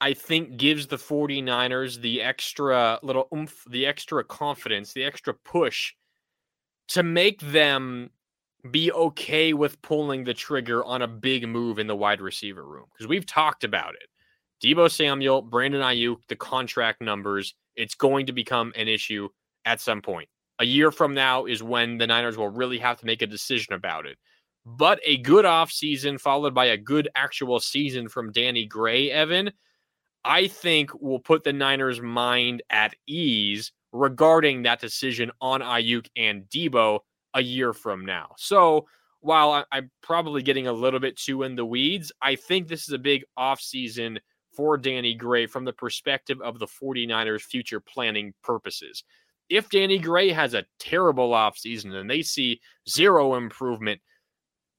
I 0.00 0.14
think 0.14 0.56
gives 0.56 0.86
the 0.86 0.96
49ers 0.96 2.00
the 2.00 2.20
extra 2.20 2.98
little 3.02 3.28
oomph, 3.32 3.64
the 3.68 3.86
extra 3.86 4.24
confidence, 4.24 4.92
the 4.92 5.04
extra 5.04 5.32
push 5.32 5.94
to 6.88 7.02
make 7.02 7.40
them 7.40 8.10
be 8.70 8.90
okay 8.92 9.52
with 9.52 9.80
pulling 9.82 10.24
the 10.24 10.34
trigger 10.34 10.84
on 10.84 11.02
a 11.02 11.08
big 11.08 11.46
move 11.46 11.78
in 11.78 11.86
the 11.86 11.96
wide 11.96 12.20
receiver 12.20 12.64
room 12.64 12.86
because 12.92 13.06
we've 13.06 13.26
talked 13.26 13.64
about 13.64 13.94
it. 13.94 14.08
Deebo 14.62 14.90
Samuel, 14.90 15.42
Brandon 15.42 15.82
Aiyuk, 15.82 16.18
the 16.28 16.36
contract 16.36 17.02
numbers, 17.02 17.54
it's 17.76 17.94
going 17.94 18.26
to 18.26 18.32
become 18.32 18.72
an 18.76 18.88
issue 18.88 19.28
at 19.64 19.80
some 19.80 20.00
point. 20.00 20.28
A 20.60 20.64
year 20.64 20.90
from 20.90 21.14
now 21.14 21.44
is 21.44 21.62
when 21.62 21.98
the 21.98 22.06
Niners 22.06 22.36
will 22.36 22.48
really 22.48 22.78
have 22.78 22.98
to 23.00 23.06
make 23.06 23.22
a 23.22 23.26
decision 23.26 23.74
about 23.74 24.06
it. 24.06 24.16
But 24.66 25.00
a 25.04 25.18
good 25.18 25.44
offseason 25.44 26.18
followed 26.18 26.54
by 26.54 26.66
a 26.66 26.76
good 26.76 27.08
actual 27.14 27.60
season 27.60 28.08
from 28.08 28.32
Danny 28.32 28.64
Gray, 28.64 29.10
Evan, 29.10 29.52
I 30.24 30.46
think 30.46 30.90
will 31.02 31.18
put 31.18 31.44
the 31.44 31.52
Niners' 31.52 32.00
mind 32.00 32.62
at 32.70 32.94
ease 33.06 33.72
regarding 33.92 34.62
that 34.62 34.80
decision 34.80 35.30
on 35.40 35.60
Aiyuk 35.60 36.06
and 36.16 36.44
Deebo 36.48 37.00
a 37.34 37.42
year 37.42 37.72
from 37.72 38.06
now. 38.06 38.34
So 38.38 38.86
while 39.20 39.64
I'm 39.70 39.90
probably 40.02 40.42
getting 40.42 40.66
a 40.66 40.72
little 40.72 41.00
bit 41.00 41.16
too 41.16 41.42
in 41.42 41.56
the 41.56 41.64
weeds, 41.64 42.10
I 42.22 42.34
think 42.34 42.68
this 42.68 42.82
is 42.88 42.94
a 42.94 42.98
big 42.98 43.24
offseason 43.38 44.18
for 44.54 44.78
Danny 44.78 45.14
Gray 45.14 45.46
from 45.46 45.64
the 45.64 45.72
perspective 45.72 46.40
of 46.40 46.58
the 46.58 46.66
49ers' 46.66 47.42
future 47.42 47.80
planning 47.80 48.32
purposes. 48.42 49.04
If 49.48 49.68
Danny 49.68 49.98
Gray 49.98 50.30
has 50.30 50.54
a 50.54 50.64
terrible 50.78 51.30
offseason 51.30 51.92
and 51.94 52.08
they 52.08 52.22
see 52.22 52.60
zero 52.88 53.34
improvement 53.34 54.00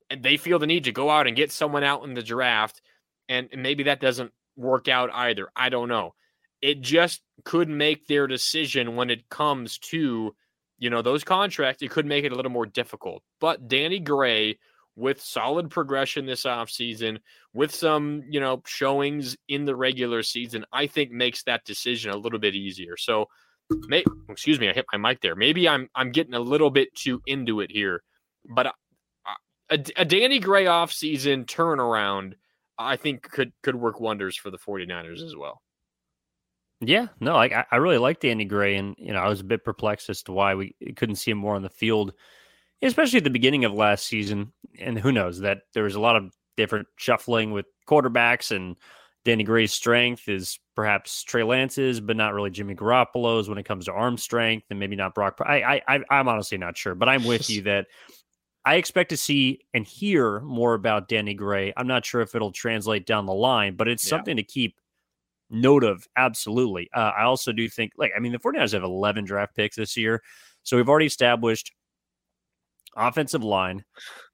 and 0.09 0.23
they 0.23 0.37
feel 0.37 0.59
the 0.59 0.67
need 0.67 0.83
to 0.85 0.91
go 0.91 1.09
out 1.09 1.27
and 1.27 1.35
get 1.35 1.51
someone 1.51 1.83
out 1.83 2.03
in 2.03 2.13
the 2.13 2.23
draft, 2.23 2.81
and 3.29 3.49
maybe 3.55 3.83
that 3.83 4.01
doesn't 4.01 4.31
work 4.55 4.87
out 4.87 5.09
either. 5.13 5.49
I 5.55 5.69
don't 5.69 5.89
know. 5.89 6.13
It 6.61 6.81
just 6.81 7.21
could 7.43 7.69
make 7.69 8.07
their 8.07 8.27
decision 8.27 8.95
when 8.95 9.09
it 9.09 9.29
comes 9.29 9.77
to 9.79 10.35
you 10.77 10.89
know 10.89 11.01
those 11.01 11.23
contracts 11.23 11.81
it 11.81 11.91
could 11.91 12.05
make 12.05 12.25
it 12.25 12.31
a 12.31 12.35
little 12.35 12.51
more 12.51 12.65
difficult. 12.65 13.23
But 13.39 13.67
danny 13.67 13.99
gray 13.99 14.57
with 14.95 15.21
solid 15.21 15.69
progression 15.69 16.25
this 16.25 16.43
offseason 16.43 17.19
with 17.53 17.73
some 17.73 18.23
you 18.29 18.39
know 18.39 18.61
showings 18.65 19.35
in 19.49 19.65
the 19.65 19.75
regular 19.75 20.23
season 20.23 20.65
i 20.71 20.87
think 20.87 21.11
makes 21.11 21.43
that 21.43 21.65
decision 21.65 22.11
a 22.11 22.17
little 22.17 22.39
bit 22.39 22.55
easier. 22.55 22.97
So 22.97 23.25
may, 23.87 24.03
excuse 24.29 24.59
me 24.59 24.69
i 24.69 24.73
hit 24.73 24.85
my 24.93 24.97
mic 24.97 25.21
there. 25.21 25.35
Maybe 25.35 25.67
i'm 25.67 25.89
i'm 25.95 26.11
getting 26.11 26.33
a 26.33 26.39
little 26.39 26.69
bit 26.69 26.93
too 26.95 27.21
into 27.27 27.61
it 27.61 27.71
here 27.71 28.01
but 28.49 28.73
a, 29.69 29.83
a 29.97 30.05
danny 30.05 30.39
gray 30.39 30.65
offseason 30.65 31.45
turnaround 31.45 32.33
i 32.77 32.95
think 32.95 33.23
could 33.23 33.51
could 33.63 33.75
work 33.75 33.99
wonders 33.99 34.35
for 34.35 34.49
the 34.51 34.57
49ers 34.57 35.21
as 35.21 35.35
well 35.35 35.61
yeah, 36.81 37.07
no, 37.19 37.35
I 37.35 37.65
I 37.71 37.77
really 37.77 37.97
like 37.97 38.19
Danny 38.19 38.45
Gray, 38.45 38.75
and 38.75 38.95
you 38.97 39.13
know 39.13 39.19
I 39.19 39.29
was 39.29 39.39
a 39.39 39.45
bit 39.45 39.63
perplexed 39.63 40.09
as 40.09 40.23
to 40.23 40.33
why 40.33 40.55
we 40.55 40.75
couldn't 40.95 41.15
see 41.15 41.31
him 41.31 41.37
more 41.37 41.55
on 41.55 41.61
the 41.61 41.69
field, 41.69 42.13
especially 42.81 43.17
at 43.17 43.23
the 43.23 43.29
beginning 43.29 43.65
of 43.65 43.73
last 43.73 44.05
season. 44.05 44.51
And 44.79 44.99
who 44.99 45.11
knows 45.11 45.39
that 45.39 45.59
there 45.73 45.83
was 45.83 45.95
a 45.95 46.01
lot 46.01 46.17
of 46.17 46.33
different 46.57 46.87
shuffling 46.97 47.51
with 47.51 47.65
quarterbacks, 47.87 48.53
and 48.53 48.75
Danny 49.23 49.45
Gray's 49.45 49.73
strength 49.73 50.27
is 50.27 50.59
perhaps 50.75 51.23
Trey 51.23 51.43
Lance's, 51.43 52.01
but 52.01 52.17
not 52.17 52.33
really 52.33 52.51
Jimmy 52.51 52.75
Garoppolo's 52.75 53.47
when 53.47 53.57
it 53.57 53.65
comes 53.65 53.85
to 53.85 53.93
arm 53.93 54.17
strength, 54.17 54.67
and 54.69 54.79
maybe 54.79 54.97
not 54.97 55.15
Brock. 55.15 55.37
I 55.39 55.81
I 55.87 55.99
I'm 56.09 56.27
honestly 56.27 56.57
not 56.57 56.77
sure, 56.77 56.93
but 56.93 57.07
I'm 57.07 57.23
with 57.23 57.49
you 57.49 57.61
that. 57.63 57.87
I 58.65 58.75
expect 58.75 59.11
to 59.11 59.17
see 59.17 59.61
and 59.73 59.85
hear 59.85 60.39
more 60.39 60.73
about 60.73 61.07
Danny 61.07 61.35
Gray. 61.35 61.71
I'm 61.77 61.87
not 61.87 62.03
sure 62.03 62.21
if 62.21 62.33
it'll 62.33 62.51
translate 62.51 63.05
down 63.05 63.27
the 63.27 63.33
line, 63.33 63.75
but 63.75 63.87
it's 63.87 64.05
yeah. 64.05 64.09
something 64.09 64.37
to 64.37 64.43
keep 64.43 64.79
note 65.51 65.83
of 65.83 66.07
absolutely. 66.17 66.89
Uh, 66.93 67.11
I 67.15 67.23
also 67.23 67.51
do 67.51 67.69
think, 67.69 67.93
like, 67.97 68.11
I 68.15 68.19
mean, 68.19 68.31
the 68.31 68.39
49ers 68.39 68.73
have 68.73 68.83
11 68.83 69.25
draft 69.25 69.55
picks 69.55 69.75
this 69.75 69.95
year. 69.95 70.23
So 70.63 70.77
we've 70.77 70.89
already 70.89 71.05
established 71.05 71.71
offensive 72.97 73.43
line. 73.43 73.83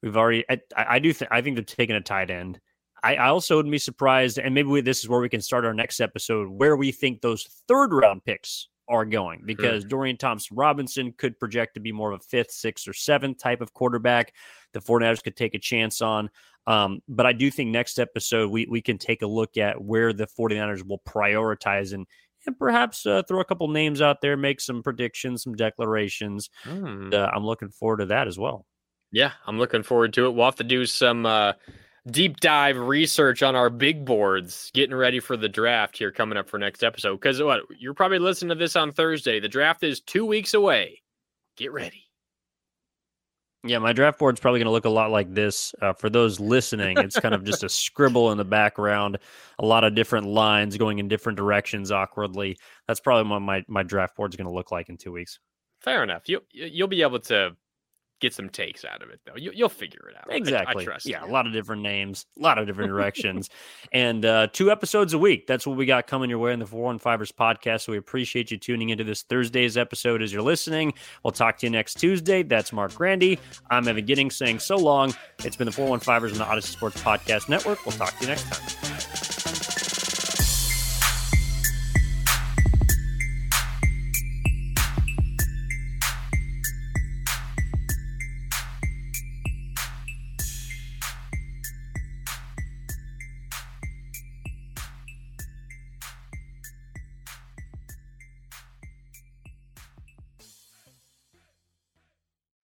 We've 0.02 0.16
already, 0.16 0.46
I, 0.50 0.62
I 0.78 1.00
do 1.00 1.12
think, 1.12 1.30
I 1.32 1.42
think 1.42 1.58
they're 1.58 1.66
taking 1.66 1.98
a 1.98 2.02
tight 2.02 2.30
end. 2.30 2.60
I, 3.04 3.16
I 3.16 3.28
also 3.30 3.58
wouldn't 3.58 3.72
be 3.72 3.80
surprised, 3.80 4.38
and 4.38 4.56
maybe 4.56 4.70
we, 4.70 4.82
this 4.82 5.00
is 5.00 5.10
where 5.10 5.20
we 5.20 5.30
can 5.30 5.42
start 5.42 5.66
our 5.66 5.74
next 5.74 6.00
episode, 6.00 6.48
where 6.50 6.78
we 6.78 6.92
think 6.92 7.20
those 7.20 7.44
third 7.68 7.92
round 7.92 8.24
picks 8.24 8.70
are 8.92 9.06
going 9.06 9.42
because 9.46 9.82
sure. 9.82 9.90
Dorian 9.90 10.18
Thompson 10.18 10.56
Robinson 10.56 11.14
could 11.18 11.40
project 11.40 11.76
to 11.76 11.80
be 11.80 11.92
more 11.92 12.12
of 12.12 12.20
a 12.20 12.24
fifth, 12.24 12.52
sixth, 12.52 12.88
or 12.88 12.94
seventh 12.94 13.40
type 13.40 13.62
of 13.62 13.74
quarterback. 13.74 14.34
The 14.74 14.82
49ers 14.82 15.24
could 15.24 15.36
take 15.36 15.56
a 15.56 15.60
chance 15.60 16.02
on. 16.02 16.30
Um, 16.68 17.02
but 17.08 17.26
I 17.26 17.34
do 17.34 17.50
think 17.50 17.72
next 17.72 17.98
episode 17.98 18.52
we 18.52 18.68
we 18.70 18.82
can 18.82 18.98
take 19.00 19.24
a 19.24 19.28
look 19.28 19.58
at 19.58 19.82
where 19.82 20.14
the 20.14 20.28
49ers 20.28 20.86
will 20.86 21.02
prioritize 21.08 21.94
and 21.94 22.06
and 22.46 22.58
perhaps 22.58 23.06
uh, 23.06 23.22
throw 23.28 23.40
a 23.40 23.46
couple 23.46 23.68
names 23.68 24.02
out 24.02 24.22
there, 24.22 24.36
make 24.36 24.60
some 24.60 24.82
predictions, 24.82 25.44
some 25.44 25.56
declarations. 25.56 26.50
Mm. 26.66 27.14
Uh, 27.14 27.30
I'm 27.34 27.46
looking 27.46 27.70
forward 27.70 27.98
to 27.98 28.06
that 28.08 28.28
as 28.28 28.38
well. 28.40 28.66
Yeah, 29.12 29.32
I'm 29.46 29.60
looking 29.60 29.84
forward 29.84 30.14
to 30.14 30.26
it. 30.26 30.32
We'll 30.32 30.46
have 30.46 30.56
to 30.56 30.64
do 30.64 30.86
some 30.86 31.26
uh, 31.26 31.54
deep 32.10 32.40
dive 32.40 32.78
research 32.78 33.44
on 33.44 33.56
our 33.56 33.70
big 33.70 34.06
boards, 34.06 34.72
getting 34.74 34.96
ready 34.96 35.20
for 35.20 35.38
the 35.38 35.50
draft 35.50 35.98
here 35.98 36.12
coming 36.12 36.38
up 36.38 36.50
for 36.50 36.58
next 36.58 36.84
episode. 36.84 37.20
Because 37.20 37.42
what 37.42 37.62
you're 37.78 37.94
probably 37.94 38.20
listening 38.20 38.50
to 38.50 38.56
this 38.56 38.76
on 38.76 38.92
Thursday. 38.92 39.40
The 39.40 39.50
draft 39.50 39.84
is 39.84 40.02
two 40.02 40.26
weeks 40.26 40.54
away. 40.54 41.02
Get 41.58 41.72
ready. 41.72 42.08
Yeah, 43.64 43.78
my 43.78 43.94
draft 43.94 44.18
board's 44.18 44.40
probably 44.40 44.60
going 44.60 44.66
to 44.66 44.72
look 44.72 44.86
a 44.86 44.90
lot 44.90 45.12
like 45.12 45.32
this. 45.36 45.76
Uh, 45.84 45.94
for 45.94 46.10
those 46.10 46.40
listening, 46.40 46.98
it's 46.98 47.20
kind 47.20 47.36
of 47.36 47.44
just 47.44 47.64
a 47.64 47.70
scribble 47.70 48.32
in 48.32 48.40
the 48.40 48.46
background, 48.46 49.20
a 49.60 49.66
lot 49.66 49.84
of 49.84 49.94
different 49.94 50.26
lines 50.26 50.78
going 50.78 50.98
in 50.98 51.08
different 51.08 51.38
directions 51.38 51.92
awkwardly. 51.92 52.58
That's 52.88 53.00
probably 53.00 53.30
what 53.30 53.42
my 53.42 53.64
my 53.68 53.84
draft 53.84 54.16
board's 54.16 54.36
going 54.36 54.48
to 54.48 54.54
look 54.54 54.72
like 54.72 54.90
in 54.90 54.98
two 54.98 55.12
weeks. 55.12 55.40
Fair 55.80 56.02
enough. 56.02 56.28
You 56.28 56.42
you'll 56.52 56.88
be 56.88 57.04
able 57.04 57.20
to 57.20 57.56
get 58.22 58.34
some 58.34 58.50
takes 58.50 58.86
out 58.86 59.02
of 59.02 59.10
it 59.10 59.20
though. 59.26 59.36
You, 59.36 59.52
will 59.58 59.70
figure 59.70 60.08
it 60.10 60.16
out. 60.16 60.34
Exactly. 60.34 60.82
I, 60.82 60.82
I 60.82 60.86
trust. 60.86 61.06
Yeah, 61.06 61.26
you. 61.26 61.30
a 61.30 61.34
lot 61.34 61.48
of 61.48 61.54
different 61.54 61.82
names, 61.82 62.26
a 62.40 62.42
lot 62.42 62.58
of 62.58 62.68
different 62.68 62.90
directions, 62.90 63.50
and 63.92 64.24
uh, 64.24 64.48
two 64.54 64.72
episodes 64.72 65.14
a 65.14 65.18
week. 65.18 65.48
That's 65.48 65.68
what 65.68 65.76
we 65.76 65.86
got 65.86 66.08
coming 66.08 66.30
your 66.30 66.40
way 66.40 66.54
in 66.54 66.60
the 66.60 66.66
Four 66.66 66.84
One 66.84 67.00
Fivers 67.00 67.32
podcast. 67.32 67.82
So 67.82 67.92
we 67.92 67.98
appreciate 67.98 68.52
you 68.52 68.58
tuning 68.58 68.90
into 68.90 69.04
this 69.04 69.24
Thursday's 69.24 69.76
episode 69.76 70.22
as 70.22 70.32
you're 70.32 70.42
listening. 70.42 70.94
We'll 71.24 71.32
talk 71.32 71.58
to 71.58 71.66
you 71.66 71.72
next 71.72 71.96
Tuesday. 71.96 72.44
That's 72.44 72.72
Marc 72.72 72.96
Grandi. 72.96 73.40
I'm 73.70 73.88
Evan 73.88 74.06
Giddings 74.06 74.36
saying 74.36 74.60
so 74.60 74.78
long. 74.78 75.14
It's 75.44 75.56
been 75.56 75.66
the 75.66 75.72
Four 75.72 75.90
One 75.90 76.00
Fivers 76.00 76.32
and 76.32 76.40
the 76.40 76.46
Audacy 76.46 76.72
Sports 76.72 77.02
Podcast 77.02 77.50
Network. 77.50 77.86
We'll 77.86 77.98
talk 77.98 78.16
to 78.18 78.22
you 78.22 78.28
next 78.28 78.44
time. 78.44 79.11